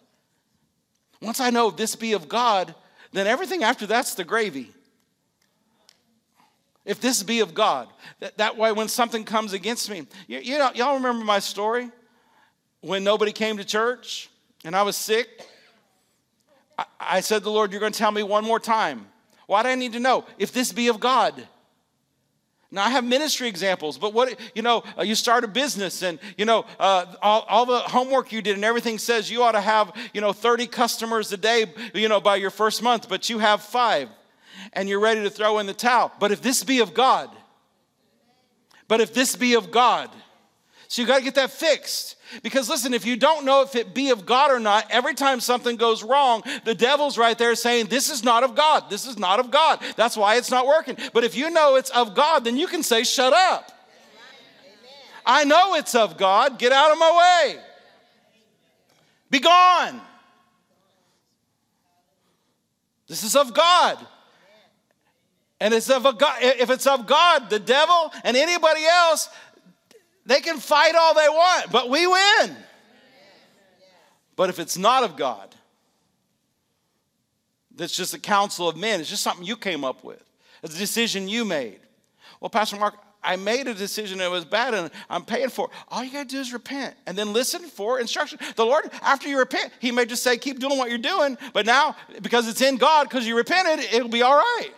Once 1.20 1.38
I 1.38 1.50
know 1.50 1.70
this 1.70 1.94
be 1.96 2.14
of 2.14 2.28
God, 2.28 2.74
then 3.12 3.26
everything 3.26 3.62
after 3.62 3.86
that's 3.86 4.14
the 4.14 4.24
gravy. 4.24 4.72
If 6.84 7.00
this 7.00 7.22
be 7.22 7.40
of 7.40 7.52
God, 7.52 7.88
that, 8.20 8.38
that 8.38 8.56
way 8.56 8.72
when 8.72 8.88
something 8.88 9.24
comes 9.24 9.52
against 9.52 9.90
me, 9.90 10.06
you, 10.26 10.38
you 10.38 10.58
know, 10.58 10.70
y'all 10.74 10.94
remember 10.94 11.24
my 11.24 11.38
story 11.38 11.90
when 12.80 13.04
nobody 13.04 13.32
came 13.32 13.58
to 13.58 13.64
church 13.64 14.30
and 14.64 14.74
I 14.74 14.82
was 14.82 14.96
sick? 14.96 15.28
I, 16.78 16.84
I 16.98 17.20
said 17.20 17.40
to 17.40 17.44
the 17.44 17.50
Lord, 17.50 17.70
You're 17.70 17.80
going 17.80 17.92
to 17.92 17.98
tell 17.98 18.12
me 18.12 18.22
one 18.22 18.44
more 18.44 18.58
time. 18.58 19.06
Why 19.50 19.64
do 19.64 19.68
I 19.68 19.74
need 19.74 19.94
to 19.94 19.98
know? 19.98 20.26
If 20.38 20.52
this 20.52 20.70
be 20.72 20.86
of 20.86 21.00
God. 21.00 21.34
Now, 22.70 22.84
I 22.84 22.90
have 22.90 23.02
ministry 23.02 23.48
examples, 23.48 23.98
but 23.98 24.14
what, 24.14 24.38
you 24.54 24.62
know, 24.62 24.84
uh, 24.96 25.02
you 25.02 25.16
start 25.16 25.42
a 25.42 25.48
business 25.48 26.02
and, 26.04 26.20
you 26.38 26.44
know, 26.44 26.64
uh, 26.78 27.06
all, 27.20 27.44
all, 27.48 27.66
the 27.66 27.80
homework 27.80 28.30
you 28.30 28.42
did 28.42 28.54
and 28.54 28.64
everything 28.64 28.96
says 28.96 29.28
you 29.28 29.42
ought 29.42 29.52
to 29.52 29.60
have, 29.60 29.92
you 30.14 30.20
know, 30.20 30.32
30 30.32 30.68
customers 30.68 31.32
a 31.32 31.36
day, 31.36 31.66
you 31.94 32.08
know, 32.08 32.20
by 32.20 32.36
your 32.36 32.50
first 32.50 32.80
month, 32.80 33.08
but 33.08 33.28
you 33.28 33.40
have 33.40 33.60
five 33.60 34.08
and 34.72 34.88
you're 34.88 35.00
ready 35.00 35.24
to 35.24 35.30
throw 35.30 35.58
in 35.58 35.66
the 35.66 35.74
towel. 35.74 36.12
But 36.20 36.30
if 36.30 36.40
this 36.40 36.62
be 36.62 36.78
of 36.78 36.94
God, 36.94 37.28
but 38.86 39.00
if 39.00 39.12
this 39.12 39.34
be 39.34 39.54
of 39.54 39.72
God, 39.72 40.10
so 40.90 41.00
you 41.00 41.07
got 41.07 41.18
to 41.18 41.22
get 41.24 41.37
that 41.37 41.53
fixed. 41.53 42.16
Because 42.42 42.68
listen, 42.68 42.92
if 42.92 43.07
you 43.07 43.14
don't 43.14 43.44
know 43.44 43.62
if 43.62 43.76
it 43.76 43.94
be 43.94 44.11
of 44.11 44.26
God 44.26 44.50
or 44.50 44.59
not, 44.59 44.87
every 44.90 45.14
time 45.14 45.38
something 45.38 45.76
goes 45.76 46.03
wrong, 46.03 46.42
the 46.64 46.74
devil's 46.74 47.16
right 47.16 47.38
there 47.38 47.55
saying, 47.55 47.87
This 47.87 48.11
is 48.11 48.24
not 48.24 48.42
of 48.42 48.57
God. 48.57 48.90
This 48.90 49.07
is 49.07 49.16
not 49.16 49.38
of 49.38 49.53
God. 49.53 49.81
That's 49.94 50.16
why 50.16 50.35
it's 50.35 50.50
not 50.50 50.66
working. 50.66 50.96
But 51.12 51.22
if 51.22 51.37
you 51.37 51.48
know 51.50 51.76
it's 51.76 51.90
of 51.90 52.16
God, 52.16 52.42
then 52.42 52.57
you 52.57 52.66
can 52.66 52.83
say, 52.83 53.05
Shut 53.05 53.33
up. 53.33 53.70
I 55.24 55.44
know 55.44 55.76
it's 55.76 55.94
of 55.94 56.18
God. 56.18 56.59
Get 56.59 56.72
out 56.72 56.90
of 56.90 56.98
my 56.98 57.53
way. 57.53 57.62
Be 59.31 59.38
gone. 59.38 60.00
This 63.07 63.22
is 63.22 63.37
of 63.37 63.55
God. 63.55 63.96
And 65.61 65.74
it's 65.74 65.90
of 65.90 66.07
a 66.07 66.14
God, 66.14 66.38
if 66.40 66.70
it's 66.70 66.87
of 66.87 67.07
God, 67.07 67.50
the 67.50 67.59
devil 67.59 68.12
and 68.24 68.35
anybody 68.37 68.83
else, 68.87 69.29
they 70.26 70.40
can 70.40 70.59
fight 70.59 70.94
all 70.94 71.14
they 71.14 71.28
want, 71.28 71.70
but 71.70 71.88
we 71.88 72.06
win. 72.06 72.56
But 74.37 74.50
if 74.50 74.59
it's 74.59 74.78
not 74.78 75.02
of 75.02 75.16
God, 75.16 75.54
that's 77.74 77.96
just 77.96 78.14
a 78.14 78.18
counsel 78.18 78.68
of 78.68 78.76
men, 78.76 79.00
it's 79.00 79.11
just 79.11 79.22
something 79.22 79.44
you 79.44 79.56
came 79.56 79.85
up 79.85 80.04
with, 80.04 80.22
it's 80.62 80.74
a 80.74 80.78
decision 80.78 81.28
you 81.28 81.44
made. 81.44 81.80
Well, 82.40 82.50
Pastor 82.50 82.76
Mark, 82.76 82.94
I 83.22 83.37
made 83.37 83.66
a 83.68 83.74
decision 83.74 84.18
that 84.18 84.30
was 84.30 84.46
bad 84.46 84.72
and 84.72 84.90
I'm 85.11 85.26
paying 85.26 85.50
for 85.50 85.66
it. 85.66 85.72
All 85.88 86.02
you 86.02 86.11
got 86.11 86.28
to 86.28 86.35
do 86.35 86.40
is 86.40 86.54
repent 86.54 86.94
and 87.06 87.18
then 87.18 87.35
listen 87.35 87.61
for 87.62 88.00
instruction. 88.00 88.38
The 88.56 88.64
Lord, 88.64 88.90
after 89.02 89.28
you 89.28 89.38
repent, 89.38 89.72
He 89.78 89.92
may 89.92 90.06
just 90.06 90.22
say, 90.22 90.38
keep 90.38 90.59
doing 90.59 90.78
what 90.78 90.88
you're 90.88 90.98
doing, 90.98 91.37
but 91.52 91.66
now, 91.66 91.96
because 92.22 92.48
it's 92.48 92.62
in 92.62 92.76
God, 92.76 93.11
because 93.11 93.26
you 93.26 93.37
repented, 93.37 93.92
it'll 93.92 94.09
be 94.09 94.22
all 94.22 94.37
right 94.37 94.70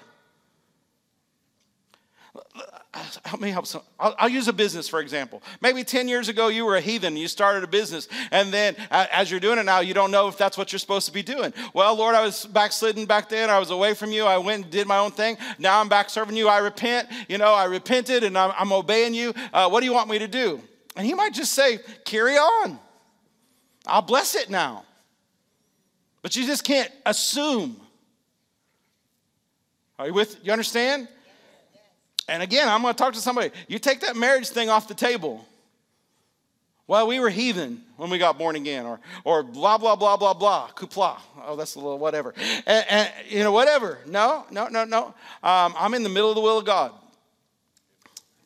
help 3.25 3.40
me 3.40 3.51
help 3.51 3.66
some. 3.66 3.83
I'll, 3.99 4.14
I'll, 4.18 4.29
use 4.29 4.49
a 4.49 4.53
business 4.53 4.89
for 4.89 5.01
example. 5.01 5.43
Maybe 5.61 5.85
10 5.85 6.09
years 6.09 6.28
ago 6.28 6.49
you 6.49 6.64
were 6.64 6.76
a 6.76 6.80
heathen, 6.80 7.16
you 7.16 7.28
started 7.28 7.62
a 7.62 7.66
business, 7.66 8.09
and 8.30 8.53
then 8.53 8.76
as 8.91 9.30
you're 9.30 9.41
doing 9.41 9.59
it 9.59 9.64
now, 9.64 9.80
you 9.80 9.95
don't 9.95 10.11
know 10.11 10.28
if 10.28 10.39
that's 10.39 10.57
what 10.57 10.72
you're 10.72 10.78
supposed 10.78 11.07
to 11.07 11.12
be 11.12 11.22
doing. 11.22 11.53
Well, 11.74 11.95
Lord, 11.95 12.14
I 12.14 12.22
was 12.22 12.47
backslidden 12.47 13.07
back 13.07 13.28
then. 13.28 13.51
I 13.51 13.59
was 13.59 13.70
away 13.70 13.95
from 13.95 14.12
you. 14.12 14.24
I 14.24 14.39
went 14.39 14.64
and 14.64 14.72
did 14.72 14.87
my 14.87 14.99
own 14.99 15.11
thing. 15.11 15.37
Now 15.59 15.80
I'm 15.80 15.89
back 15.89 16.11
serving 16.11 16.37
you. 16.37 16.49
I 16.49 16.59
repent. 16.59 17.09
You 17.28 17.39
know, 17.39 17.53
I 17.53 17.64
repented 17.64 18.24
and 18.24 18.37
I'm, 18.37 18.53
I'm 18.59 18.72
obeying 18.72 19.14
you. 19.14 19.35
Uh, 19.53 19.68
what 19.68 19.80
do 19.80 19.87
you 19.87 19.93
want 19.93 20.09
me 20.09 20.18
to 20.18 20.28
do? 20.28 20.61
And 20.97 21.07
he 21.07 21.14
might 21.14 21.33
just 21.33 21.53
say, 21.53 21.80
carry 22.05 22.37
on. 22.37 22.78
I'll 23.87 24.03
bless 24.03 24.35
it 24.35 24.51
now. 24.51 24.85
But 26.22 26.37
you 26.37 26.47
just 26.47 26.64
can't 26.64 26.91
assume. 27.05 27.76
Are 29.99 30.07
you 30.07 30.14
with? 30.14 30.39
You 30.45 30.53
understand? 30.53 31.09
And 32.29 32.43
again, 32.43 32.68
I'm 32.68 32.83
going 32.83 32.95
to 32.95 32.99
talk 32.99 33.14
to 33.14 33.20
somebody. 33.20 33.51
You 33.68 33.79
take 33.79 34.01
that 34.01 34.16
marriage 34.16 34.49
thing 34.49 34.70
off 34.70 34.89
the 34.89 34.95
table. 34.95 35.47
Well, 36.87 37.07
we 37.07 37.20
were 37.20 37.31
heathen 37.31 37.83
when 37.97 38.11
we 38.11 38.18
got 38.18 38.39
born 38.39 38.57
again, 38.57 38.85
or, 38.85 39.01
or 39.25 39.43
blah, 39.43 39.79
blah, 39.79 39.97
blah, 39.97 40.16
blah, 40.16 40.35
blah, 40.35 40.68
kupla. 40.75 41.18
Oh, 41.45 41.57
that's 41.57 41.77
a 41.77 41.79
little 41.79 41.99
whatever. 41.99 42.35
And, 42.66 42.87
and 42.89 43.11
you 43.29 43.39
know, 43.39 43.53
whatever. 43.53 43.99
No, 44.07 44.45
no, 44.51 44.68
no, 44.68 44.85
no. 44.85 45.07
Um, 45.43 45.75
I'm 45.79 45.95
in 45.95 46.03
the 46.03 46.09
middle 46.09 46.29
of 46.29 46.35
the 46.35 46.41
will 46.41 46.59
of 46.59 46.64
God. 46.64 46.93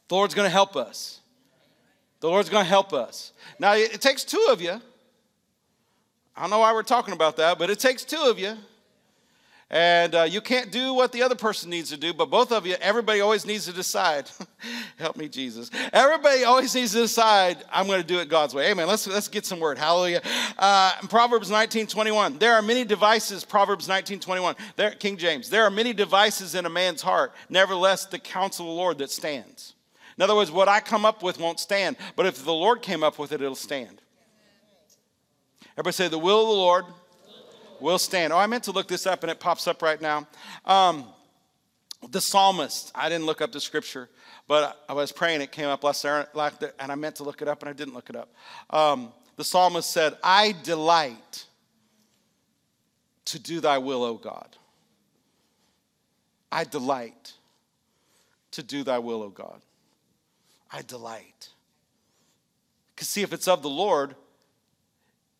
The 0.08 0.14
Lord's 0.14 0.34
going 0.34 0.46
to 0.46 0.52
help 0.52 0.76
us. 0.76 1.20
The 2.20 2.28
Lord's 2.28 2.48
going 2.48 2.64
to 2.64 2.68
help 2.68 2.92
us. 2.92 3.32
Now, 3.58 3.74
it 3.74 4.00
takes 4.00 4.22
two 4.22 4.46
of 4.50 4.60
you. 4.60 4.80
I 6.36 6.40
don't 6.42 6.50
know 6.50 6.58
why 6.58 6.72
we're 6.72 6.82
talking 6.82 7.14
about 7.14 7.38
that, 7.38 7.58
but 7.58 7.70
it 7.70 7.80
takes 7.80 8.04
two 8.04 8.26
of 8.28 8.38
you. 8.38 8.56
And 9.68 10.14
uh, 10.14 10.22
you 10.22 10.40
can't 10.40 10.70
do 10.70 10.94
what 10.94 11.10
the 11.10 11.22
other 11.22 11.34
person 11.34 11.70
needs 11.70 11.90
to 11.90 11.96
do, 11.96 12.14
but 12.14 12.30
both 12.30 12.52
of 12.52 12.66
you, 12.66 12.76
everybody 12.80 13.20
always 13.20 13.44
needs 13.44 13.64
to 13.64 13.72
decide. 13.72 14.30
Help 14.96 15.16
me, 15.16 15.28
Jesus. 15.28 15.72
Everybody 15.92 16.44
always 16.44 16.72
needs 16.72 16.92
to 16.92 16.98
decide, 16.98 17.64
I'm 17.72 17.88
going 17.88 18.00
to 18.00 18.06
do 18.06 18.20
it 18.20 18.28
God's 18.28 18.54
way. 18.54 18.70
Amen. 18.70 18.86
Let's, 18.86 19.08
let's 19.08 19.26
get 19.26 19.44
some 19.44 19.58
word. 19.58 19.76
Hallelujah. 19.76 20.22
Uh, 20.56 20.92
Proverbs 21.08 21.50
19 21.50 21.88
21. 21.88 22.38
There 22.38 22.54
are 22.54 22.62
many 22.62 22.84
devices, 22.84 23.44
Proverbs 23.44 23.88
19 23.88 24.20
21. 24.20 24.54
There, 24.76 24.92
King 24.92 25.16
James. 25.16 25.50
There 25.50 25.64
are 25.64 25.70
many 25.70 25.92
devices 25.92 26.54
in 26.54 26.64
a 26.64 26.70
man's 26.70 27.02
heart. 27.02 27.32
Nevertheless, 27.48 28.06
the 28.06 28.20
counsel 28.20 28.66
of 28.66 28.70
the 28.70 28.76
Lord 28.76 28.98
that 28.98 29.10
stands. 29.10 29.74
In 30.16 30.22
other 30.22 30.36
words, 30.36 30.52
what 30.52 30.68
I 30.68 30.78
come 30.78 31.04
up 31.04 31.24
with 31.24 31.40
won't 31.40 31.58
stand, 31.58 31.96
but 32.14 32.24
if 32.24 32.44
the 32.44 32.52
Lord 32.52 32.82
came 32.82 33.02
up 33.02 33.18
with 33.18 33.32
it, 33.32 33.42
it'll 33.42 33.56
stand. 33.56 34.00
Everybody 35.76 35.92
say, 35.92 36.08
The 36.08 36.18
will 36.18 36.42
of 36.42 36.46
the 36.46 36.54
Lord 36.54 36.84
will 37.80 37.98
stand. 37.98 38.32
Oh, 38.32 38.38
I 38.38 38.46
meant 38.46 38.64
to 38.64 38.72
look 38.72 38.88
this 38.88 39.06
up 39.06 39.22
and 39.22 39.30
it 39.30 39.40
pops 39.40 39.66
up 39.66 39.82
right 39.82 40.00
now. 40.00 40.26
Um, 40.64 41.06
the 42.10 42.20
psalmist, 42.20 42.92
I 42.94 43.08
didn't 43.08 43.26
look 43.26 43.40
up 43.40 43.52
the 43.52 43.60
scripture, 43.60 44.08
but 44.46 44.84
I 44.88 44.92
was 44.92 45.12
praying, 45.12 45.40
it 45.40 45.50
came 45.50 45.66
up 45.66 45.82
last 45.82 46.04
night, 46.04 46.28
and 46.78 46.92
I 46.92 46.94
meant 46.94 47.16
to 47.16 47.24
look 47.24 47.42
it 47.42 47.48
up 47.48 47.62
and 47.62 47.68
I 47.68 47.72
didn't 47.72 47.94
look 47.94 48.10
it 48.10 48.16
up. 48.16 48.32
Um, 48.70 49.12
the 49.36 49.44
psalmist 49.44 49.90
said, 49.90 50.16
I 50.22 50.54
delight 50.62 51.46
to 53.26 53.38
do 53.38 53.60
thy 53.60 53.78
will, 53.78 54.04
O 54.04 54.14
God. 54.14 54.56
I 56.50 56.64
delight 56.64 57.32
to 58.52 58.62
do 58.62 58.84
thy 58.84 58.98
will, 58.98 59.22
O 59.22 59.28
God. 59.28 59.60
I 60.70 60.82
delight. 60.82 61.50
Because, 62.94 63.08
see, 63.08 63.22
if 63.22 63.32
it's 63.32 63.48
of 63.48 63.62
the 63.62 63.68
Lord, 63.68 64.14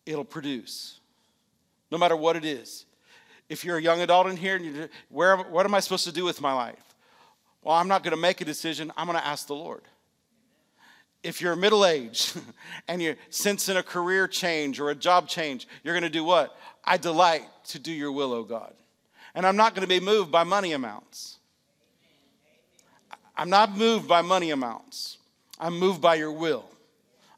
it'll 0.05 0.23
produce, 0.23 0.99
no 1.91 1.97
matter 1.97 2.15
what 2.15 2.35
it 2.35 2.45
is. 2.45 2.85
If 3.49 3.63
you're 3.63 3.77
a 3.77 3.81
young 3.81 4.01
adult 4.01 4.27
in 4.27 4.37
here 4.37 4.55
and 4.55 4.65
you 4.65 4.89
where 5.09 5.37
what 5.37 5.65
am 5.65 5.73
I 5.73 5.79
supposed 5.79 6.05
to 6.05 6.11
do 6.11 6.25
with 6.25 6.41
my 6.41 6.53
life? 6.53 6.83
Well, 7.61 7.75
I'm 7.75 7.87
not 7.87 8.03
going 8.03 8.15
to 8.15 8.21
make 8.21 8.41
a 8.41 8.45
decision. 8.45 8.91
I'm 8.95 9.07
going 9.07 9.17
to 9.17 9.25
ask 9.25 9.47
the 9.47 9.55
Lord. 9.55 9.81
If 11.23 11.41
you're 11.41 11.55
middle 11.55 11.85
aged 11.85 12.39
and 12.87 13.01
you're 13.01 13.17
sensing 13.29 13.77
a 13.77 13.83
career 13.83 14.27
change 14.27 14.79
or 14.79 14.89
a 14.89 14.95
job 14.95 15.27
change, 15.27 15.67
you're 15.83 15.93
going 15.93 16.03
to 16.03 16.09
do 16.09 16.23
what? 16.23 16.57
I 16.83 16.97
delight 16.97 17.43
to 17.69 17.79
do 17.79 17.91
your 17.91 18.11
will, 18.11 18.31
O 18.33 18.43
God. 18.43 18.73
And 19.35 19.45
I'm 19.45 19.57
not 19.57 19.75
going 19.75 19.81
to 19.81 19.87
be 19.87 19.99
moved 19.99 20.31
by 20.31 20.43
money 20.43 20.73
amounts. 20.73 21.37
I'm 23.35 23.49
not 23.49 23.77
moved 23.77 24.07
by 24.07 24.21
money 24.21 24.51
amounts. 24.51 25.17
I'm 25.59 25.77
moved 25.77 26.01
by 26.01 26.15
your 26.15 26.31
will. 26.31 26.65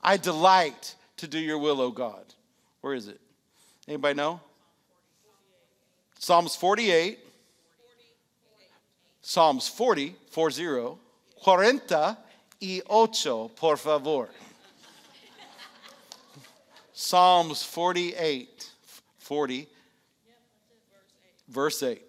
I 0.01 0.17
delight 0.17 0.95
to 1.17 1.27
do 1.27 1.39
your 1.39 1.57
will, 1.57 1.81
O 1.81 1.91
God. 1.91 2.23
Where 2.81 2.93
is 2.93 3.07
it? 3.07 3.19
Anybody 3.89 4.13
know? 4.13 4.39
Psalms 6.17 6.55
48. 6.55 7.19
Psalms 9.21 9.67
40, 9.67 10.15
40. 10.31 10.95
Cuarenta 11.43 12.17
y 12.59 12.81
ocho, 12.89 13.49
por 13.55 13.77
favor. 13.77 14.29
Psalms 16.93 17.63
48, 17.63 18.69
40, 19.19 19.67
verse 21.47 21.81
8. 21.81 22.01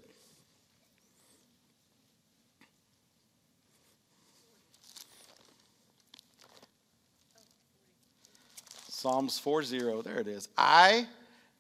Psalms 8.89 9.39
40, 9.39 10.03
there 10.03 10.19
it 10.19 10.27
is. 10.27 10.49
I 10.59 11.07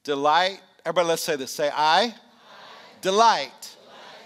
delight, 0.04 0.60
everybody 0.84 1.08
let's 1.08 1.22
say 1.22 1.36
this. 1.36 1.50
Say, 1.50 1.68
I, 1.68 1.72
I 1.74 2.14
delight, 3.00 3.50
delight, 3.50 3.76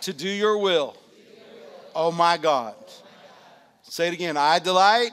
to 0.03 0.13
do 0.13 0.29
your 0.29 0.59
will, 0.59 0.93
do 0.93 1.23
your 1.23 1.37
will. 1.55 2.09
Oh, 2.09 2.13
my 2.13 2.37
God. 2.37 2.75
oh 2.77 2.81
my 2.81 2.87
God. 2.87 3.83
Say 3.83 4.09
it 4.09 4.15
again. 4.15 4.37
I 4.37 4.59
delight, 4.59 4.85
I 4.87 4.99
delight 4.99 5.13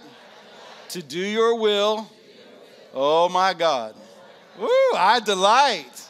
to 0.90 1.04
do 1.04 1.20
your 1.20 1.56
will, 1.56 1.62
do 1.62 2.02
your 2.02 2.04
will. 2.94 3.26
Oh 3.26 3.30
my 3.30 3.54
God. 3.54 3.96
Woo, 4.60 4.68
I 4.96 5.22
delight, 5.24 6.10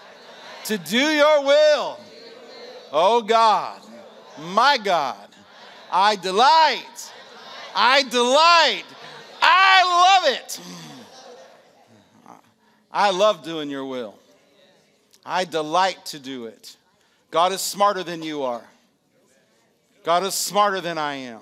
to 0.66 0.78
do 0.78 0.98
your 0.98 1.44
will. 1.46 2.00
Oh 2.92 3.22
God, 3.22 3.82
my 4.54 4.78
God. 4.78 5.28
I 5.92 6.16
delight. 6.16 7.12
I 7.76 8.04
delight. 8.04 8.86
I 9.42 10.22
love 10.24 10.34
it. 10.36 10.62
I 12.92 13.12
love 13.12 13.44
doing 13.44 13.70
your 13.70 13.86
will. 13.86 14.16
I 15.26 15.46
delight 15.46 16.06
to 16.08 16.20
do 16.20 16.46
it. 16.46 16.76
God 17.30 17.52
is 17.52 17.62
smarter 17.62 18.04
than 18.04 18.22
you 18.24 18.44
are. 18.44 18.64
God 20.04 20.24
is 20.24 20.34
smarter 20.34 20.82
than 20.82 20.98
I 20.98 21.16
am. 21.16 21.42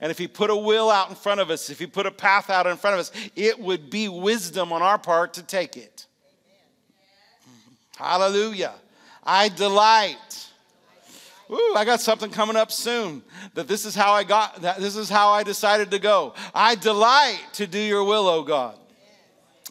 And 0.00 0.10
if 0.10 0.18
He 0.18 0.28
put 0.28 0.50
a 0.50 0.56
will 0.56 0.90
out 0.90 1.08
in 1.08 1.14
front 1.16 1.40
of 1.40 1.50
us, 1.50 1.70
if 1.70 1.78
He 1.78 1.86
put 1.86 2.06
a 2.06 2.10
path 2.10 2.50
out 2.50 2.66
in 2.66 2.76
front 2.76 2.94
of 2.94 3.00
us, 3.00 3.12
it 3.34 3.58
would 3.58 3.90
be 3.90 4.08
wisdom 4.08 4.72
on 4.72 4.82
our 4.82 4.98
part 4.98 5.34
to 5.34 5.42
take 5.42 5.76
it. 5.76 6.06
Hallelujah. 7.96 8.74
I 9.24 9.48
delight. 9.48 10.46
Ooh, 11.50 11.74
I 11.76 11.84
got 11.84 12.00
something 12.00 12.30
coming 12.30 12.56
up 12.56 12.70
soon. 12.70 13.22
That 13.54 13.68
this 13.68 13.84
is 13.84 13.94
how 13.94 14.12
I 14.12 14.24
got 14.24 14.62
that 14.62 14.78
this 14.78 14.96
is 14.96 15.08
how 15.08 15.30
I 15.30 15.42
decided 15.42 15.90
to 15.92 15.98
go. 15.98 16.34
I 16.54 16.74
delight 16.74 17.40
to 17.54 17.66
do 17.66 17.78
your 17.78 18.04
will, 18.04 18.28
O 18.28 18.42
God. 18.42 18.76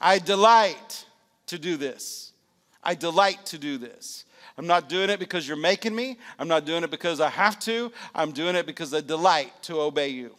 I 0.02 0.20
delight 0.20 1.06
to 1.48 1.60
do 1.60 1.78
this. 1.78 2.25
I 2.86 2.96
delight 2.96 3.46
to 3.48 3.58
do 3.58 3.78
this. 3.78 4.26
I'm 4.58 4.68
not 4.68 4.88
doing 4.88 5.10
it 5.10 5.20
because 5.20 5.48
you're 5.48 5.58
making 5.58 5.94
me. 5.96 6.18
I'm 6.40 6.48
not 6.48 6.66
doing 6.66 6.84
it 6.84 6.92
because 6.92 7.20
I 7.20 7.30
have 7.30 7.60
to. 7.62 7.92
I'm 8.14 8.32
doing 8.32 8.56
it 8.56 8.66
because 8.66 8.94
I 8.94 9.02
delight 9.02 9.52
to 9.64 9.82
obey 9.82 10.10
you. 10.10 10.36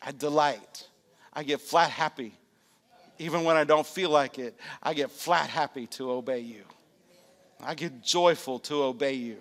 I 0.00 0.12
delight. 0.12 0.86
I 1.32 1.42
get 1.42 1.60
flat 1.60 1.90
happy. 1.90 2.34
Even 3.18 3.44
when 3.44 3.56
I 3.56 3.64
don't 3.64 3.86
feel 3.86 4.10
like 4.10 4.38
it, 4.38 4.56
I 4.82 4.94
get 4.94 5.10
flat 5.10 5.48
happy 5.48 5.86
to 5.88 6.10
obey 6.10 6.40
you. 6.40 6.62
I 7.60 7.74
get 7.74 8.02
joyful 8.02 8.58
to 8.60 8.82
obey 8.82 9.14
you. 9.14 9.38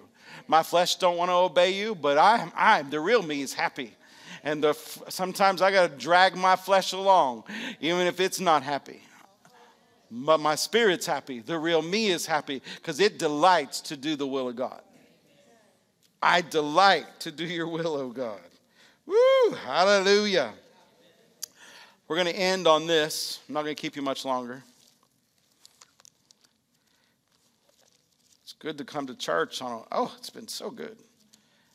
My 0.48 0.64
flesh 0.64 0.96
don't 0.96 1.18
want 1.18 1.30
to 1.30 1.36
obey 1.36 1.72
you, 1.72 1.96
but 1.96 2.18
I'm, 2.18 2.52
I'm 2.56 2.90
the 2.90 3.00
real 3.00 3.22
me 3.22 3.42
is 3.42 3.54
happy. 3.54 3.96
And 4.44 4.64
the, 4.64 4.74
sometimes 5.10 5.62
I 5.62 5.72
got 5.72 5.90
to 5.90 5.98
drag 5.98 6.36
my 6.36 6.56
flesh 6.56 6.94
along, 6.94 7.44
even 7.80 8.08
if 8.08 8.20
it's 8.20 8.40
not 8.40 8.64
happy. 8.64 9.02
But 10.12 10.42
my 10.42 10.56
spirit's 10.56 11.06
happy. 11.06 11.40
The 11.40 11.58
real 11.58 11.82
me 11.82 12.08
is 12.08 12.26
happy 12.26 12.62
because 12.76 13.00
it 13.00 13.18
delights 13.18 13.80
to 13.82 13.96
do 13.96 14.18
the 14.18 14.28
will 14.28 14.50
of 14.50 14.58
God. 14.58 14.82
I 16.22 16.42
delight 16.42 17.06
to 17.22 17.32
do 17.32 17.46
your 17.46 17.68
will, 17.68 17.96
oh 17.96 18.10
God. 18.10 18.42
Woo! 19.06 19.56
Hallelujah. 19.66 20.54
We're 22.08 22.18
going 22.18 22.28
to 22.28 22.36
end 22.36 22.68
on 22.68 22.88
this. 22.88 23.40
I'm 23.48 23.54
not 23.54 23.64
going 23.64 23.74
to 23.74 23.82
keep 23.82 23.96
you 23.96 24.02
much 24.02 24.26
longer. 24.26 24.62
It's 28.44 28.54
good 28.54 28.78
to 28.80 28.84
come 28.84 29.08
to 29.08 29.16
church 29.16 29.62
on 29.62 29.72
a, 29.72 29.84
oh, 29.94 30.14
it's 30.18 30.30
been 30.30 30.50
so 30.50 30.70
good. 30.70 30.98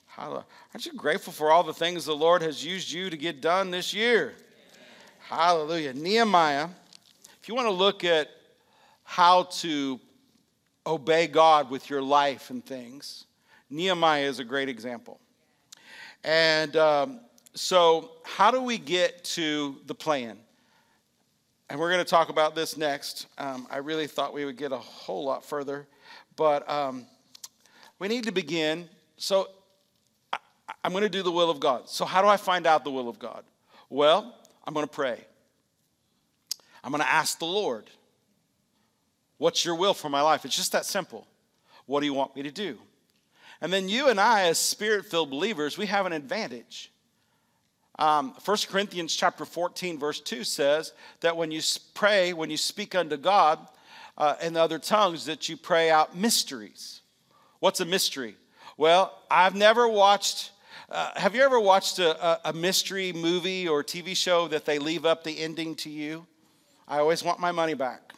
Hallelujah. 0.06 0.44
Aren't 0.74 0.84
you 0.84 0.92
grateful 0.92 1.32
for 1.32 1.50
all 1.50 1.62
the 1.62 1.72
things 1.72 2.04
the 2.04 2.14
Lord 2.14 2.42
has 2.42 2.62
used 2.62 2.92
you 2.92 3.08
to 3.08 3.16
get 3.16 3.40
done 3.40 3.70
this 3.70 3.94
year? 3.94 4.34
Hallelujah. 5.20 5.94
Nehemiah 5.94 6.68
if 7.46 7.48
you 7.48 7.54
want 7.54 7.68
to 7.68 7.74
look 7.74 8.02
at 8.02 8.28
how 9.04 9.44
to 9.44 10.00
obey 10.84 11.28
God 11.28 11.70
with 11.70 11.88
your 11.88 12.02
life 12.02 12.50
and 12.50 12.66
things, 12.66 13.26
Nehemiah 13.70 14.24
is 14.24 14.40
a 14.40 14.44
great 14.44 14.68
example. 14.68 15.20
And 16.24 16.74
um, 16.74 17.20
so, 17.54 18.10
how 18.24 18.50
do 18.50 18.60
we 18.60 18.78
get 18.78 19.22
to 19.36 19.76
the 19.86 19.94
plan? 19.94 20.38
And 21.70 21.78
we're 21.78 21.92
going 21.92 22.04
to 22.04 22.10
talk 22.10 22.30
about 22.30 22.56
this 22.56 22.76
next. 22.76 23.28
Um, 23.38 23.68
I 23.70 23.76
really 23.76 24.08
thought 24.08 24.34
we 24.34 24.44
would 24.44 24.56
get 24.56 24.72
a 24.72 24.78
whole 24.78 25.24
lot 25.24 25.44
further, 25.44 25.86
but 26.34 26.68
um, 26.68 27.06
we 28.00 28.08
need 28.08 28.24
to 28.24 28.32
begin. 28.32 28.88
So, 29.18 29.50
I, 30.32 30.38
I'm 30.82 30.90
going 30.90 31.04
to 31.04 31.08
do 31.08 31.22
the 31.22 31.30
will 31.30 31.50
of 31.50 31.60
God. 31.60 31.88
So, 31.88 32.06
how 32.06 32.22
do 32.22 32.26
I 32.26 32.38
find 32.38 32.66
out 32.66 32.82
the 32.82 32.90
will 32.90 33.08
of 33.08 33.20
God? 33.20 33.44
Well, 33.88 34.34
I'm 34.64 34.74
going 34.74 34.84
to 34.84 34.92
pray. 34.92 35.24
I'm 36.84 36.90
going 36.92 37.02
to 37.02 37.10
ask 37.10 37.38
the 37.38 37.46
Lord, 37.46 37.90
What's 39.38 39.64
your 39.64 39.74
will 39.74 39.94
for 39.94 40.08
my 40.08 40.22
life? 40.22 40.44
It's 40.44 40.56
just 40.56 40.72
that 40.72 40.86
simple. 40.86 41.26
What 41.86 42.00
do 42.00 42.06
you 42.06 42.14
want 42.14 42.34
me 42.34 42.42
to 42.42 42.50
do? 42.50 42.78
And 43.60 43.72
then 43.72 43.88
you 43.88 44.08
and 44.08 44.20
I, 44.20 44.44
as 44.44 44.58
spirit 44.58 45.06
filled 45.06 45.30
believers, 45.30 45.78
we 45.78 45.86
have 45.86 46.06
an 46.06 46.12
advantage. 46.12 46.90
Um, 47.98 48.34
1 48.44 48.56
Corinthians 48.68 49.14
chapter 49.14 49.44
14, 49.44 49.98
verse 49.98 50.20
2 50.20 50.44
says 50.44 50.92
that 51.20 51.36
when 51.36 51.50
you 51.50 51.60
pray, 51.94 52.32
when 52.32 52.50
you 52.50 52.56
speak 52.56 52.94
unto 52.94 53.16
God 53.16 53.58
uh, 54.18 54.34
in 54.42 54.56
other 54.56 54.78
tongues, 54.78 55.26
that 55.26 55.48
you 55.48 55.56
pray 55.56 55.90
out 55.90 56.16
mysteries. 56.16 57.00
What's 57.60 57.80
a 57.80 57.86
mystery? 57.86 58.36
Well, 58.76 59.16
I've 59.30 59.54
never 59.54 59.88
watched 59.88 60.52
Uh, 60.88 61.10
have 61.16 61.34
you 61.34 61.42
ever 61.42 61.58
watched 61.58 61.98
a, 61.98 62.48
a, 62.48 62.52
mystery 62.52 63.12
movie 63.12 63.66
or 63.66 63.82
TV 63.82 64.14
show 64.14 64.46
that 64.46 64.64
they 64.64 64.78
leave 64.78 65.04
up 65.04 65.24
the 65.24 65.40
ending 65.40 65.74
to 65.74 65.90
you? 65.90 66.26
I 66.88 66.98
always 66.98 67.24
want 67.24 67.40
my 67.40 67.52
money 67.52 67.74
back. 67.74 68.12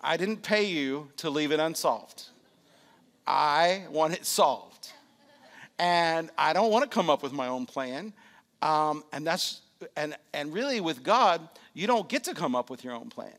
I 0.00 0.18
didn't 0.18 0.42
pay 0.42 0.64
you 0.64 1.08
to 1.18 1.30
leave 1.30 1.50
it 1.50 1.60
unsolved. 1.60 2.24
I 3.26 3.84
want 3.90 4.12
it 4.12 4.26
solved. 4.26 4.92
And 5.78 6.30
I 6.36 6.52
don't 6.52 6.70
want 6.70 6.88
to 6.88 6.94
come 6.94 7.08
up 7.08 7.22
with 7.22 7.32
my 7.32 7.48
own 7.48 7.64
plan. 7.64 8.12
Um, 8.60 9.02
and 9.12 9.26
that's 9.26 9.62
and 9.96 10.16
and 10.32 10.52
really 10.52 10.80
with 10.80 11.02
God, 11.02 11.48
you 11.72 11.86
don't 11.86 12.08
get 12.08 12.24
to 12.24 12.34
come 12.34 12.54
up 12.54 12.68
with 12.68 12.84
your 12.84 12.94
own 12.94 13.08
plan. 13.08 13.32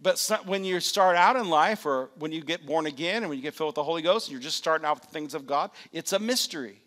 But 0.00 0.40
when 0.46 0.64
you 0.64 0.78
start 0.80 1.16
out 1.16 1.36
in 1.36 1.48
life, 1.48 1.84
or 1.84 2.10
when 2.18 2.30
you 2.30 2.42
get 2.42 2.66
born 2.66 2.86
again, 2.86 3.22
and 3.22 3.28
when 3.28 3.38
you 3.38 3.42
get 3.42 3.54
filled 3.54 3.68
with 3.68 3.74
the 3.76 3.84
Holy 3.84 4.02
Ghost, 4.02 4.28
and 4.28 4.32
you're 4.32 4.42
just 4.42 4.56
starting 4.56 4.84
out 4.84 4.96
with 4.96 5.04
the 5.04 5.12
things 5.12 5.34
of 5.34 5.46
God, 5.46 5.70
it's 5.92 6.12
a 6.12 6.18
mystery. 6.18 6.80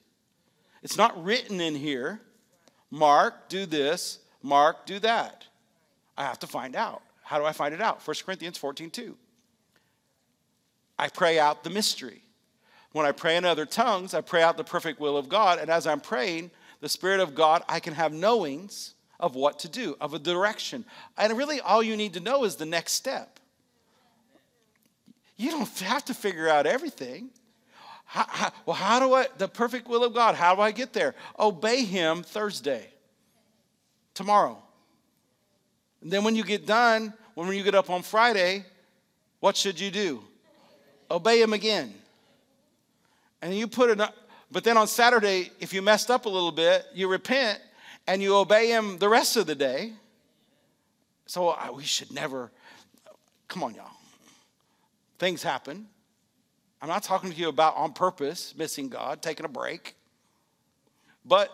It's 0.81 0.97
not 0.97 1.21
written 1.21 1.59
in 1.59 1.75
here. 1.75 2.21
Mark, 2.89 3.49
do 3.49 3.65
this. 3.65 4.19
Mark, 4.41 4.85
do 4.85 4.99
that. 4.99 5.45
I 6.17 6.23
have 6.23 6.39
to 6.39 6.47
find 6.47 6.75
out. 6.75 7.01
How 7.23 7.39
do 7.39 7.45
I 7.45 7.51
find 7.51 7.73
it 7.73 7.81
out? 7.81 8.05
1 8.05 8.15
Corinthians 8.25 8.57
14 8.57 8.89
2. 8.89 9.15
I 10.99 11.07
pray 11.07 11.39
out 11.39 11.63
the 11.63 11.69
mystery. 11.69 12.21
When 12.91 13.05
I 13.05 13.11
pray 13.11 13.37
in 13.37 13.45
other 13.45 13.65
tongues, 13.65 14.13
I 14.13 14.21
pray 14.21 14.43
out 14.43 14.57
the 14.57 14.63
perfect 14.63 14.99
will 14.99 15.17
of 15.17 15.29
God. 15.29 15.59
And 15.59 15.69
as 15.69 15.87
I'm 15.87 16.01
praying, 16.01 16.51
the 16.81 16.89
Spirit 16.89 17.21
of 17.21 17.33
God, 17.33 17.63
I 17.69 17.79
can 17.79 17.93
have 17.93 18.11
knowings 18.11 18.95
of 19.19 19.35
what 19.35 19.59
to 19.59 19.69
do, 19.69 19.95
of 20.01 20.13
a 20.13 20.19
direction. 20.19 20.83
And 21.17 21.37
really, 21.37 21.61
all 21.61 21.81
you 21.81 21.95
need 21.95 22.13
to 22.13 22.19
know 22.19 22.43
is 22.43 22.57
the 22.57 22.65
next 22.65 22.93
step. 22.93 23.39
You 25.37 25.51
don't 25.51 25.69
have 25.79 26.05
to 26.05 26.13
figure 26.13 26.49
out 26.49 26.65
everything. 26.65 27.29
How, 28.05 28.25
how, 28.27 28.51
well, 28.65 28.75
how 28.75 28.99
do 28.99 29.13
I, 29.13 29.27
the 29.37 29.47
perfect 29.47 29.87
will 29.87 30.03
of 30.03 30.13
God, 30.13 30.35
how 30.35 30.53
do 30.55 30.61
I 30.61 30.71
get 30.71 30.91
there? 30.91 31.15
Obey 31.39 31.85
Him 31.85 32.23
Thursday, 32.23 32.89
tomorrow. 34.13 34.61
And 36.01 36.11
then 36.11 36.23
when 36.23 36.35
you 36.35 36.43
get 36.43 36.65
done, 36.65 37.13
when 37.35 37.51
you 37.53 37.63
get 37.63 37.75
up 37.75 37.89
on 37.89 38.01
Friday, 38.01 38.65
what 39.39 39.55
should 39.55 39.79
you 39.79 39.91
do? 39.91 40.23
Obey 41.09 41.41
Him 41.41 41.53
again. 41.53 41.93
And 43.41 43.55
you 43.55 43.67
put 43.67 43.89
it, 43.89 43.99
up, 43.99 44.15
but 44.51 44.63
then 44.63 44.77
on 44.77 44.87
Saturday, 44.87 45.51
if 45.59 45.73
you 45.73 45.81
messed 45.81 46.11
up 46.11 46.25
a 46.25 46.29
little 46.29 46.51
bit, 46.51 46.85
you 46.93 47.07
repent 47.07 47.59
and 48.07 48.21
you 48.21 48.35
obey 48.35 48.69
him 48.69 48.97
the 48.97 49.09
rest 49.09 49.37
of 49.37 49.47
the 49.47 49.55
day. 49.55 49.93
So 51.25 51.55
we 51.73 51.83
should 51.83 52.11
never, 52.11 52.51
come 53.47 53.63
on, 53.63 53.73
y'all. 53.73 53.91
Things 55.17 55.41
happen. 55.41 55.87
I'm 56.81 56.89
not 56.89 57.03
talking 57.03 57.31
to 57.31 57.37
you 57.37 57.47
about 57.47 57.77
on 57.77 57.93
purpose 57.93 58.53
missing 58.57 58.89
God, 58.89 59.21
taking 59.21 59.45
a 59.45 59.49
break. 59.49 59.95
But 61.23 61.49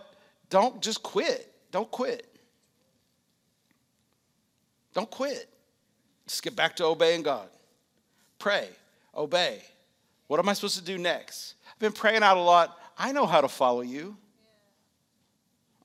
don't 0.49 0.81
just 0.81 1.03
quit. 1.03 1.53
Don't 1.71 1.91
quit. 1.91 2.25
Don't 4.97 5.11
quit. 5.11 5.47
Just 6.25 6.41
get 6.41 6.55
back 6.55 6.75
to 6.77 6.85
obeying 6.85 7.21
God. 7.21 7.49
Pray, 8.39 8.67
obey. 9.15 9.61
What 10.25 10.39
am 10.39 10.49
I 10.49 10.53
supposed 10.53 10.79
to 10.79 10.83
do 10.83 10.97
next? 10.97 11.53
I've 11.71 11.77
been 11.77 11.91
praying 11.91 12.23
out 12.23 12.35
a 12.35 12.41
lot. 12.41 12.75
I 12.97 13.11
know 13.11 13.27
how 13.27 13.41
to 13.41 13.47
follow 13.47 13.81
you. 13.81 14.17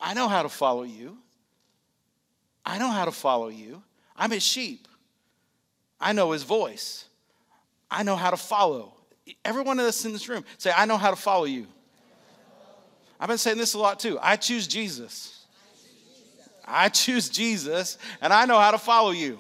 I 0.01 0.15
know 0.15 0.29
how 0.29 0.43
to 0.43 0.49
follow 0.49 0.85
you. 0.85 1.19
I 2.65 2.79
know 2.79 2.89
how 2.89 3.05
to 3.05 3.13
follow 3.13 3.49
you. 3.49 3.83
I'm 4.17 4.31
his 4.31 4.43
sheep. 4.43 4.89
I 6.01 6.15
know 6.15 6.31
his 6.31 6.43
voice. 6.43 7.05
I 7.91 8.05
know 8.05 8.17
how 8.17 8.31
to 8.31 8.39
follow. 8.39 8.95
Everyone 9.45 9.79
of 9.79 9.85
us 9.85 10.07
in 10.07 10.15
this 10.15 10.27
room 10.27 10.43
say, 10.57 10.73
I 10.75 10.87
know 10.87 10.97
how 10.97 11.11
to 11.11 11.17
follow 11.17 11.45
you. 11.45 11.67
I've 13.21 13.29
been 13.29 13.37
saying 13.37 13.59
this 13.59 13.75
a 13.75 13.79
lot 13.79 14.01
too. 14.01 14.19
I 14.23 14.37
choose 14.37 14.67
Jesus. 14.67 15.42
I 16.65 16.89
choose 16.89 17.29
Jesus, 17.29 17.99
and 18.21 18.33
I 18.33 18.45
know 18.45 18.59
how 18.59 18.71
to 18.71 18.79
follow 18.79 19.11
you. 19.11 19.39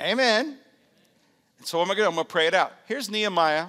Amen. 0.00 0.56
And 1.58 1.66
so 1.66 1.78
what 1.78 1.84
am 1.84 1.90
I 1.92 1.94
going 1.94 2.06
to 2.06 2.08
I'm 2.08 2.14
going 2.14 2.26
to 2.26 2.32
pray 2.32 2.46
it 2.46 2.54
out. 2.54 2.72
Here's 2.86 3.10
Nehemiah. 3.10 3.68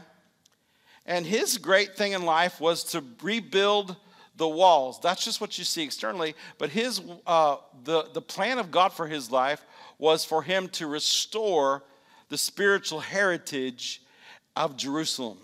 And 1.06 1.26
his 1.26 1.58
great 1.58 1.96
thing 1.96 2.14
in 2.14 2.24
life 2.24 2.62
was 2.62 2.84
to 2.86 3.04
rebuild 3.22 3.96
the 4.38 4.48
walls. 4.48 5.00
That's 5.02 5.24
just 5.24 5.42
what 5.42 5.58
you 5.58 5.64
see 5.64 5.84
externally. 5.84 6.34
But 6.58 6.70
his, 6.70 7.02
uh, 7.28 7.58
the, 7.84 8.10
the 8.14 8.22
plan 8.22 8.58
of 8.58 8.72
God 8.72 8.94
for 8.94 9.06
his 9.06 9.30
life 9.30 9.64
was 10.00 10.26
for 10.26 10.42
him 10.42 10.70
to 10.70 10.88
restore 10.88 11.84
the 12.30 12.38
spiritual 12.38 13.00
heritage 13.00 14.02
of 14.56 14.78
Jerusalem. 14.78 15.38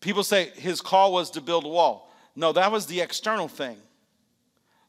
People 0.00 0.22
say 0.22 0.50
his 0.54 0.80
call 0.80 1.12
was 1.12 1.30
to 1.32 1.40
build 1.40 1.64
a 1.64 1.68
wall. 1.68 2.14
No, 2.36 2.52
that 2.52 2.70
was 2.70 2.86
the 2.86 3.00
external 3.00 3.48
thing. 3.48 3.76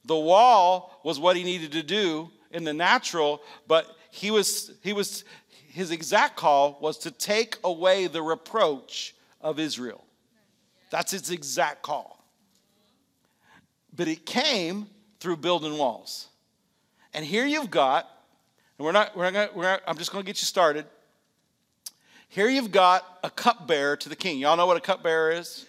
The 0.05 0.15
wall 0.15 0.99
was 1.03 1.19
what 1.19 1.35
he 1.35 1.43
needed 1.43 1.71
to 1.73 1.83
do 1.83 2.31
in 2.51 2.63
the 2.63 2.73
natural, 2.73 3.41
but 3.67 3.85
he 4.11 4.31
was, 4.31 4.71
he 4.81 4.93
was, 4.93 5.23
his 5.71 5.91
exact 5.91 6.35
call 6.35 6.77
was 6.81 6.97
to 6.99 7.11
take 7.11 7.57
away 7.63 8.07
the 8.07 8.21
reproach 8.21 9.15
of 9.41 9.59
Israel. 9.59 10.03
That's 10.89 11.13
its 11.13 11.29
exact 11.29 11.83
call. 11.83 12.23
But 13.95 14.07
it 14.07 14.25
came 14.25 14.87
through 15.19 15.37
building 15.37 15.77
walls. 15.77 16.27
And 17.13 17.25
here 17.25 17.45
you've 17.45 17.71
got, 17.71 18.09
and 18.77 18.85
we're 18.85 18.91
not, 18.91 19.15
we're 19.15 19.29
not, 19.29 19.55
we're 19.55 19.63
not 19.63 19.81
I'm 19.87 19.97
just 19.97 20.11
going 20.11 20.23
to 20.23 20.25
get 20.25 20.41
you 20.41 20.45
started. 20.45 20.85
Here 22.29 22.47
you've 22.47 22.71
got 22.71 23.03
a 23.23 23.29
cupbearer 23.29 23.97
to 23.97 24.09
the 24.09 24.15
king. 24.15 24.39
Y'all 24.39 24.55
know 24.55 24.67
what 24.67 24.77
a 24.77 24.81
cupbearer 24.81 25.31
is? 25.31 25.65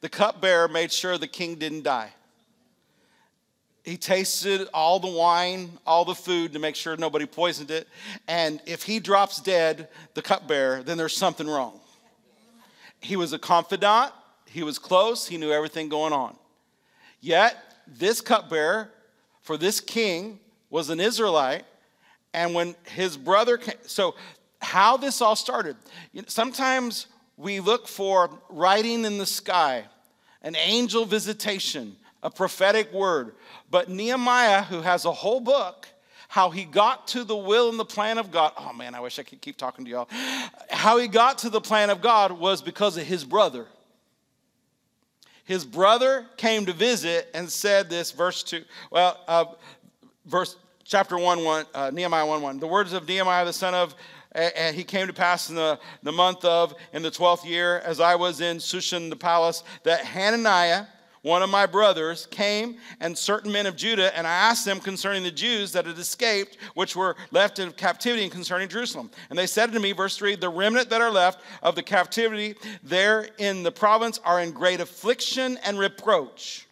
The 0.00 0.08
cupbearer 0.08 0.68
made 0.68 0.92
sure 0.92 1.18
the 1.18 1.26
king 1.26 1.56
didn't 1.56 1.82
die. 1.82 2.12
He 3.88 3.96
tasted 3.96 4.68
all 4.74 5.00
the 5.00 5.08
wine, 5.08 5.70
all 5.86 6.04
the 6.04 6.14
food 6.14 6.52
to 6.52 6.58
make 6.58 6.76
sure 6.76 6.94
nobody 6.98 7.24
poisoned 7.24 7.70
it. 7.70 7.88
And 8.26 8.60
if 8.66 8.82
he 8.82 9.00
drops 9.00 9.40
dead, 9.40 9.88
the 10.12 10.20
cupbearer, 10.20 10.82
then 10.82 10.98
there's 10.98 11.16
something 11.16 11.48
wrong. 11.48 11.80
He 13.00 13.16
was 13.16 13.32
a 13.32 13.38
confidant. 13.38 14.12
He 14.44 14.62
was 14.62 14.78
close, 14.78 15.26
he 15.26 15.38
knew 15.38 15.52
everything 15.52 15.88
going 15.88 16.12
on. 16.12 16.36
Yet, 17.22 17.56
this 17.86 18.20
cupbearer 18.20 18.90
for 19.40 19.56
this 19.56 19.80
king 19.80 20.38
was 20.68 20.90
an 20.90 21.00
Israelite. 21.00 21.64
And 22.34 22.54
when 22.54 22.74
his 22.84 23.16
brother 23.16 23.56
came, 23.56 23.76
so 23.86 24.14
how 24.60 24.98
this 24.98 25.22
all 25.22 25.36
started, 25.36 25.76
you 26.12 26.20
know, 26.20 26.28
sometimes 26.28 27.06
we 27.38 27.60
look 27.60 27.88
for 27.88 28.38
writing 28.50 29.06
in 29.06 29.16
the 29.16 29.24
sky, 29.24 29.84
an 30.42 30.56
angel 30.56 31.06
visitation, 31.06 31.96
a 32.22 32.30
prophetic 32.30 32.92
word. 32.92 33.34
But 33.70 33.88
Nehemiah, 33.88 34.62
who 34.62 34.82
has 34.82 35.04
a 35.04 35.12
whole 35.12 35.40
book, 35.40 35.88
how 36.28 36.50
he 36.50 36.64
got 36.64 37.08
to 37.08 37.24
the 37.24 37.36
will 37.36 37.70
and 37.70 37.78
the 37.78 37.84
plan 37.84 38.18
of 38.18 38.30
God. 38.30 38.52
Oh 38.58 38.72
man, 38.72 38.94
I 38.94 39.00
wish 39.00 39.18
I 39.18 39.22
could 39.22 39.40
keep 39.40 39.56
talking 39.56 39.84
to 39.84 39.90
y'all. 39.90 40.08
How 40.70 40.98
he 40.98 41.08
got 41.08 41.38
to 41.38 41.50
the 41.50 41.60
plan 41.60 41.90
of 41.90 42.02
God 42.02 42.32
was 42.32 42.60
because 42.60 42.96
of 42.96 43.04
his 43.04 43.24
brother 43.24 43.66
his 45.48 45.64
brother 45.64 46.26
came 46.36 46.66
to 46.66 46.74
visit 46.74 47.30
and 47.32 47.50
said 47.50 47.88
this, 47.88 48.10
verse 48.10 48.42
2, 48.42 48.62
well, 48.90 49.18
uh, 49.26 49.46
verse 50.26 50.56
chapter 50.84 51.16
1, 51.16 51.42
1 51.42 51.66
uh, 51.72 51.90
Nehemiah 51.90 52.26
1 52.26 52.42
1. 52.42 52.60
The 52.60 52.66
words 52.66 52.92
of 52.92 53.08
Nehemiah, 53.08 53.46
the 53.46 53.52
son 53.54 53.74
of, 53.74 53.94
and 54.32 54.76
he 54.76 54.84
came 54.84 55.06
to 55.06 55.12
pass 55.14 55.48
in 55.48 55.54
the, 55.54 55.80
the 56.02 56.12
month 56.12 56.44
of, 56.44 56.74
in 56.92 57.00
the 57.00 57.10
12th 57.10 57.46
year, 57.46 57.78
as 57.78 57.98
I 57.98 58.14
was 58.14 58.42
in 58.42 58.58
Shushan 58.58 59.08
the 59.08 59.16
palace, 59.16 59.64
that 59.84 60.04
Hananiah, 60.04 60.84
one 61.22 61.42
of 61.42 61.50
my 61.50 61.66
brothers, 61.66 62.26
came 62.30 62.76
and 63.00 63.16
certain 63.16 63.50
men 63.50 63.66
of 63.66 63.76
Judah, 63.76 64.16
and 64.16 64.26
I 64.26 64.30
asked 64.30 64.64
them 64.64 64.80
concerning 64.80 65.22
the 65.22 65.30
Jews 65.30 65.72
that 65.72 65.86
had 65.86 65.98
escaped, 65.98 66.56
which 66.74 66.94
were 66.94 67.16
left 67.30 67.58
in 67.58 67.72
captivity, 67.72 68.22
and 68.22 68.32
concerning 68.32 68.68
Jerusalem. 68.68 69.10
And 69.30 69.38
they 69.38 69.46
said 69.46 69.72
to 69.72 69.80
me, 69.80 69.92
verse 69.92 70.16
3 70.16 70.36
The 70.36 70.48
remnant 70.48 70.90
that 70.90 71.00
are 71.00 71.10
left 71.10 71.40
of 71.62 71.74
the 71.74 71.82
captivity 71.82 72.54
there 72.82 73.28
in 73.38 73.62
the 73.62 73.72
province 73.72 74.20
are 74.24 74.40
in 74.40 74.52
great 74.52 74.80
affliction 74.80 75.58
and 75.64 75.78
reproach. 75.78 76.66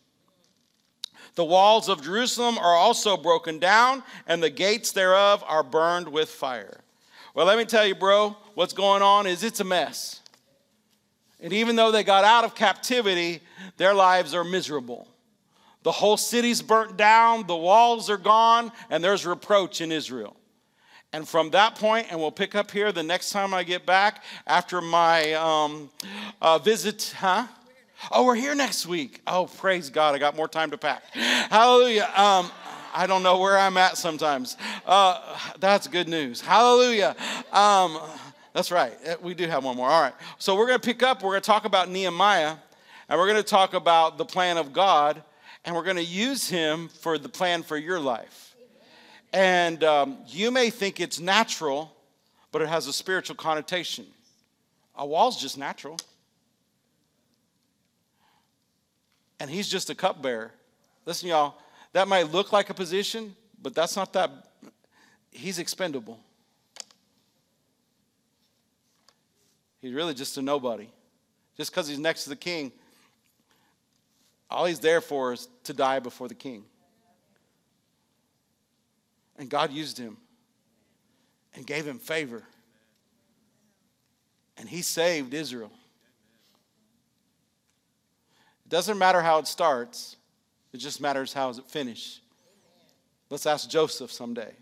The 1.35 1.45
walls 1.45 1.91
of 1.91 2.03
Jerusalem 2.03 2.57
are 2.59 2.75
also 2.75 3.17
broken 3.17 3.59
down, 3.59 4.03
and 4.27 4.43
the 4.43 4.51
gates 4.51 4.93
thereof 4.93 5.45
are 5.47 5.63
burned 5.63 6.09
with 6.09 6.31
fire. 6.31 6.81
Well, 7.35 7.45
let 7.45 7.59
me 7.59 7.67
tell 7.67 7.87
you, 7.87 7.95
bro, 7.95 8.35
what's 8.55 8.73
going 8.73 9.03
on 9.03 9.27
is 9.27 9.45
it's 9.45 9.61
a 9.61 9.65
mess. 9.65 10.23
And 11.47 11.53
even 11.53 11.77
though 11.77 11.93
they 11.93 12.03
got 12.03 12.25
out 12.25 12.43
of 12.43 12.57
captivity, 12.57 13.41
their 13.77 13.95
lives 13.95 14.35
are 14.35 14.43
miserable. 14.43 15.07
The 15.85 15.93
whole 15.93 16.17
city's 16.17 16.61
burnt 16.61 16.97
down, 16.97 17.47
the 17.47 17.55
walls 17.55 18.11
are 18.11 18.17
gone, 18.17 18.73
and 18.91 19.05
there's 19.05 19.25
reproach 19.25 19.81
in 19.81 19.93
Israel. 19.93 20.37
And 21.13 21.29
from 21.29 21.51
that 21.51 21.77
point, 21.77 22.09
and 22.11 22.19
we'll 22.19 22.33
pick 22.33 22.57
up 22.57 22.73
here 22.73 22.91
the 22.91 23.05
next 23.05 23.31
time 23.31 23.55
I 23.55 23.63
get 23.63 23.87
back 23.87 24.25
after 24.45 24.81
my 24.81 25.35
um, 25.35 25.89
uh, 26.43 26.59
visit, 26.59 27.15
huh? 27.17 27.47
Oh, 28.11 28.25
we're 28.25 28.35
here 28.35 28.57
next 28.57 28.85
week. 28.89 29.21
Oh, 29.25 29.47
praise 29.47 29.89
God. 29.89 30.17
I 30.17 30.19
got 30.19 30.35
more 30.35 30.49
time 30.49 30.73
to 30.73 30.77
pack. 30.77 31.05
Hallelujah. 31.15 32.11
Um, 32.17 32.51
I 32.93 33.07
don't 33.07 33.23
know 33.23 33.39
where 33.39 33.57
I'm 33.57 33.77
at 33.77 33.97
sometimes. 33.97 34.57
Uh, 34.85 35.39
that's 35.61 35.87
good 35.87 36.09
news. 36.09 36.41
Hallelujah. 36.41 37.15
Um, 37.53 38.01
That's 38.57 38.71
right. 38.71 38.97
Eh, 39.05 39.17
we 39.21 39.35
do 39.35 39.47
have 39.49 39.65
one 39.65 39.77
more. 39.77 39.87
All 39.87 40.01
right. 40.01 40.15
So 40.39 40.57
we're 40.57 40.67
going 40.67 40.81
to 40.81 40.87
pick 40.87 41.03
up, 41.03 41.23
we're 41.23 41.33
going 41.33 41.43
to 41.43 41.47
talk 41.47 41.67
about 41.67 41.91
Nehemiah, 41.91 42.57
and 43.07 43.21
we're 43.21 43.27
going 43.27 43.37
to 43.37 43.43
talk 43.43 43.75
about 43.75 44.17
the 44.17 44.25
plan 44.25 44.57
of 44.57 44.73
God, 44.73 45.23
and 45.67 45.77
we're 45.77 45.83
going 45.83 45.97
to 45.97 46.03
use 46.03 46.49
him 46.49 46.89
for 46.89 47.19
the 47.19 47.29
plan 47.29 47.63
for 47.63 47.77
your 47.77 48.01
life. 48.01 48.57
And 49.31 49.85
um, 49.85 50.17
you 50.27 50.51
may 50.51 50.71
think 50.71 51.01
it's 51.01 51.21
natural, 51.21 51.95
but 52.51 52.63
it 52.63 52.69
has 52.69 52.87
a 52.87 52.95
spiritual 52.95 53.37
connotation. 53.37 54.07
A 54.95 55.05
wall's 55.05 55.39
just 55.39 55.59
natural. 55.59 55.99
And 59.39 59.51
he's 59.51 59.69
just 59.69 59.91
a 59.91 59.95
cupbearer. 59.95 60.51
Listen, 61.05 61.29
y'all, 61.29 61.57
that 61.93 62.09
might 62.09 62.33
look 62.33 62.55
like 62.55 62.71
a 62.71 62.75
position, 62.75 63.37
but 63.61 63.75
that's 63.75 63.97
not 63.97 64.15
that. 64.15 64.31
He's 65.31 65.59
expendable. 65.59 66.19
He's 69.87 69.95
really 69.95 70.15
just 70.15 70.37
a 70.37 70.43
nobody. 70.43 70.89
Just 71.57 71.71
because 71.71 71.87
he's 71.87 72.01
next 72.01 72.25
to 72.25 72.31
the 72.31 72.35
king, 72.35 72.73
all 74.51 74.65
he's 74.65 74.81
there 74.81 75.01
for 75.01 75.33
is 75.33 75.47
to 75.63 75.73
die 75.73 76.01
before 76.01 76.27
the 76.27 76.35
king. 76.35 76.65
And 79.39 79.49
God 79.49 79.71
used 79.71 79.97
him 79.97 80.17
and 81.55 81.65
gave 81.65 81.87
him 81.87 82.01
favor. 82.01 82.43
And 84.57 84.69
he 84.69 84.83
saved 84.83 85.33
Israel. 85.33 85.71
It 88.65 88.71
doesn't 88.71 88.99
matter 88.99 89.23
how 89.23 89.39
it 89.39 89.47
starts, 89.47 90.17
it 90.73 90.79
just 90.79 91.01
matters 91.01 91.33
how 91.33 91.51
it 91.51 91.65
finishes. 91.69 92.23
Let's 93.31 93.47
ask 93.47 93.71
Joseph 93.71 94.11
someday. 94.11 94.53